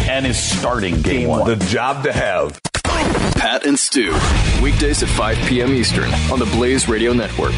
and 0.08 0.24
is 0.24 0.38
starting 0.38 1.02
game, 1.02 1.02
game 1.02 1.28
one. 1.28 1.48
The 1.48 1.56
job 1.66 2.04
to 2.04 2.12
have. 2.12 2.60
Pat 3.34 3.66
and 3.66 3.76
Stu, 3.76 4.16
weekdays 4.62 5.02
at 5.02 5.08
5 5.08 5.36
p.m. 5.48 5.72
Eastern 5.72 6.14
on 6.30 6.38
the 6.38 6.46
Blaze 6.46 6.88
Radio 6.88 7.12
Network. 7.12 7.54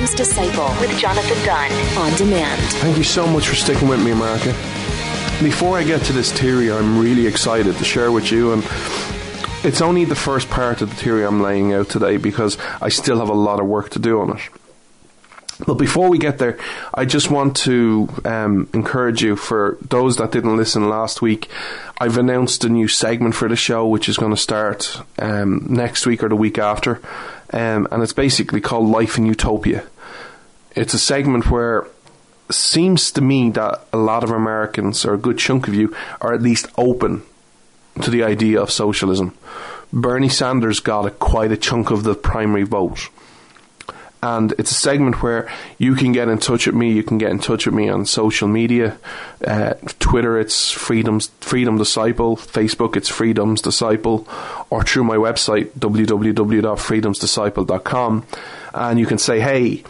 Disciple 0.00 0.68
with 0.80 0.98
Jonathan 0.98 1.44
Dunn 1.44 1.70
on 1.98 2.16
demand. 2.16 2.58
Thank 2.80 2.96
you 2.96 3.04
so 3.04 3.26
much 3.26 3.46
for 3.46 3.54
sticking 3.54 3.86
with 3.86 4.02
me, 4.02 4.12
America. 4.12 4.46
Before 5.42 5.76
I 5.76 5.84
get 5.84 6.02
to 6.04 6.14
this 6.14 6.32
theory, 6.32 6.72
I'm 6.72 6.98
really 6.98 7.26
excited 7.26 7.76
to 7.76 7.84
share 7.84 8.10
with 8.10 8.32
you, 8.32 8.54
and 8.54 8.62
it's 9.62 9.82
only 9.82 10.06
the 10.06 10.14
first 10.14 10.48
part 10.48 10.80
of 10.80 10.88
the 10.88 10.96
theory 10.96 11.22
I'm 11.22 11.42
laying 11.42 11.74
out 11.74 11.90
today 11.90 12.16
because 12.16 12.56
I 12.80 12.88
still 12.88 13.18
have 13.18 13.28
a 13.28 13.34
lot 13.34 13.60
of 13.60 13.66
work 13.66 13.90
to 13.90 13.98
do 13.98 14.20
on 14.20 14.38
it. 14.38 14.42
But 15.66 15.74
before 15.74 16.08
we 16.08 16.16
get 16.16 16.38
there, 16.38 16.58
I 16.94 17.04
just 17.04 17.30
want 17.30 17.54
to 17.58 18.08
um, 18.24 18.70
encourage 18.72 19.22
you 19.22 19.36
for 19.36 19.76
those 19.82 20.16
that 20.16 20.32
didn't 20.32 20.56
listen 20.56 20.88
last 20.88 21.20
week. 21.20 21.50
I've 22.00 22.16
announced 22.16 22.64
a 22.64 22.70
new 22.70 22.88
segment 22.88 23.34
for 23.34 23.46
the 23.50 23.56
show, 23.56 23.86
which 23.86 24.08
is 24.08 24.16
going 24.16 24.30
to 24.32 24.40
start 24.40 25.02
um, 25.18 25.66
next 25.68 26.06
week 26.06 26.22
or 26.22 26.30
the 26.30 26.36
week 26.36 26.56
after 26.56 27.02
um, 27.52 27.88
and 27.90 28.02
it's 28.02 28.12
basically 28.12 28.60
called 28.60 28.88
Life 28.88 29.18
in 29.18 29.26
Utopia. 29.26 29.84
It's 30.76 30.94
a 30.94 30.98
segment 30.98 31.50
where 31.50 31.86
seems 32.50 33.10
to 33.12 33.20
me 33.20 33.50
that 33.50 33.86
a 33.92 33.98
lot 33.98 34.24
of 34.24 34.30
Americans, 34.30 35.04
or 35.04 35.14
a 35.14 35.18
good 35.18 35.38
chunk 35.38 35.68
of 35.68 35.74
you, 35.74 35.94
are 36.20 36.34
at 36.34 36.42
least 36.42 36.66
open 36.76 37.22
to 38.02 38.10
the 38.10 38.22
idea 38.22 38.60
of 38.60 38.70
socialism. 38.70 39.34
Bernie 39.92 40.28
Sanders 40.28 40.80
got 40.80 41.06
a, 41.06 41.10
quite 41.10 41.52
a 41.52 41.56
chunk 41.56 41.90
of 41.90 42.04
the 42.04 42.14
primary 42.14 42.62
vote. 42.62 43.08
and 44.22 44.52
it's 44.58 44.70
a 44.70 44.74
segment 44.74 45.22
where 45.22 45.48
you 45.78 45.94
can 45.94 46.12
get 46.12 46.28
in 46.28 46.36
touch 46.38 46.66
with 46.66 46.76
me. 46.76 46.92
You 46.92 47.02
can 47.02 47.16
get 47.18 47.30
in 47.30 47.38
touch 47.38 47.64
with 47.66 47.74
me 47.74 47.88
on 47.88 48.04
social 48.04 48.48
media, 48.48 48.98
uh, 49.46 49.72
Twitter 49.98 50.38
it's 50.38 50.70
Freedom's 50.70 51.28
Freedom 51.40 51.78
Disciple, 51.78 52.36
Facebook 52.36 52.96
it's 52.96 53.08
Freedom's 53.08 53.62
Disciple, 53.62 54.28
or 54.68 54.84
through 54.84 55.04
my 55.04 55.16
website 55.16 55.70
www.freedomsdisciple.com, 55.78 58.26
and 58.74 59.00
you 59.00 59.06
can 59.06 59.16
say, 59.18 59.40
"Hey, 59.40 59.84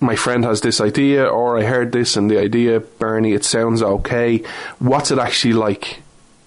my 0.00 0.16
friend 0.16 0.44
has 0.44 0.60
this 0.60 0.80
idea, 0.80 1.24
or 1.26 1.58
I 1.58 1.64
heard 1.64 1.92
this 1.92 2.16
and 2.16 2.30
the 2.30 2.38
idea, 2.38 2.80
Bernie, 2.80 3.32
it 3.32 3.44
sounds 3.44 3.82
okay. 3.82 4.42
What's 4.78 5.10
it 5.10 5.18
actually 5.18 5.54
like 5.54 6.02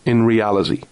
in 0.06 0.24
reality?" 0.26 0.84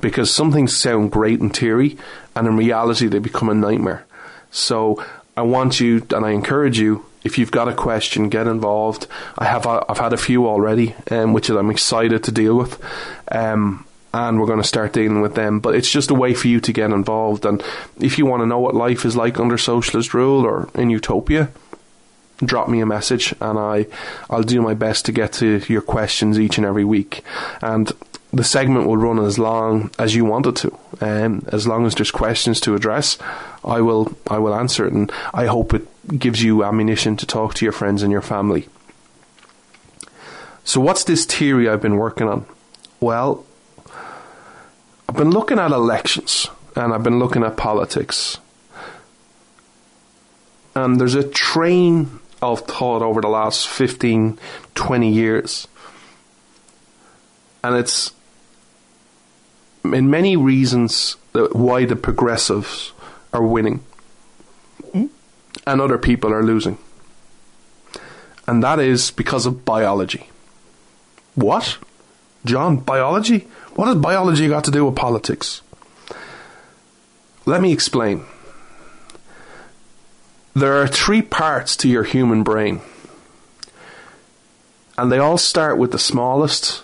Because 0.00 0.32
some 0.32 0.50
things 0.52 0.76
sound 0.76 1.12
great 1.12 1.40
in 1.40 1.50
theory, 1.50 1.96
and 2.34 2.46
in 2.46 2.56
reality 2.56 3.06
they 3.06 3.18
become 3.20 3.48
a 3.48 3.54
nightmare. 3.54 4.04
So 4.50 5.02
I 5.36 5.42
want 5.42 5.78
you 5.78 6.04
and 6.10 6.24
I 6.24 6.30
encourage 6.30 6.78
you. 6.78 7.04
If 7.22 7.38
you've 7.38 7.50
got 7.50 7.68
a 7.68 7.74
question, 7.74 8.28
get 8.28 8.46
involved. 8.46 9.06
I 9.36 9.44
have 9.44 9.66
I've 9.66 9.98
had 9.98 10.12
a 10.12 10.16
few 10.16 10.48
already, 10.48 10.94
um, 11.10 11.32
which 11.32 11.48
I'm 11.48 11.70
excited 11.70 12.24
to 12.24 12.32
deal 12.32 12.56
with, 12.56 12.82
um, 13.30 13.84
and 14.14 14.40
we're 14.40 14.46
going 14.46 14.62
to 14.62 14.66
start 14.66 14.92
dealing 14.92 15.20
with 15.20 15.34
them. 15.34 15.60
But 15.60 15.74
it's 15.74 15.90
just 15.90 16.10
a 16.10 16.14
way 16.14 16.34
for 16.34 16.48
you 16.48 16.60
to 16.60 16.72
get 16.72 16.90
involved. 16.90 17.44
And 17.44 17.62
if 18.00 18.18
you 18.18 18.26
want 18.26 18.42
to 18.42 18.46
know 18.46 18.58
what 18.58 18.74
life 18.74 19.04
is 19.04 19.16
like 19.16 19.38
under 19.38 19.58
socialist 19.58 20.14
rule 20.14 20.44
or 20.44 20.68
in 20.74 20.90
utopia, 20.90 21.50
drop 22.38 22.68
me 22.68 22.80
a 22.80 22.86
message, 22.86 23.34
and 23.40 23.58
I 23.58 23.86
I'll 24.30 24.42
do 24.42 24.62
my 24.62 24.74
best 24.74 25.06
to 25.06 25.12
get 25.12 25.32
to 25.34 25.60
your 25.68 25.82
questions 25.82 26.38
each 26.38 26.58
and 26.58 26.66
every 26.66 26.84
week. 26.84 27.22
And 27.60 27.92
the 28.32 28.44
segment 28.44 28.86
will 28.86 28.96
run 28.96 29.18
as 29.18 29.38
long 29.38 29.90
as 29.98 30.14
you 30.14 30.24
want 30.24 30.46
it 30.46 30.56
to. 30.56 30.78
Um, 31.00 31.46
as 31.50 31.66
long 31.66 31.86
as 31.86 31.94
there's 31.94 32.10
questions 32.10 32.60
to 32.60 32.74
address, 32.74 33.18
I 33.64 33.80
will 33.80 34.16
I 34.28 34.38
will 34.38 34.54
answer 34.54 34.86
it, 34.86 34.92
and 34.92 35.10
I 35.32 35.46
hope 35.46 35.74
it 35.74 35.86
gives 36.18 36.42
you 36.42 36.64
ammunition 36.64 37.16
to 37.16 37.26
talk 37.26 37.54
to 37.54 37.64
your 37.64 37.72
friends 37.72 38.02
and 38.02 38.12
your 38.12 38.22
family. 38.22 38.68
So, 40.64 40.80
what's 40.80 41.04
this 41.04 41.24
theory 41.24 41.68
I've 41.68 41.80
been 41.80 41.96
working 41.96 42.28
on? 42.28 42.44
Well, 43.00 43.46
I've 45.08 45.16
been 45.16 45.30
looking 45.30 45.58
at 45.58 45.70
elections 45.70 46.48
and 46.76 46.92
I've 46.92 47.02
been 47.02 47.18
looking 47.18 47.42
at 47.42 47.56
politics. 47.56 48.38
And 50.74 51.00
there's 51.00 51.14
a 51.14 51.26
train 51.26 52.20
of 52.40 52.60
thought 52.60 53.02
over 53.02 53.20
the 53.20 53.28
last 53.28 53.66
15, 53.68 54.38
20 54.74 55.12
years. 55.12 55.68
And 57.62 57.76
it's 57.76 58.12
in 59.84 60.10
many 60.10 60.36
reasons 60.36 61.16
why 61.32 61.84
the 61.84 61.96
progressives 61.96 62.92
are 63.32 63.42
winning 63.42 63.84
and 65.66 65.80
other 65.80 65.98
people 65.98 66.32
are 66.32 66.42
losing. 66.42 66.78
And 68.46 68.62
that 68.62 68.78
is 68.78 69.10
because 69.10 69.44
of 69.44 69.64
biology. 69.64 70.30
What? 71.34 71.78
John, 72.44 72.78
biology? 72.78 73.40
What 73.74 73.88
has 73.88 73.96
biology 73.96 74.48
got 74.48 74.64
to 74.64 74.70
do 74.70 74.86
with 74.86 74.96
politics? 74.96 75.60
Let 77.44 77.60
me 77.60 77.72
explain. 77.72 78.24
There 80.58 80.82
are 80.82 80.88
three 80.88 81.22
parts 81.22 81.76
to 81.76 81.88
your 81.88 82.02
human 82.02 82.42
brain, 82.42 82.80
and 84.96 85.12
they 85.12 85.18
all 85.18 85.38
start 85.38 85.78
with 85.78 85.92
the 85.92 86.00
smallest 86.00 86.82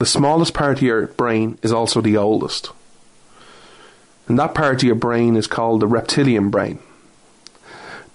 the 0.00 0.06
smallest 0.06 0.52
part 0.52 0.78
of 0.78 0.82
your 0.82 1.06
brain 1.06 1.56
is 1.62 1.70
also 1.70 2.00
the 2.00 2.16
oldest. 2.16 2.72
And 4.26 4.36
that 4.40 4.56
part 4.56 4.82
of 4.82 4.82
your 4.82 4.96
brain 4.96 5.36
is 5.36 5.46
called 5.46 5.80
the 5.80 5.86
reptilian 5.86 6.50
brain. 6.50 6.80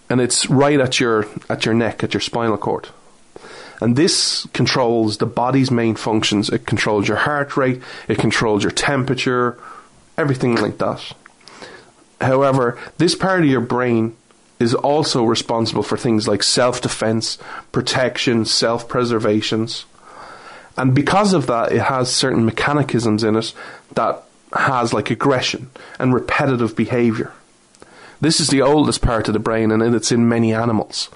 And 0.10 0.20
it's 0.20 0.50
right 0.50 0.82
at 0.82 1.00
your 1.00 1.28
at 1.50 1.64
your 1.64 1.76
neck, 1.76 2.04
at 2.04 2.14
your 2.14 2.20
spinal 2.20 2.58
cord. 2.58 2.90
And 3.80 3.96
this 3.96 4.46
controls 4.52 5.20
the 5.20 5.26
body's 5.26 5.72
main 5.72 5.96
functions. 5.96 6.50
It 6.50 6.66
controls 6.66 7.08
your 7.08 7.20
heart 7.20 7.56
rate, 7.56 7.82
it 8.10 8.18
controls 8.18 8.64
your 8.64 8.74
temperature, 8.74 9.58
everything 10.18 10.56
like 10.56 10.78
that. 10.80 11.14
However, 12.20 12.78
this 12.98 13.16
part 13.16 13.44
of 13.44 13.50
your 13.50 13.62
brain 13.62 14.18
is 14.60 14.76
also 14.76 15.24
responsible 15.24 15.84
for 15.84 15.98
things 15.98 16.28
like 16.28 16.44
self 16.44 16.82
defense, 16.82 17.38
protection, 17.72 18.46
self 18.46 18.88
preservations. 18.88 19.86
And 20.78 20.94
because 20.94 21.34
of 21.34 21.48
that, 21.48 21.72
it 21.72 21.82
has 21.82 22.14
certain 22.14 22.46
mechanisms 22.46 23.24
in 23.24 23.36
it 23.36 23.54
that 23.96 24.24
has 24.54 24.94
like 24.94 25.10
aggression 25.10 25.70
and 25.98 26.14
repetitive 26.14 26.76
behavior. 26.76 27.34
This 28.22 28.40
is 28.40 28.50
the 28.50 28.62
oldest 28.62 29.02
part 29.02 29.28
of 29.28 29.34
the 29.34 29.40
brain, 29.40 29.72
and 29.72 29.82
it's 29.96 30.12
in 30.12 30.28
many 30.28 30.54
animals. 30.54 31.10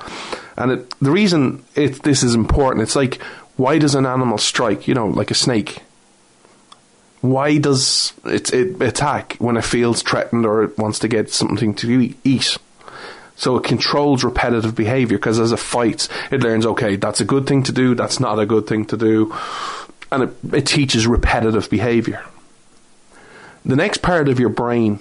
And 0.56 0.72
it, 0.72 1.00
the 1.00 1.12
reason 1.12 1.64
it, 1.76 2.04
this 2.04 2.24
is 2.24 2.36
important, 2.36 2.84
it's 2.84 2.96
like, 2.96 3.22
why 3.58 3.78
does 3.78 3.96
an 3.96 4.06
animal 4.06 4.38
strike? 4.38 4.88
You 4.88 4.94
know, 4.94 5.08
like 5.08 5.32
a 5.32 5.36
snake. 5.36 5.80
Why 7.22 7.58
does 7.58 8.14
it, 8.26 8.54
it 8.54 8.82
attack 8.82 9.36
when 9.39 9.58
it 9.58 9.64
feels 9.64 10.02
threatened 10.02 10.46
or 10.46 10.64
it 10.64 10.78
wants 10.78 11.00
to 11.00 11.08
get 11.08 11.30
something 11.30 11.74
to 11.76 12.14
eat? 12.24 12.58
So 13.36 13.58
it 13.58 13.64
controls 13.64 14.24
repetitive 14.24 14.76
behavior 14.76 15.18
because 15.18 15.40
as 15.40 15.52
it 15.52 15.60
fights, 15.60 16.08
it 16.32 16.42
learns, 16.42 16.66
okay, 16.66 16.96
that's 16.96 17.20
a 17.20 17.26
good 17.26 17.48
thing 17.48 17.64
to 17.64 17.72
do, 17.72 17.96
that's 17.96 18.20
not 18.20 18.40
a 18.40 18.46
good 18.46 18.68
thing 18.68 18.86
to 18.86 18.98
do. 18.98 19.36
And 20.12 20.24
it, 20.24 20.30
it 20.54 20.68
teaches 20.68 21.08
repetitive 21.08 21.70
behavior. 21.70 22.24
The 23.66 23.76
next 23.76 24.02
part 24.02 24.30
of 24.30 24.40
your 24.40 24.50
brain 24.50 25.00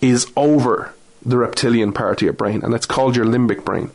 is 0.00 0.30
over 0.36 0.92
the 1.24 1.38
reptilian 1.38 1.92
part 1.92 2.18
of 2.18 2.22
your 2.22 2.32
brain, 2.32 2.62
and 2.62 2.74
it's 2.74 2.86
called 2.86 3.16
your 3.16 3.24
limbic 3.24 3.64
brain. 3.64 3.90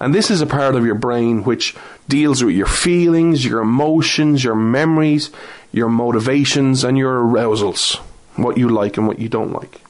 And 0.00 0.14
this 0.14 0.30
is 0.30 0.40
a 0.40 0.46
part 0.46 0.76
of 0.76 0.86
your 0.86 0.94
brain 0.94 1.42
which 1.42 1.74
deals 2.08 2.42
with 2.42 2.54
your 2.54 2.66
feelings, 2.66 3.44
your 3.44 3.60
emotions, 3.60 4.44
your 4.44 4.54
memories, 4.54 5.30
your 5.72 5.88
motivations, 5.88 6.84
and 6.84 6.96
your 6.96 7.20
arousals. 7.20 7.96
What 8.36 8.56
you 8.56 8.68
like 8.68 8.96
and 8.96 9.08
what 9.08 9.18
you 9.18 9.28
don't 9.28 9.52
like. 9.52 9.80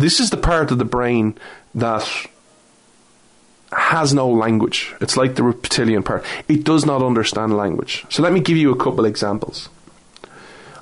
This 0.00 0.18
is 0.18 0.30
the 0.30 0.38
part 0.38 0.70
of 0.70 0.78
the 0.78 0.86
brain 0.86 1.36
that 1.74 2.08
has 3.70 4.14
no 4.14 4.30
language. 4.30 4.94
It's 5.02 5.14
like 5.14 5.34
the 5.34 5.42
reptilian 5.42 6.02
part. 6.02 6.24
It 6.48 6.64
does 6.64 6.86
not 6.86 7.02
understand 7.02 7.54
language. 7.54 8.06
So 8.08 8.22
let 8.22 8.32
me 8.32 8.40
give 8.40 8.56
you 8.56 8.72
a 8.72 8.76
couple 8.76 9.04
examples. 9.04 9.68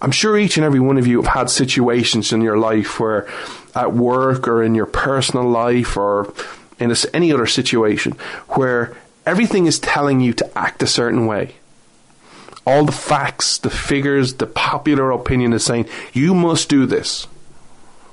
I'm 0.00 0.12
sure 0.12 0.38
each 0.38 0.56
and 0.56 0.64
every 0.64 0.78
one 0.78 0.98
of 0.98 1.08
you 1.08 1.20
have 1.20 1.34
had 1.34 1.50
situations 1.50 2.32
in 2.32 2.42
your 2.42 2.58
life 2.58 3.00
where, 3.00 3.28
at 3.74 3.92
work 3.92 4.46
or 4.46 4.62
in 4.62 4.76
your 4.76 4.86
personal 4.86 5.48
life 5.48 5.96
or 5.96 6.32
in 6.78 6.94
any 7.12 7.32
other 7.32 7.46
situation, 7.46 8.12
where 8.50 8.96
everything 9.26 9.66
is 9.66 9.80
telling 9.80 10.20
you 10.20 10.32
to 10.34 10.56
act 10.58 10.80
a 10.84 10.86
certain 10.86 11.26
way. 11.26 11.56
All 12.64 12.84
the 12.84 12.92
facts, 12.92 13.58
the 13.58 13.70
figures, 13.70 14.34
the 14.34 14.46
popular 14.46 15.10
opinion 15.10 15.52
is 15.52 15.64
saying, 15.64 15.88
you 16.12 16.34
must 16.34 16.68
do 16.68 16.86
this 16.86 17.26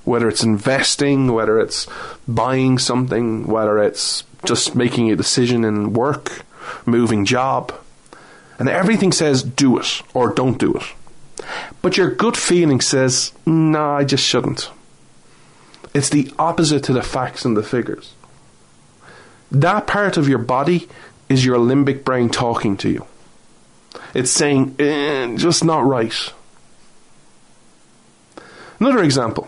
whether 0.05 0.29
it's 0.29 0.43
investing, 0.43 1.33
whether 1.33 1.59
it's 1.59 1.87
buying 2.27 2.77
something, 2.77 3.47
whether 3.47 3.79
it's 3.79 4.23
just 4.45 4.75
making 4.75 5.11
a 5.11 5.15
decision 5.15 5.65
in 5.65 5.93
work, 5.93 6.45
moving 6.85 7.25
job. 7.25 7.73
And 8.57 8.69
everything 8.69 9.11
says 9.11 9.43
do 9.43 9.77
it 9.77 10.01
or 10.13 10.33
don't 10.33 10.57
do 10.57 10.75
it. 10.75 10.83
But 11.81 11.97
your 11.97 12.11
gut 12.11 12.37
feeling 12.37 12.79
says, 12.79 13.33
no, 13.45 13.53
nah, 13.53 13.97
I 13.97 14.05
just 14.05 14.23
shouldn't. 14.23 14.69
It's 15.93 16.09
the 16.09 16.31
opposite 16.39 16.83
to 16.85 16.93
the 16.93 17.03
facts 17.03 17.45
and 17.45 17.57
the 17.57 17.63
figures. 17.63 18.13
That 19.51 19.87
part 19.87 20.17
of 20.17 20.27
your 20.27 20.39
body 20.39 20.87
is 21.29 21.45
your 21.45 21.57
limbic 21.57 22.03
brain 22.03 22.29
talking 22.29 22.77
to 22.77 22.89
you. 22.89 23.05
It's 24.13 24.31
saying, 24.31 24.75
eh, 24.79 25.35
just 25.35 25.63
not 25.63 25.85
right. 25.85 26.33
Another 28.79 29.03
example. 29.03 29.47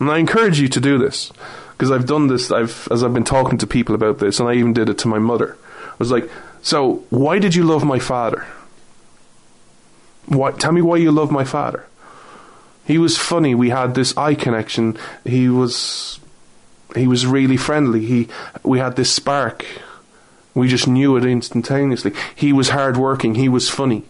And 0.00 0.10
I 0.10 0.18
encourage 0.18 0.60
you 0.60 0.68
to 0.68 0.80
do 0.80 0.98
this 0.98 1.32
because 1.72 1.90
I've 1.90 2.06
done 2.06 2.26
this. 2.28 2.50
I've 2.50 2.88
as 2.90 3.02
I've 3.02 3.14
been 3.14 3.24
talking 3.24 3.58
to 3.58 3.66
people 3.66 3.94
about 3.94 4.18
this, 4.18 4.40
and 4.40 4.48
I 4.48 4.54
even 4.54 4.72
did 4.72 4.88
it 4.88 4.98
to 4.98 5.08
my 5.08 5.18
mother. 5.18 5.56
I 5.86 5.96
was 5.98 6.10
like, 6.10 6.30
"So 6.62 7.04
why 7.10 7.38
did 7.38 7.54
you 7.54 7.64
love 7.64 7.84
my 7.84 7.98
father? 7.98 8.46
Why? 10.26 10.52
Tell 10.52 10.72
me 10.72 10.82
why 10.82 10.96
you 10.96 11.10
love 11.10 11.30
my 11.30 11.44
father." 11.44 11.84
He 12.86 12.98
was 12.98 13.16
funny. 13.16 13.54
We 13.54 13.70
had 13.70 13.94
this 13.94 14.16
eye 14.16 14.34
connection. 14.34 14.98
He 15.24 15.48
was 15.48 16.20
he 16.94 17.06
was 17.06 17.26
really 17.26 17.56
friendly. 17.56 18.04
He 18.04 18.28
we 18.62 18.78
had 18.78 18.96
this 18.96 19.10
spark. 19.10 19.64
We 20.54 20.68
just 20.68 20.86
knew 20.86 21.16
it 21.16 21.24
instantaneously. 21.24 22.12
He 22.34 22.52
was 22.52 22.68
hardworking. 22.68 23.34
He 23.34 23.48
was 23.48 23.68
funny. 23.68 24.04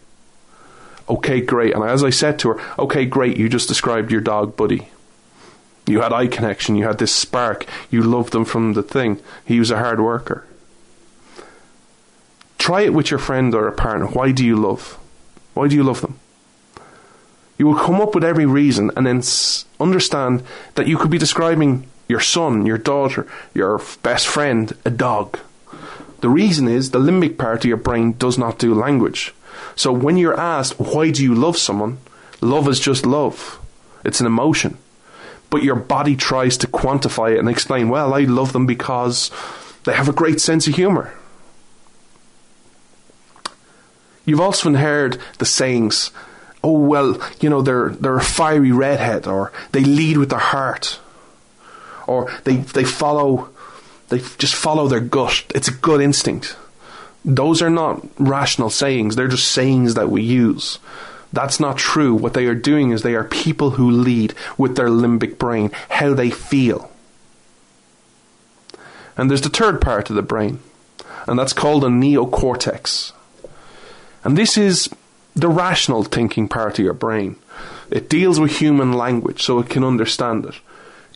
Okay, 1.08 1.40
great. 1.40 1.74
And 1.74 1.84
as 1.84 2.04
I 2.04 2.10
said 2.10 2.38
to 2.40 2.50
her, 2.50 2.60
okay, 2.78 3.04
great. 3.06 3.36
You 3.36 3.48
just 3.48 3.68
described 3.68 4.10
your 4.10 4.20
dog, 4.20 4.56
Buddy. 4.56 4.88
You 5.86 6.00
had 6.00 6.12
eye 6.12 6.26
connection. 6.26 6.76
You 6.76 6.86
had 6.86 6.98
this 6.98 7.14
spark. 7.14 7.66
You 7.90 8.02
loved 8.02 8.32
them 8.32 8.44
from 8.44 8.72
the 8.72 8.82
thing. 8.82 9.20
He 9.44 9.58
was 9.58 9.70
a 9.70 9.78
hard 9.78 10.00
worker. 10.00 10.46
Try 12.58 12.82
it 12.82 12.94
with 12.94 13.10
your 13.10 13.20
friend 13.20 13.54
or 13.54 13.68
a 13.68 13.72
partner. 13.72 14.06
Why 14.06 14.32
do 14.32 14.44
you 14.44 14.56
love? 14.56 14.98
Why 15.52 15.68
do 15.68 15.76
you 15.76 15.84
love 15.84 16.00
them? 16.00 16.18
You 17.58 17.66
will 17.66 17.78
come 17.78 18.00
up 18.00 18.14
with 18.14 18.24
every 18.24 18.46
reason 18.46 18.90
and 18.96 19.06
then 19.06 19.22
understand 19.78 20.42
that 20.74 20.88
you 20.88 20.96
could 20.96 21.10
be 21.10 21.18
describing 21.18 21.86
your 22.08 22.20
son, 22.20 22.66
your 22.66 22.78
daughter, 22.78 23.26
your 23.52 23.80
best 24.02 24.26
friend, 24.26 24.72
a 24.84 24.90
dog. 24.90 25.38
The 26.20 26.28
reason 26.28 26.68
is 26.68 26.90
the 26.90 26.98
limbic 26.98 27.36
part 27.36 27.64
of 27.64 27.68
your 27.68 27.76
brain 27.76 28.12
does 28.12 28.38
not 28.38 28.58
do 28.58 28.74
language. 28.74 29.34
So 29.76 29.92
when 29.92 30.16
you're 30.16 30.38
asked, 30.38 30.80
why 30.80 31.10
do 31.10 31.22
you 31.22 31.34
love 31.34 31.58
someone? 31.58 31.98
Love 32.40 32.66
is 32.68 32.80
just 32.80 33.06
love. 33.06 33.60
It's 34.04 34.20
an 34.20 34.26
emotion. 34.26 34.78
But 35.54 35.62
your 35.62 35.76
body 35.76 36.16
tries 36.16 36.56
to 36.58 36.66
quantify 36.66 37.36
it 37.36 37.38
and 37.38 37.48
explain, 37.48 37.88
well, 37.88 38.12
I 38.12 38.22
love 38.22 38.52
them 38.52 38.66
because 38.66 39.30
they 39.84 39.92
have 39.92 40.08
a 40.08 40.12
great 40.12 40.40
sense 40.40 40.66
of 40.66 40.74
humor. 40.74 41.14
You've 44.24 44.40
often 44.40 44.74
heard 44.74 45.20
the 45.38 45.44
sayings, 45.44 46.10
oh 46.64 46.76
well, 46.76 47.20
you 47.40 47.48
know, 47.48 47.62
they're 47.62 47.90
they're 47.90 48.16
a 48.16 48.20
fiery 48.20 48.72
redhead 48.72 49.28
or 49.28 49.52
they 49.70 49.84
lead 49.84 50.16
with 50.16 50.30
their 50.30 50.40
heart. 50.40 50.98
Or 52.08 52.32
they 52.42 52.56
they 52.56 52.82
follow 52.82 53.48
they 54.08 54.18
just 54.38 54.56
follow 54.56 54.88
their 54.88 54.98
gut. 54.98 55.44
It's 55.54 55.68
a 55.68 55.72
good 55.72 56.00
instinct. 56.00 56.56
Those 57.24 57.62
are 57.62 57.70
not 57.70 58.04
rational 58.18 58.70
sayings, 58.70 59.14
they're 59.14 59.28
just 59.28 59.52
sayings 59.52 59.94
that 59.94 60.10
we 60.10 60.22
use. 60.22 60.80
That's 61.34 61.58
not 61.58 61.76
true. 61.76 62.14
What 62.14 62.34
they 62.34 62.46
are 62.46 62.54
doing 62.54 62.92
is 62.92 63.02
they 63.02 63.16
are 63.16 63.24
people 63.24 63.70
who 63.70 63.90
lead 63.90 64.34
with 64.56 64.76
their 64.76 64.86
limbic 64.86 65.36
brain, 65.36 65.72
how 65.90 66.14
they 66.14 66.30
feel. 66.30 66.92
And 69.16 69.28
there's 69.28 69.42
the 69.42 69.48
third 69.48 69.80
part 69.80 70.10
of 70.10 70.16
the 70.16 70.22
brain, 70.22 70.60
and 71.26 71.36
that's 71.36 71.52
called 71.52 71.82
a 71.82 71.88
neocortex. 71.88 73.10
And 74.22 74.38
this 74.38 74.56
is 74.56 74.88
the 75.34 75.48
rational 75.48 76.04
thinking 76.04 76.46
part 76.46 76.78
of 76.78 76.84
your 76.84 76.94
brain. 76.94 77.34
It 77.90 78.08
deals 78.08 78.38
with 78.38 78.58
human 78.58 78.92
language 78.92 79.42
so 79.42 79.58
it 79.58 79.68
can 79.68 79.82
understand 79.82 80.46
it. 80.46 80.54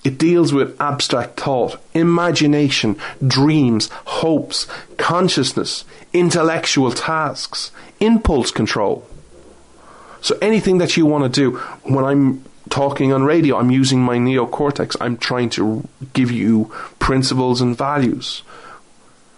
It 0.02 0.18
deals 0.18 0.52
with 0.52 0.80
abstract 0.80 1.38
thought, 1.38 1.80
imagination, 1.94 2.96
dreams, 3.24 3.88
hopes, 4.04 4.66
consciousness, 4.96 5.84
intellectual 6.12 6.90
tasks, 6.90 7.70
impulse 8.00 8.50
control. 8.50 9.07
So 10.20 10.36
anything 10.42 10.78
that 10.78 10.96
you 10.96 11.06
want 11.06 11.32
to 11.32 11.40
do, 11.40 11.58
when 11.84 12.04
I'm 12.04 12.44
talking 12.70 13.12
on 13.12 13.24
radio, 13.24 13.56
I'm 13.56 13.70
using 13.70 14.00
my 14.02 14.18
neocortex. 14.18 14.96
I'm 15.00 15.16
trying 15.16 15.50
to 15.50 15.88
give 16.12 16.30
you 16.30 16.72
principles 16.98 17.60
and 17.60 17.76
values. 17.76 18.40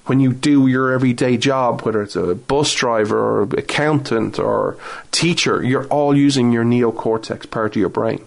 When 0.06 0.18
you 0.18 0.32
do 0.32 0.66
your 0.66 0.90
everyday 0.92 1.36
job, 1.36 1.82
whether 1.82 2.02
it's 2.02 2.16
a 2.16 2.34
bus 2.34 2.74
driver 2.74 3.18
or 3.18 3.42
accountant 3.42 4.38
or 4.38 4.76
teacher, 5.12 5.62
you're 5.62 5.86
all 5.86 6.16
using 6.16 6.50
your 6.50 6.64
neocortex 6.64 7.48
part 7.50 7.76
of 7.76 7.80
your 7.80 7.90
brain. 7.90 8.24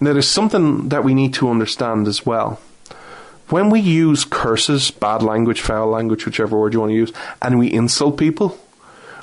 Now, 0.00 0.12
there's 0.12 0.28
something 0.28 0.88
that 0.88 1.04
we 1.04 1.14
need 1.14 1.34
to 1.34 1.48
understand 1.48 2.08
as 2.08 2.26
well. 2.26 2.60
When 3.48 3.70
we 3.70 3.80
use 3.80 4.24
curses, 4.24 4.90
bad 4.90 5.22
language, 5.22 5.60
foul 5.60 5.88
language, 5.88 6.26
whichever 6.26 6.58
word 6.58 6.72
you 6.72 6.80
want 6.80 6.90
to 6.90 6.96
use, 6.96 7.12
and 7.40 7.58
we 7.58 7.72
insult 7.72 8.18
people, 8.18 8.58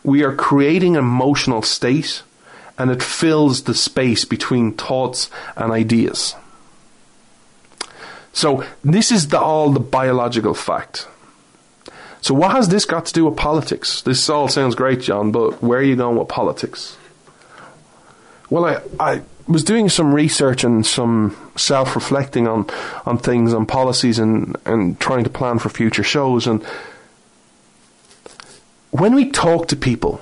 we 0.03 0.23
are 0.23 0.35
creating 0.35 0.95
an 0.95 1.03
emotional 1.03 1.61
state 1.61 2.23
and 2.77 2.89
it 2.89 3.03
fills 3.03 3.63
the 3.63 3.73
space 3.73 4.25
between 4.25 4.73
thoughts 4.73 5.29
and 5.55 5.71
ideas. 5.71 6.35
So, 8.33 8.63
this 8.83 9.11
is 9.11 9.27
the, 9.27 9.39
all 9.39 9.71
the 9.71 9.79
biological 9.79 10.53
fact. 10.53 11.07
So, 12.21 12.33
what 12.33 12.51
has 12.51 12.69
this 12.69 12.85
got 12.85 13.05
to 13.07 13.13
do 13.13 13.25
with 13.25 13.35
politics? 13.35 14.01
This 14.01 14.29
all 14.29 14.47
sounds 14.47 14.75
great, 14.75 15.01
John, 15.01 15.31
but 15.31 15.61
where 15.61 15.79
are 15.79 15.83
you 15.83 15.95
going 15.95 16.17
with 16.17 16.27
politics? 16.27 16.97
Well, 18.49 18.65
I, 18.65 18.81
I 18.99 19.21
was 19.47 19.63
doing 19.63 19.89
some 19.89 20.13
research 20.13 20.63
and 20.63 20.85
some 20.85 21.35
self 21.55 21.95
reflecting 21.95 22.47
on, 22.47 22.67
on 23.05 23.17
things, 23.17 23.53
on 23.53 23.65
policies, 23.65 24.17
and, 24.17 24.55
and 24.65 24.99
trying 24.99 25.23
to 25.23 25.29
plan 25.29 25.59
for 25.59 25.69
future 25.69 26.03
shows. 26.03 26.47
And 26.47 26.65
when 28.91 29.15
we 29.15 29.29
talk 29.29 29.67
to 29.69 29.75
people, 29.75 30.21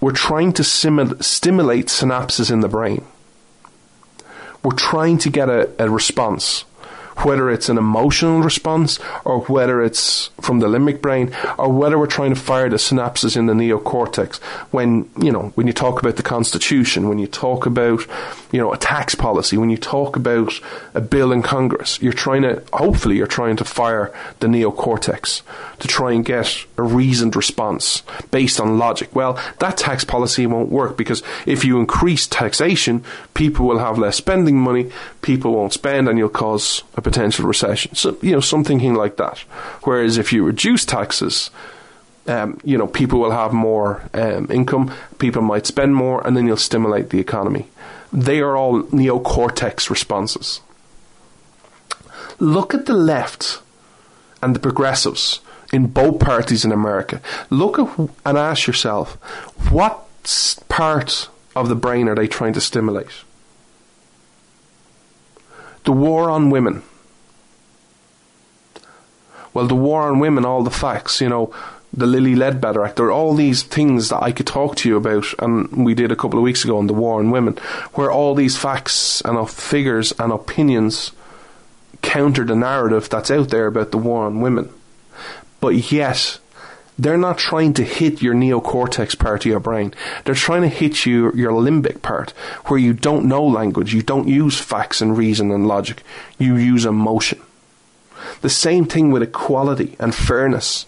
we're 0.00 0.12
trying 0.12 0.52
to 0.54 0.64
stimulate 0.64 1.86
synapses 1.86 2.50
in 2.50 2.60
the 2.60 2.68
brain. 2.68 3.04
We're 4.62 4.76
trying 4.76 5.18
to 5.18 5.30
get 5.30 5.48
a, 5.48 5.70
a 5.78 5.88
response 5.88 6.64
whether 7.24 7.50
it's 7.50 7.68
an 7.68 7.78
emotional 7.78 8.40
response 8.40 8.98
or 9.24 9.40
whether 9.42 9.82
it's 9.82 10.30
from 10.40 10.60
the 10.60 10.66
limbic 10.66 11.00
brain 11.00 11.34
or 11.58 11.70
whether 11.70 11.98
we're 11.98 12.06
trying 12.06 12.34
to 12.34 12.40
fire 12.40 12.68
the 12.68 12.76
synapses 12.76 13.36
in 13.36 13.46
the 13.46 13.52
neocortex. 13.52 14.38
When 14.70 15.10
you 15.20 15.32
know 15.32 15.52
when 15.54 15.66
you 15.66 15.72
talk 15.72 16.00
about 16.00 16.16
the 16.16 16.22
constitution 16.22 17.08
when 17.08 17.18
you 17.18 17.26
talk 17.26 17.66
about 17.66 18.06
you 18.52 18.58
know 18.58 18.72
a 18.72 18.76
tax 18.76 19.14
policy 19.14 19.56
when 19.56 19.70
you 19.70 19.76
talk 19.76 20.16
about 20.16 20.52
a 20.94 21.00
bill 21.00 21.32
in 21.32 21.42
congress 21.42 22.00
you're 22.00 22.12
trying 22.12 22.42
to 22.42 22.62
hopefully 22.72 23.16
you're 23.16 23.26
trying 23.26 23.56
to 23.56 23.64
fire 23.64 24.12
the 24.40 24.46
neocortex 24.46 25.42
to 25.78 25.88
try 25.88 26.12
and 26.12 26.24
get 26.24 26.66
a 26.76 26.82
reasoned 26.82 27.36
response 27.36 28.02
based 28.30 28.60
on 28.60 28.78
logic. 28.78 29.14
Well 29.14 29.38
that 29.58 29.76
tax 29.76 30.04
policy 30.04 30.46
won't 30.46 30.70
work 30.70 30.96
because 30.96 31.22
if 31.46 31.64
you 31.64 31.80
increase 31.80 32.26
taxation 32.26 33.04
people 33.34 33.66
will 33.66 33.78
have 33.78 33.98
less 33.98 34.16
spending 34.16 34.58
money 34.58 34.90
people 35.22 35.54
won't 35.54 35.72
spend 35.72 36.08
and 36.08 36.18
you'll 36.18 36.28
cause 36.28 36.82
a 36.96 37.00
potential 37.08 37.46
recession. 37.46 37.94
So, 37.94 38.18
you 38.20 38.32
know, 38.32 38.40
something 38.40 38.94
like 38.94 39.16
that. 39.16 39.38
Whereas 39.84 40.18
if 40.18 40.30
you 40.30 40.44
reduce 40.44 40.84
taxes, 40.84 41.50
um, 42.26 42.60
you 42.62 42.76
know, 42.76 42.86
people 42.86 43.18
will 43.18 43.30
have 43.30 43.54
more 43.54 44.02
um, 44.12 44.50
income, 44.50 44.92
people 45.18 45.40
might 45.40 45.64
spend 45.64 45.94
more, 45.94 46.26
and 46.26 46.36
then 46.36 46.46
you'll 46.46 46.58
stimulate 46.58 47.08
the 47.08 47.18
economy. 47.18 47.66
They 48.12 48.40
are 48.40 48.56
all 48.58 48.82
neocortex 48.82 49.88
responses. 49.88 50.60
Look 52.38 52.74
at 52.74 52.84
the 52.84 52.92
left 52.92 53.62
and 54.42 54.54
the 54.54 54.60
progressives 54.60 55.40
in 55.72 55.86
both 55.86 56.20
parties 56.20 56.64
in 56.66 56.72
America. 56.72 57.22
Look 57.48 57.78
at 57.78 57.98
and 58.26 58.36
ask 58.36 58.66
yourself, 58.66 59.14
what 59.70 60.04
part 60.68 61.30
of 61.56 61.70
the 61.70 61.74
brain 61.74 62.06
are 62.08 62.14
they 62.14 62.28
trying 62.28 62.52
to 62.52 62.60
stimulate? 62.60 63.24
The 65.84 65.92
war 65.92 66.28
on 66.28 66.50
women 66.50 66.82
well, 69.54 69.66
the 69.66 69.74
war 69.74 70.02
on 70.02 70.18
women, 70.18 70.44
all 70.44 70.62
the 70.62 70.70
facts, 70.70 71.20
you 71.20 71.28
know, 71.28 71.54
the 71.92 72.06
Lilly 72.06 72.36
Ledbetter 72.36 72.84
Act, 72.84 72.96
there 72.96 73.06
are 73.06 73.12
all 73.12 73.34
these 73.34 73.62
things 73.62 74.10
that 74.10 74.22
I 74.22 74.32
could 74.32 74.46
talk 74.46 74.76
to 74.76 74.88
you 74.88 74.96
about, 74.96 75.26
and 75.38 75.84
we 75.84 75.94
did 75.94 76.12
a 76.12 76.16
couple 76.16 76.38
of 76.38 76.44
weeks 76.44 76.64
ago 76.64 76.78
on 76.78 76.86
the 76.86 76.94
war 76.94 77.18
on 77.18 77.30
women, 77.30 77.56
where 77.94 78.10
all 78.10 78.34
these 78.34 78.56
facts 78.56 79.22
and 79.22 79.48
figures 79.48 80.12
and 80.18 80.32
opinions 80.32 81.12
counter 82.02 82.44
the 82.44 82.54
narrative 82.54 83.08
that's 83.08 83.30
out 83.30 83.48
there 83.48 83.66
about 83.66 83.90
the 83.90 83.98
war 83.98 84.26
on 84.26 84.40
women. 84.40 84.70
But 85.60 85.90
yet, 85.90 86.38
they're 86.98 87.16
not 87.16 87.38
trying 87.38 87.74
to 87.74 87.84
hit 87.84 88.22
your 88.22 88.34
neocortex 88.34 89.18
part 89.18 89.42
of 89.42 89.46
your 89.46 89.60
brain. 89.60 89.94
They're 90.24 90.34
trying 90.34 90.62
to 90.62 90.68
hit 90.68 91.06
you, 91.06 91.32
your 91.32 91.52
limbic 91.52 92.02
part, 92.02 92.30
where 92.66 92.78
you 92.78 92.92
don't 92.92 93.26
know 93.26 93.44
language, 93.44 93.94
you 93.94 94.02
don't 94.02 94.28
use 94.28 94.60
facts 94.60 95.00
and 95.00 95.16
reason 95.16 95.50
and 95.50 95.66
logic, 95.66 96.02
you 96.38 96.56
use 96.56 96.84
emotion. 96.84 97.40
The 98.40 98.50
same 98.50 98.86
thing 98.86 99.10
with 99.10 99.22
equality 99.22 99.96
and 99.98 100.14
fairness. 100.14 100.86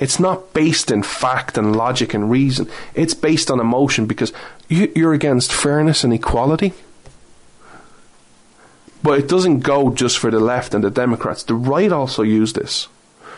It's 0.00 0.20
not 0.20 0.52
based 0.54 0.90
in 0.90 1.02
fact 1.02 1.58
and 1.58 1.74
logic 1.74 2.14
and 2.14 2.30
reason. 2.30 2.68
It's 2.94 3.14
based 3.14 3.50
on 3.50 3.60
emotion 3.60 4.06
because 4.06 4.32
you're 4.68 5.12
against 5.12 5.52
fairness 5.52 6.04
and 6.04 6.12
equality. 6.12 6.72
But 9.02 9.18
it 9.18 9.28
doesn't 9.28 9.60
go 9.60 9.92
just 9.92 10.18
for 10.18 10.30
the 10.30 10.40
left 10.40 10.74
and 10.74 10.84
the 10.84 10.90
Democrats. 10.90 11.42
The 11.42 11.54
right 11.54 11.90
also 11.90 12.22
use 12.22 12.52
this. 12.52 12.88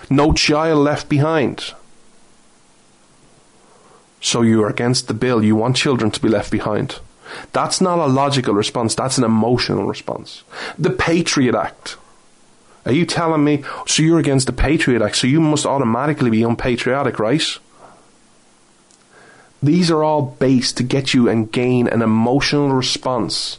No 0.08 0.32
child 0.32 0.80
left 0.80 1.08
behind. 1.08 1.74
So 4.20 4.42
you're 4.42 4.68
against 4.68 5.08
the 5.08 5.14
bill. 5.14 5.42
You 5.42 5.56
want 5.56 5.76
children 5.76 6.10
to 6.10 6.20
be 6.20 6.28
left 6.28 6.50
behind. 6.50 6.98
That's 7.52 7.80
not 7.80 7.98
a 7.98 8.06
logical 8.06 8.54
response, 8.54 8.94
that's 8.94 9.18
an 9.18 9.24
emotional 9.24 9.86
response. 9.86 10.42
The 10.78 10.90
Patriot 10.90 11.54
Act. 11.54 11.96
Are 12.86 12.92
you 12.92 13.04
telling 13.04 13.44
me, 13.44 13.62
so 13.86 14.02
you're 14.02 14.18
against 14.18 14.46
the 14.46 14.52
Patriot 14.52 15.02
Act, 15.02 15.16
so 15.16 15.26
you 15.26 15.40
must 15.40 15.66
automatically 15.66 16.30
be 16.30 16.42
unpatriotic, 16.42 17.18
right? 17.18 17.42
These 19.62 19.90
are 19.90 20.02
all 20.02 20.22
based 20.22 20.78
to 20.78 20.82
get 20.82 21.12
you 21.12 21.28
and 21.28 21.52
gain 21.52 21.86
an 21.86 22.00
emotional 22.00 22.72
response. 22.72 23.58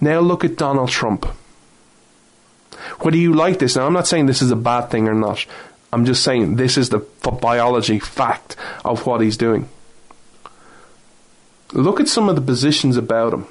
Now 0.00 0.20
look 0.20 0.44
at 0.44 0.56
Donald 0.56 0.90
Trump. 0.90 1.26
Whether 3.00 3.16
you 3.16 3.34
like 3.34 3.60
this, 3.60 3.76
now 3.76 3.86
I'm 3.86 3.92
not 3.92 4.08
saying 4.08 4.26
this 4.26 4.42
is 4.42 4.50
a 4.50 4.56
bad 4.56 4.90
thing 4.90 5.06
or 5.08 5.14
not. 5.14 5.46
I'm 5.92 6.04
just 6.04 6.24
saying 6.24 6.56
this 6.56 6.76
is 6.76 6.88
the 6.88 6.98
biology 7.40 7.98
fact 8.00 8.56
of 8.84 9.06
what 9.06 9.20
he's 9.20 9.36
doing. 9.36 9.68
Look 11.72 12.00
at 12.00 12.08
some 12.08 12.28
of 12.28 12.34
the 12.34 12.42
positions 12.42 12.96
about 12.96 13.32
him. 13.32 13.46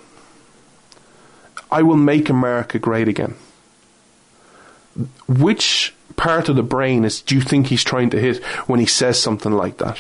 I 1.72 1.82
will 1.82 1.98
make 1.98 2.30
America 2.30 2.80
great 2.80 3.08
again. 3.08 3.36
Which 5.28 5.94
part 6.16 6.50
of 6.50 6.56
the 6.56 6.64
brain 6.64 7.06
is 7.06 7.22
do 7.22 7.36
you 7.36 7.42
think 7.42 7.68
he's 7.68 7.84
trying 7.84 8.10
to 8.12 8.20
hit 8.20 8.44
when 8.68 8.80
he 8.80 8.86
says 8.86 9.22
something 9.22 9.52
like 9.52 9.78
that? 9.78 9.98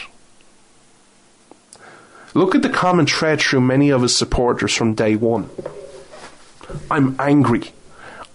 Look 2.34 2.56
at 2.56 2.62
the 2.62 2.70
common 2.70 3.06
thread 3.06 3.40
through 3.40 3.62
many 3.62 3.90
of 3.90 4.02
his 4.02 4.16
supporters 4.16 4.74
from 4.74 4.94
day 4.94 5.16
one. 5.16 5.50
I'm 6.92 7.16
angry. 7.20 7.72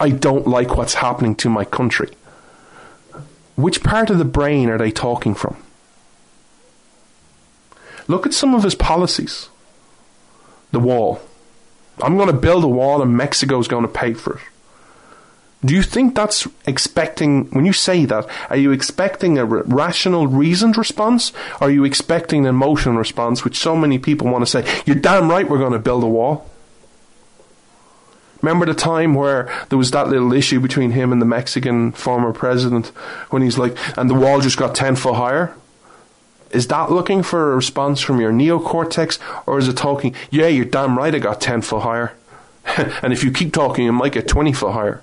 I 0.00 0.10
don't 0.10 0.46
like 0.46 0.76
what's 0.76 0.94
happening 0.94 1.36
to 1.36 1.48
my 1.48 1.64
country. 1.64 2.10
Which 3.56 3.82
part 3.82 4.10
of 4.10 4.18
the 4.18 4.24
brain 4.24 4.68
are 4.70 4.78
they 4.78 4.90
talking 4.90 5.34
from? 5.34 5.56
Look 8.08 8.26
at 8.26 8.34
some 8.34 8.54
of 8.54 8.64
his 8.64 8.74
policies. 8.74 9.48
The 10.72 10.80
wall. 10.80 11.20
I'm 12.00 12.16
going 12.16 12.28
to 12.28 12.32
build 12.32 12.64
a 12.64 12.68
wall 12.68 13.02
and 13.02 13.16
Mexico's 13.16 13.68
going 13.68 13.82
to 13.82 13.92
pay 13.92 14.14
for 14.14 14.36
it. 14.36 14.42
Do 15.64 15.74
you 15.74 15.82
think 15.82 16.16
that's 16.16 16.48
expecting, 16.66 17.44
when 17.50 17.64
you 17.64 17.72
say 17.72 18.04
that, 18.06 18.28
are 18.50 18.56
you 18.56 18.72
expecting 18.72 19.38
a 19.38 19.44
rational, 19.44 20.26
reasoned 20.26 20.76
response? 20.76 21.32
Or 21.60 21.68
are 21.68 21.70
you 21.70 21.84
expecting 21.84 22.40
an 22.40 22.50
emotional 22.50 22.96
response, 22.96 23.44
which 23.44 23.56
so 23.56 23.76
many 23.76 23.98
people 23.98 24.28
want 24.28 24.42
to 24.42 24.50
say, 24.50 24.82
you're 24.86 24.96
damn 24.96 25.30
right 25.30 25.48
we're 25.48 25.58
going 25.58 25.72
to 25.72 25.78
build 25.78 26.02
a 26.02 26.08
wall? 26.08 26.50
Remember 28.40 28.66
the 28.66 28.74
time 28.74 29.14
where 29.14 29.52
there 29.68 29.78
was 29.78 29.92
that 29.92 30.08
little 30.08 30.32
issue 30.32 30.58
between 30.58 30.90
him 30.90 31.12
and 31.12 31.22
the 31.22 31.26
Mexican 31.26 31.92
former 31.92 32.32
president 32.32 32.88
when 33.30 33.40
he's 33.40 33.56
like, 33.56 33.76
and 33.96 34.10
the 34.10 34.14
wall 34.14 34.40
just 34.40 34.56
got 34.56 34.74
10 34.74 34.96
foot 34.96 35.14
higher? 35.14 35.54
Is 36.52 36.66
that 36.68 36.90
looking 36.90 37.22
for 37.22 37.52
a 37.52 37.56
response 37.56 38.00
from 38.00 38.20
your 38.20 38.32
neocortex, 38.32 39.18
or 39.46 39.58
is 39.58 39.68
it 39.68 39.76
talking, 39.76 40.14
yeah, 40.30 40.48
you're 40.48 40.64
damn 40.64 40.98
right 40.98 41.14
I 41.14 41.18
got 41.18 41.40
10 41.40 41.62
foot 41.62 41.82
higher? 41.82 42.14
and 43.02 43.12
if 43.12 43.24
you 43.24 43.32
keep 43.32 43.52
talking, 43.52 43.84
you 43.84 43.92
might 43.92 44.12
get 44.12 44.28
20 44.28 44.52
foot 44.52 44.72
higher. 44.72 45.02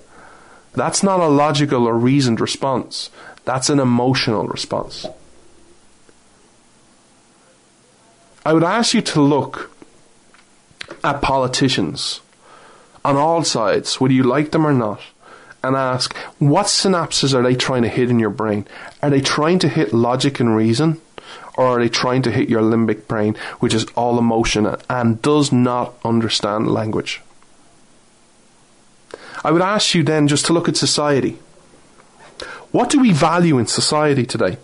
That's 0.72 1.02
not 1.02 1.20
a 1.20 1.26
logical 1.26 1.86
or 1.86 1.94
reasoned 1.94 2.40
response. 2.40 3.10
That's 3.44 3.68
an 3.68 3.80
emotional 3.80 4.46
response. 4.46 5.06
I 8.44 8.52
would 8.52 8.64
ask 8.64 8.94
you 8.94 9.02
to 9.02 9.20
look 9.20 9.70
at 11.04 11.20
politicians 11.20 12.20
on 13.04 13.16
all 13.16 13.44
sides, 13.44 14.00
whether 14.00 14.14
you 14.14 14.22
like 14.22 14.52
them 14.52 14.66
or 14.66 14.72
not, 14.72 15.00
and 15.62 15.76
ask 15.76 16.14
what 16.38 16.66
synapses 16.66 17.34
are 17.34 17.42
they 17.42 17.54
trying 17.54 17.82
to 17.82 17.88
hit 17.88 18.10
in 18.10 18.18
your 18.18 18.30
brain? 18.30 18.66
Are 19.02 19.10
they 19.10 19.20
trying 19.20 19.58
to 19.60 19.68
hit 19.68 19.92
logic 19.92 20.40
and 20.40 20.56
reason? 20.56 21.00
Or 21.60 21.76
are 21.76 21.78
they 21.78 21.90
trying 21.90 22.22
to 22.22 22.30
hit 22.30 22.48
your 22.48 22.62
limbic 22.62 23.06
brain, 23.06 23.36
which 23.58 23.74
is 23.74 23.84
all 23.94 24.18
emotion 24.18 24.76
and 24.88 25.20
does 25.20 25.52
not 25.52 25.92
understand 26.02 26.68
language? 26.68 27.20
I 29.44 29.50
would 29.50 29.60
ask 29.60 29.94
you 29.94 30.02
then 30.02 30.26
just 30.26 30.46
to 30.46 30.54
look 30.54 30.70
at 30.70 30.78
society. 30.78 31.38
What 32.70 32.88
do 32.88 32.98
we 32.98 33.12
value 33.12 33.58
in 33.58 33.66
society 33.66 34.24
today? 34.24 34.56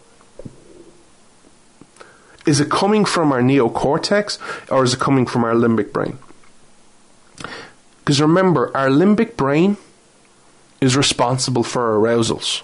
Is 2.46 2.60
it 2.60 2.70
coming 2.70 3.04
from 3.04 3.30
our 3.30 3.42
neocortex 3.42 4.38
or 4.72 4.82
is 4.82 4.94
it 4.94 4.98
coming 4.98 5.26
from 5.26 5.44
our 5.44 5.52
limbic 5.52 5.92
brain? 5.92 6.18
Because 7.98 8.22
remember, 8.22 8.74
our 8.74 8.88
limbic 8.88 9.36
brain 9.36 9.76
is 10.80 10.96
responsible 10.96 11.62
for 11.62 12.00
arousals. 12.00 12.62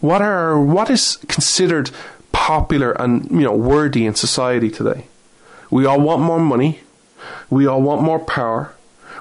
What 0.00 0.22
are 0.22 0.60
what 0.60 0.90
is 0.90 1.18
considered 1.28 1.90
popular 2.32 2.92
and 2.92 3.30
you 3.30 3.42
know 3.42 3.54
worthy 3.54 4.06
in 4.06 4.14
society 4.14 4.70
today? 4.70 5.06
We 5.70 5.86
all 5.86 6.00
want 6.00 6.22
more 6.22 6.40
money. 6.40 6.80
We 7.48 7.66
all 7.66 7.82
want 7.82 8.02
more 8.02 8.18
power. 8.18 8.74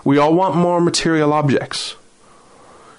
We 0.04 0.18
all 0.18 0.34
want 0.34 0.56
more 0.56 0.80
material 0.80 1.34
objects. 1.34 1.96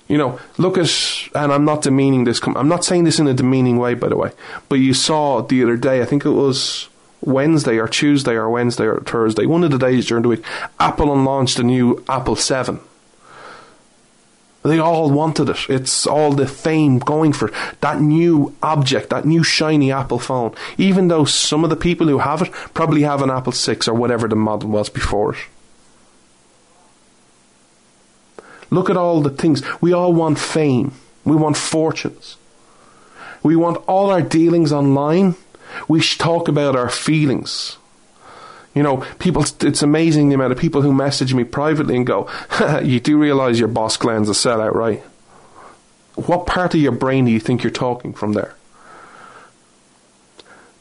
You 0.09 0.19
know, 0.19 0.41
look 0.59 0.77
at, 0.77 0.91
and 1.37 1.53
I'm 1.53 1.65
not 1.65 1.83
demeaning 1.83 2.25
this, 2.25 2.41
I'm 2.45 2.69
not 2.69 2.85
saying 2.85 3.05
this 3.05 3.21
in 3.21 3.29
a 3.29 3.35
demeaning 3.35 3.79
way, 3.79 3.95
by 3.95 4.09
the 4.09 4.17
way, 4.17 4.33
but 4.69 4.81
you 4.81 4.93
saw 4.93 5.41
the 5.41 5.63
other 5.63 5.77
day, 5.77 6.03
I 6.03 6.05
think 6.05 6.25
it 6.25 6.31
was 6.31 6.89
Wednesday 7.21 7.79
or 7.79 7.87
Tuesday 7.87 8.33
or 8.33 8.51
Wednesday 8.51 8.87
or 8.87 9.01
Thursday, 9.01 9.47
one 9.47 9.63
of 9.63 9.71
the 9.71 9.79
days 9.79 10.07
during 10.07 10.23
the 10.23 10.29
week, 10.29 10.45
Apple 10.81 11.07
launched 11.15 11.61
a 11.61 11.63
new 11.63 12.05
Apple 12.09 12.35
7. 12.35 12.81
They 14.63 14.79
all 14.79 15.11
wanted 15.11 15.49
it. 15.49 15.71
It's 15.71 16.07
all 16.07 16.33
the 16.33 16.47
fame 16.47 16.99
going 16.99 17.33
for 17.33 17.51
that 17.81 18.01
new 18.01 18.55
object, 18.63 19.09
that 19.11 19.25
new 19.25 19.43
shiny 19.43 19.91
Apple 19.91 20.19
phone. 20.19 20.55
Even 20.77 21.09
though 21.09 21.25
some 21.25 21.65
of 21.65 21.71
the 21.71 21.77
people 21.77 22.09
who 22.09 22.19
have 22.19 22.43
it 22.43 22.53
probably 22.75 23.03
have 23.03 23.23
an 23.23 23.31
Apple 23.31 23.53
6 23.53 23.89
or 23.89 23.95
whatever 23.95 24.29
the 24.29 24.37
model 24.37 24.69
was 24.69 24.91
before 24.91 25.35
it. 25.35 25.39
Look 28.69 28.91
at 28.91 28.99
all 28.99 29.23
the 29.23 29.31
things. 29.31 29.63
We 29.81 29.93
all 29.93 30.13
want 30.13 30.39
fame. 30.39 30.93
We 31.25 31.37
want 31.37 31.57
fortunes. 31.57 32.37
We 33.43 33.57
want 33.57 33.79
all 33.89 34.11
our 34.11 34.23
dealings 34.23 34.73
online 34.73 35.35
we 35.89 36.01
talk 36.01 36.49
about 36.49 36.77
our 36.77 36.89
feelings. 36.89 37.77
You 38.75 38.85
know, 38.85 38.99
people, 39.19 39.45
it's 39.61 39.83
amazing 39.83 40.29
the 40.29 40.37
amount 40.37 40.53
of 40.53 40.59
people 40.59 40.83
who 40.83 40.93
message 40.93 41.35
me 41.35 41.45
privately 41.45 41.97
and 41.97 42.07
go, 42.07 42.29
You 42.83 43.01
do 43.01 43.19
realize 43.19 43.59
your 43.59 43.69
boss 43.69 43.97
Glenn's 43.97 44.29
a 44.29 44.33
sellout, 44.33 44.75
right? 44.75 45.03
What 46.15 46.47
part 46.47 46.75
of 46.75 46.81
your 46.81 46.93
brain 46.93 47.25
do 47.25 47.33
you 47.33 47.41
think 47.41 47.63
you're 47.63 47.71
talking 47.71 48.13
from 48.13 48.35
there? 48.35 48.55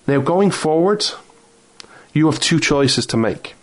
Now, 0.06 0.20
going 0.20 0.52
forward, 0.52 1.06
you 2.14 2.26
have 2.26 2.40
two 2.40 2.60
choices 2.60 3.06
to 3.08 3.18
make. 3.18 3.56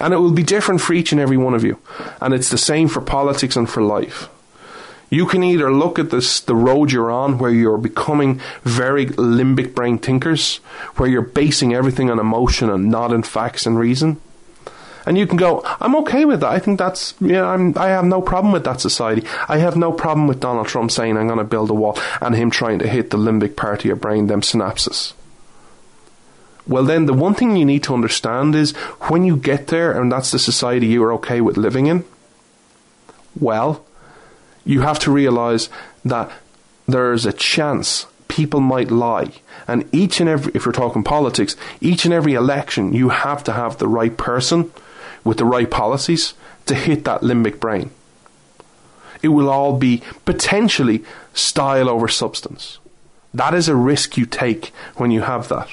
And 0.00 0.14
it 0.14 0.18
will 0.18 0.32
be 0.32 0.44
different 0.44 0.80
for 0.80 0.92
each 0.92 1.12
and 1.12 1.20
every 1.20 1.36
one 1.36 1.54
of 1.54 1.64
you. 1.64 1.78
And 2.20 2.32
it's 2.32 2.50
the 2.50 2.58
same 2.58 2.88
for 2.88 3.00
politics 3.00 3.56
and 3.56 3.68
for 3.68 3.82
life. 3.82 4.28
You 5.10 5.26
can 5.26 5.42
either 5.42 5.72
look 5.72 5.98
at 5.98 6.10
this 6.10 6.40
the 6.40 6.54
road 6.54 6.92
you're 6.92 7.10
on 7.10 7.38
where 7.38 7.50
you're 7.50 7.78
becoming 7.78 8.40
very 8.62 9.06
limbic 9.06 9.74
brain 9.74 9.98
thinkers, 9.98 10.56
where 10.96 11.08
you're 11.08 11.22
basing 11.22 11.74
everything 11.74 12.10
on 12.10 12.18
emotion 12.18 12.68
and 12.68 12.90
not 12.90 13.12
in 13.12 13.22
facts 13.22 13.64
and 13.64 13.78
reason. 13.78 14.20
And 15.06 15.16
you 15.16 15.26
can 15.26 15.38
go, 15.38 15.62
I'm 15.80 15.96
okay 15.96 16.26
with 16.26 16.40
that. 16.40 16.50
I 16.50 16.58
think 16.58 16.78
that's, 16.78 17.14
yeah, 17.18 17.46
I'm, 17.46 17.72
I 17.78 17.88
have 17.88 18.04
no 18.04 18.20
problem 18.20 18.52
with 18.52 18.64
that 18.64 18.82
society. 18.82 19.26
I 19.48 19.56
have 19.56 19.74
no 19.74 19.90
problem 19.90 20.28
with 20.28 20.40
Donald 20.40 20.66
Trump 20.66 20.90
saying 20.90 21.16
I'm 21.16 21.26
going 21.26 21.38
to 21.38 21.44
build 21.44 21.70
a 21.70 21.74
wall 21.74 21.98
and 22.20 22.34
him 22.34 22.50
trying 22.50 22.78
to 22.80 22.88
hit 22.88 23.08
the 23.08 23.16
limbic 23.16 23.56
part 23.56 23.78
of 23.80 23.84
your 23.86 23.96
brain, 23.96 24.26
them 24.26 24.42
synapses. 24.42 25.14
Well, 26.66 26.84
then 26.84 27.06
the 27.06 27.14
one 27.14 27.32
thing 27.32 27.56
you 27.56 27.64
need 27.64 27.84
to 27.84 27.94
understand 27.94 28.54
is 28.54 28.72
when 29.08 29.24
you 29.24 29.38
get 29.38 29.68
there 29.68 29.98
and 29.98 30.12
that's 30.12 30.32
the 30.32 30.38
society 30.38 30.88
you 30.88 31.02
are 31.04 31.14
okay 31.14 31.40
with 31.40 31.56
living 31.56 31.86
in, 31.86 32.04
well, 33.40 33.86
you 34.68 34.82
have 34.82 34.98
to 34.98 35.10
realize 35.10 35.70
that 36.04 36.30
there's 36.86 37.24
a 37.24 37.32
chance 37.32 38.06
people 38.28 38.60
might 38.60 38.90
lie. 38.90 39.32
And 39.66 39.88
each 39.92 40.20
and 40.20 40.28
every, 40.28 40.52
if 40.54 40.66
you're 40.66 40.72
talking 40.72 41.02
politics, 41.02 41.56
each 41.80 42.04
and 42.04 42.12
every 42.12 42.34
election, 42.34 42.92
you 42.92 43.08
have 43.08 43.42
to 43.44 43.52
have 43.54 43.78
the 43.78 43.88
right 43.88 44.14
person 44.14 44.70
with 45.24 45.38
the 45.38 45.46
right 45.46 45.70
policies 45.70 46.34
to 46.66 46.74
hit 46.74 47.06
that 47.06 47.22
limbic 47.22 47.58
brain. 47.60 47.90
It 49.22 49.28
will 49.28 49.48
all 49.48 49.78
be 49.78 50.02
potentially 50.26 51.02
style 51.32 51.88
over 51.88 52.06
substance. 52.06 52.78
That 53.32 53.54
is 53.54 53.68
a 53.68 53.74
risk 53.74 54.18
you 54.18 54.26
take 54.26 54.66
when 54.96 55.10
you 55.10 55.22
have 55.22 55.48
that. 55.48 55.68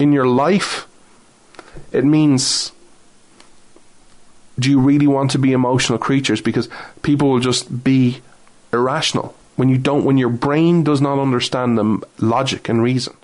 In 0.00 0.12
your 0.12 0.26
life, 0.26 0.88
it 1.92 2.04
means 2.04 2.72
do 4.58 4.70
you 4.70 4.80
really 4.80 5.06
want 5.06 5.30
to 5.32 5.38
be 5.38 5.52
emotional 5.52 5.98
creatures? 5.98 6.40
Because 6.40 6.68
people 7.02 7.30
will 7.30 7.40
just 7.40 7.84
be 7.84 8.20
irrational. 8.72 9.34
When 9.56 9.68
you 9.68 9.78
don't, 9.78 10.04
when 10.04 10.18
your 10.18 10.28
brain 10.28 10.84
does 10.84 11.00
not 11.00 11.18
understand 11.18 11.78
the 11.78 12.06
logic 12.18 12.68
and 12.68 12.82
reason, 12.82 13.16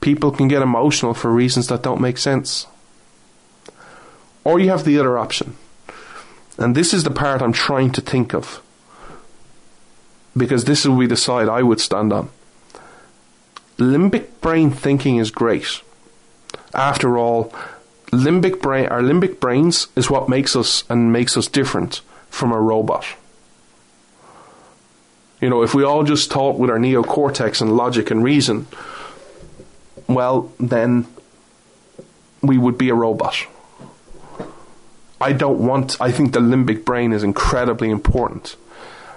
people 0.00 0.30
can 0.30 0.48
get 0.48 0.62
emotional 0.62 1.14
for 1.14 1.32
reasons 1.32 1.68
that 1.68 1.82
don't 1.82 2.00
make 2.00 2.18
sense. 2.18 2.66
Or 4.44 4.58
you 4.58 4.70
have 4.70 4.84
the 4.84 4.98
other 4.98 5.18
option. 5.18 5.56
And 6.58 6.74
this 6.74 6.92
is 6.92 7.04
the 7.04 7.10
part 7.10 7.42
I'm 7.42 7.52
trying 7.52 7.90
to 7.92 8.00
think 8.00 8.34
of. 8.34 8.62
Because 10.36 10.64
this 10.64 10.86
will 10.86 10.98
be 10.98 11.06
the 11.06 11.16
side 11.16 11.48
I 11.48 11.62
would 11.62 11.80
stand 11.80 12.12
on. 12.12 12.30
Limbic 13.78 14.28
brain 14.40 14.70
thinking 14.70 15.16
is 15.16 15.30
great. 15.30 15.80
After 16.74 17.16
all, 17.18 17.52
limbic 18.10 18.60
brain, 18.60 18.86
our 18.86 19.00
limbic 19.00 19.40
brains 19.40 19.88
is 19.96 20.10
what 20.10 20.28
makes 20.28 20.56
us 20.56 20.84
and 20.88 21.12
makes 21.12 21.36
us 21.36 21.46
different 21.46 22.00
from 22.28 22.52
a 22.52 22.60
robot. 22.60 23.04
You 25.40 25.48
know, 25.48 25.62
if 25.62 25.74
we 25.74 25.84
all 25.84 26.02
just 26.02 26.30
talk 26.30 26.58
with 26.58 26.70
our 26.70 26.78
neocortex 26.78 27.60
and 27.62 27.76
logic 27.76 28.10
and 28.10 28.22
reason, 28.22 28.66
well, 30.06 30.52
then 30.58 31.06
we 32.42 32.58
would 32.58 32.76
be 32.76 32.90
a 32.90 32.94
robot. 32.94 33.46
I 35.20 35.32
don't 35.32 35.60
want, 35.60 36.00
I 36.00 36.12
think 36.12 36.32
the 36.32 36.40
limbic 36.40 36.84
brain 36.84 37.12
is 37.12 37.22
incredibly 37.22 37.90
important. 37.90 38.56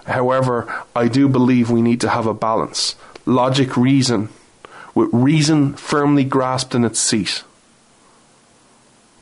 However, 0.06 0.84
I 0.96 1.08
do 1.08 1.30
believe 1.30 1.70
we 1.70 1.82
need 1.82 2.02
to 2.02 2.10
have 2.10 2.28
a 2.28 2.34
balance. 2.34 2.96
Logic, 3.26 3.76
reason, 3.78 4.30
with 4.94 5.10
reason 5.14 5.74
firmly 5.74 6.26
grasped 6.26 6.76
in 6.76 6.84
its 6.84 7.00
seat 7.00 7.44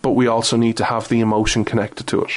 but 0.02 0.12
we 0.12 0.28
also 0.28 0.58
need 0.58 0.78
to 0.78 0.86
have 0.86 1.08
the 1.08 1.20
emotion 1.20 1.66
connected 1.66 2.08
to 2.08 2.24
it. 2.24 2.32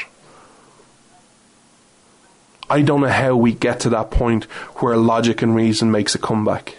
I 2.68 2.82
don't 2.82 3.02
know 3.02 3.08
how 3.08 3.36
we 3.36 3.52
get 3.52 3.80
to 3.80 3.90
that 3.90 4.10
point 4.10 4.44
where 4.76 4.96
logic 4.96 5.42
and 5.42 5.54
reason 5.54 5.90
makes 5.90 6.14
a 6.14 6.18
comeback. 6.18 6.76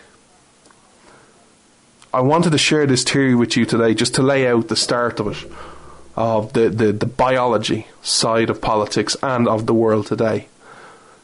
I 2.14 2.22
wanted 2.22 2.52
to 2.52 2.58
share 2.58 2.86
this 2.88 3.04
theory 3.04 3.36
with 3.36 3.56
you 3.58 3.66
today 3.66 3.94
just 3.94 4.16
to 4.16 4.24
lay 4.24 4.48
out 4.48 4.68
the 4.68 4.76
start 4.76 5.20
of 5.20 5.28
it, 5.28 5.52
of 6.16 6.54
the, 6.54 6.70
the, 6.70 6.94
the 6.94 7.06
biology 7.06 7.88
side 8.02 8.50
of 8.50 8.62
politics 8.62 9.18
and 9.22 9.48
of 9.48 9.66
the 9.66 9.74
world 9.74 10.08
today. 10.08 10.48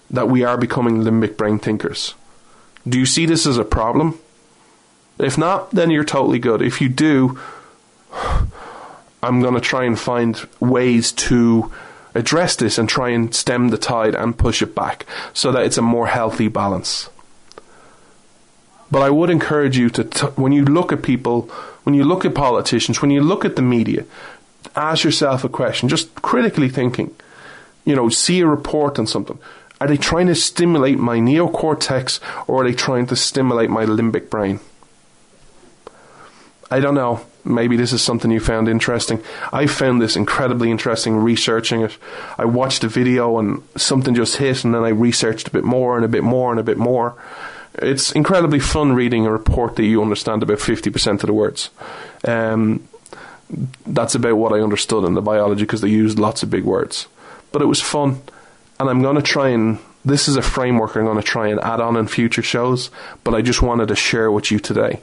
That 0.10 0.28
we 0.28 0.44
are 0.44 0.58
becoming 0.58 1.04
limbic 1.04 1.38
brain 1.38 1.60
thinkers. 1.60 2.14
Do 2.88 3.00
you 3.00 3.06
see 3.06 3.26
this 3.26 3.48
as 3.48 3.58
a 3.58 3.64
problem? 3.64 4.20
If 5.18 5.38
not, 5.38 5.72
then 5.72 5.92
you're 5.92 6.04
totally 6.04 6.40
good. 6.40 6.62
If 6.62 6.82
you 6.82 6.90
do, 6.90 7.40
I'm 9.24 9.42
going 9.42 9.54
to 9.54 9.62
try 9.62 9.84
and 9.84 10.00
find 10.00 10.40
ways 10.60 11.12
to 11.14 11.72
address 12.14 12.56
this 12.56 12.78
and 12.78 12.90
try 12.90 13.10
and 13.10 13.34
stem 13.34 13.70
the 13.70 13.78
tide 13.78 14.16
and 14.16 14.38
push 14.38 14.62
it 14.62 14.76
back 14.76 15.06
so 15.34 15.52
that 15.52 15.64
it's 15.64 15.78
a 15.78 15.82
more 15.82 16.08
healthy 16.08 16.48
balance. 16.48 17.10
But 18.90 19.04
I 19.04 19.10
would 19.10 19.30
encourage 19.30 19.78
you 19.78 19.90
to, 19.92 20.04
t- 20.04 20.26
when 20.36 20.52
you 20.52 20.66
look 20.66 20.92
at 20.92 21.02
people, 21.02 21.44
when 21.84 21.96
you 21.96 22.04
look 22.04 22.26
at 22.26 22.36
politicians, 22.36 23.02
when 23.02 23.12
you 23.12 23.22
look 23.22 23.46
at 23.46 23.56
the 23.56 23.62
media, 23.62 24.06
ask 24.76 25.04
yourself 25.04 25.44
a 25.44 25.50
question, 25.50 25.88
just 25.88 26.14
critically 26.22 26.68
thinking. 26.68 27.16
You 27.86 27.96
know, 27.96 28.10
see 28.10 28.42
a 28.42 28.48
report 28.48 29.00
on 29.00 29.08
something. 29.08 29.40
Are 29.80 29.88
they 29.88 29.98
trying 29.98 30.28
to 30.28 30.36
stimulate 30.36 31.00
my 31.00 31.18
neocortex 31.18 32.20
or 32.48 32.62
are 32.62 32.66
they 32.66 32.76
trying 32.76 33.08
to 33.08 33.16
stimulate 33.16 33.70
my 33.70 33.86
limbic 33.86 34.30
brain? 34.30 34.60
I 36.72 36.80
don't 36.80 36.96
know. 36.96 37.20
Maybe 37.44 37.76
this 37.76 37.92
is 37.92 38.02
something 38.02 38.32
you 38.32 38.40
found 38.40 38.70
interesting. 38.70 39.22
I 39.52 39.68
found 39.68 40.02
this 40.02 40.16
incredibly 40.16 40.72
interesting 40.72 41.18
researching 41.18 41.82
it. 41.82 41.98
I 42.38 42.46
watched 42.46 42.86
a 42.86 42.88
video 42.88 43.40
and 43.40 43.62
something 43.76 44.16
just 44.16 44.38
hit, 44.38 44.64
and 44.64 44.74
then 44.74 44.84
I 44.84 44.90
researched 44.90 45.50
a 45.50 45.52
bit 45.52 45.66
more 45.66 45.98
and 45.98 46.06
a 46.06 46.08
bit 46.08 46.24
more 46.24 46.52
and 46.52 46.60
a 46.60 46.64
bit 46.64 46.78
more. 46.78 47.22
It's 47.76 48.12
incredibly 48.14 48.60
fun 48.60 48.94
reading 48.94 49.26
a 49.26 49.32
report 49.32 49.76
that 49.76 49.84
you 49.84 50.02
understand 50.02 50.44
about 50.44 50.60
50% 50.60 51.12
of 51.12 51.22
the 51.22 51.34
words. 51.34 51.70
Um, 52.26 52.88
that's 53.86 54.16
about 54.16 54.38
what 54.38 54.54
I 54.54 54.62
understood 54.62 55.04
in 55.04 55.14
the 55.14 55.22
biology 55.22 55.64
because 55.64 55.82
they 55.82 55.90
used 55.90 56.20
lots 56.20 56.42
of 56.42 56.50
big 56.50 56.64
words. 56.64 57.08
But 57.52 57.62
it 57.62 57.66
was 57.66 57.82
fun, 57.82 58.22
and 58.80 58.90
I'm 58.90 59.02
going 59.02 59.18
to 59.18 59.22
try 59.22 59.50
and. 59.50 59.80
This 60.04 60.28
is 60.28 60.36
a 60.36 60.42
framework 60.42 60.96
I'm 60.96 61.06
going 61.06 61.18
to 61.18 61.24
try 61.24 61.50
and 61.50 61.60
add 61.60 61.80
on 61.80 61.96
in 61.96 62.08
future 62.08 62.42
shows, 62.42 62.90
but 63.24 63.36
I 63.36 63.44
just 63.44 63.62
wanted 63.62 63.90
to 63.90 63.96
share 63.96 64.32
with 64.32 64.50
you 64.50 64.58
today. 64.58 65.00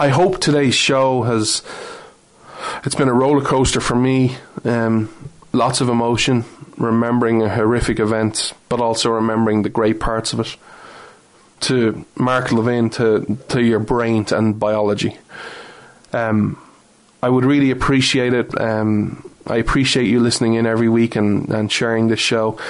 I 0.00 0.10
hope 0.10 0.38
today's 0.38 0.76
show 0.76 1.22
has. 1.22 1.62
It's 2.84 2.94
been 2.94 3.08
a 3.08 3.12
roller 3.12 3.44
coaster 3.44 3.80
for 3.80 3.96
me. 3.96 4.36
Um, 4.64 5.12
lots 5.52 5.80
of 5.80 5.88
emotion, 5.88 6.44
remembering 6.76 7.42
a 7.42 7.48
horrific 7.48 7.98
event, 7.98 8.52
but 8.68 8.80
also 8.80 9.10
remembering 9.10 9.62
the 9.62 9.68
great 9.68 9.98
parts 9.98 10.32
of 10.32 10.40
it. 10.40 10.56
To 11.62 12.04
Mark 12.14 12.52
Levin, 12.52 12.90
to 12.90 13.38
to 13.48 13.60
your 13.60 13.80
brain 13.80 14.24
and 14.30 14.60
biology. 14.60 15.16
Um, 16.12 16.62
I 17.20 17.28
would 17.28 17.44
really 17.44 17.72
appreciate 17.72 18.32
it. 18.32 18.56
Um, 18.60 19.28
I 19.48 19.56
appreciate 19.56 20.06
you 20.06 20.20
listening 20.20 20.54
in 20.54 20.64
every 20.64 20.88
week 20.88 21.16
and, 21.16 21.48
and 21.48 21.72
sharing 21.72 22.06
this 22.06 22.20
show. 22.20 22.60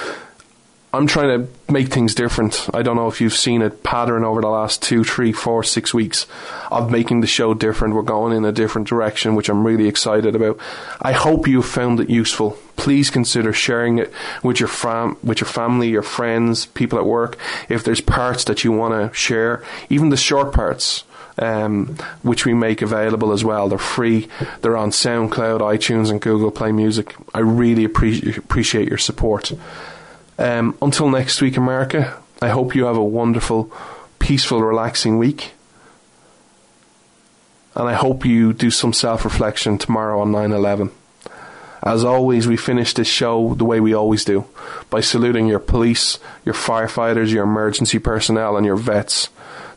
I'm 0.91 1.05
trying 1.05 1.45
to 1.45 1.71
make 1.71 1.89
things 1.89 2.15
different. 2.15 2.67
I 2.73 2.81
don't 2.81 2.95
know 2.95 3.07
if 3.07 3.21
you've 3.21 3.35
seen 3.35 3.61
a 3.61 3.69
pattern 3.69 4.23
over 4.23 4.41
the 4.41 4.47
last 4.47 4.81
two, 4.81 5.03
three, 5.03 5.31
four, 5.31 5.63
six 5.63 5.93
weeks 5.93 6.25
of 6.71 6.89
making 6.89 7.21
the 7.21 7.27
show 7.27 7.53
different. 7.53 7.93
We're 7.93 8.01
going 8.01 8.35
in 8.35 8.43
a 8.43 8.51
different 8.51 8.87
direction, 8.87 9.35
which 9.35 9.49
I'm 9.49 9.63
really 9.63 9.87
excited 9.87 10.35
about. 10.35 10.57
I 10.99 11.11
hope 11.11 11.47
you 11.47 11.61
found 11.61 11.99
it 11.99 12.09
useful. 12.09 12.57
Please 12.75 13.11
consider 13.11 13.53
sharing 13.53 13.99
it 13.99 14.11
with 14.41 14.59
your 14.59 14.69
fam- 14.69 15.17
with 15.21 15.41
your 15.41 15.47
family, 15.47 15.89
your 15.89 16.01
friends, 16.01 16.65
people 16.65 16.97
at 16.97 17.05
work. 17.05 17.37
If 17.69 17.83
there's 17.83 18.01
parts 18.01 18.45
that 18.45 18.63
you 18.63 18.71
want 18.71 18.93
to 18.93 19.15
share, 19.15 19.63
even 19.91 20.09
the 20.09 20.17
short 20.17 20.53
parts, 20.53 21.03
um, 21.37 21.97
which 22.23 22.45
we 22.45 22.55
make 22.55 22.81
available 22.81 23.31
as 23.31 23.45
well. 23.45 23.69
They're 23.69 23.77
free. 23.77 24.27
They're 24.61 24.75
on 24.77 24.89
SoundCloud, 24.89 25.59
iTunes, 25.59 26.09
and 26.09 26.19
Google 26.19 26.51
Play 26.51 26.71
Music. 26.71 27.15
I 27.33 27.39
really 27.39 27.87
appre- 27.87 28.37
appreciate 28.37 28.87
your 28.89 28.97
support. 28.97 29.51
Um, 30.39 30.77
until 30.81 31.09
next 31.09 31.41
week, 31.41 31.57
America, 31.57 32.17
I 32.41 32.47
hope 32.47 32.73
you 32.73 32.85
have 32.85 32.95
a 32.95 33.03
wonderful, 33.03 33.73
peaceful, 34.19 34.63
relaxing 34.63 35.17
week. 35.17 35.51
And 37.75 37.89
I 37.89 37.93
hope 37.93 38.25
you 38.25 38.53
do 38.53 38.71
some 38.71 38.93
self 38.93 39.25
reflection 39.25 39.77
tomorrow 39.77 40.21
on 40.21 40.31
9 40.31 40.53
11. 40.53 40.91
As 41.83 42.05
always, 42.05 42.47
we 42.47 42.55
finish 42.55 42.93
this 42.93 43.09
show 43.09 43.53
the 43.53 43.65
way 43.65 43.81
we 43.81 43.93
always 43.93 44.23
do 44.23 44.45
by 44.89 45.01
saluting 45.01 45.47
your 45.47 45.59
police, 45.59 46.19
your 46.45 46.55
firefighters, 46.55 47.33
your 47.33 47.43
emergency 47.43 47.99
personnel, 47.99 48.55
and 48.55 48.65
your 48.65 48.77
vets. 48.77 49.27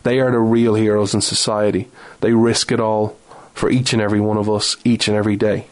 They 0.04 0.20
are 0.20 0.30
the 0.30 0.38
real 0.38 0.74
heroes 0.74 1.12
in 1.12 1.22
society. 1.22 1.88
They 2.20 2.34
risk 2.34 2.70
it 2.70 2.78
all 2.78 3.16
for 3.52 3.68
each 3.68 3.92
and 3.92 4.00
every 4.00 4.20
one 4.20 4.36
of 4.36 4.48
us, 4.48 4.76
each 4.84 5.08
and 5.08 5.16
every 5.16 5.36
day. 5.36 5.66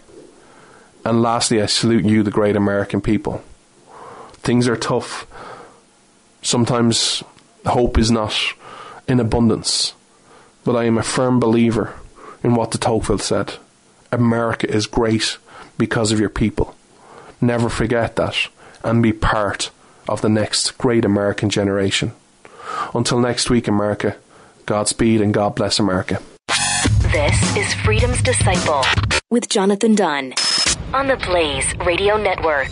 And 1.05 1.22
lastly, 1.22 1.62
I 1.62 1.66
salute 1.66 2.05
you, 2.05 2.24
the 2.24 2.32
great 2.32 2.57
American 2.57 3.01
people. 3.01 3.45
Things 4.43 4.68
are 4.68 4.76
tough. 4.76 5.26
Sometimes 6.43 7.22
hope 7.66 7.99
is 7.99 8.11
not 8.11 8.34
in 9.07 9.20
abundance. 9.20 9.95
But 10.64 10.76
I 10.76 10.84
am 10.84 10.99
a 10.99 11.03
firm 11.03 11.41
believer 11.41 11.95
in 12.43 12.55
what 12.55 12.70
de 12.70 12.78
Tocqueville 12.78 13.18
said 13.18 13.55
America 14.12 14.68
is 14.68 14.86
great 14.86 15.38
because 15.78 16.12
of 16.12 16.20
your 16.20 16.28
people. 16.28 16.74
Never 17.41 17.68
forget 17.68 18.16
that 18.16 18.36
and 18.82 19.03
be 19.03 19.12
part 19.12 19.70
of 20.09 20.20
the 20.20 20.28
next 20.28 20.76
great 20.78 21.05
American 21.05 21.49
generation. 21.49 22.12
Until 22.95 23.20
next 23.20 23.51
week, 23.51 23.68
America, 23.68 24.16
Godspeed 24.66 25.20
and 25.20 25.32
God 25.32 25.55
bless 25.55 25.78
America. 25.78 26.20
This 27.12 27.57
is 27.57 27.72
Freedom's 27.74 28.22
Disciple 28.22 28.84
with 29.30 29.49
Jonathan 29.49 29.95
Dunn 29.95 30.34
on 30.93 31.07
the 31.07 31.16
Blaze 31.16 31.74
Radio 31.78 32.16
Network. 32.16 32.70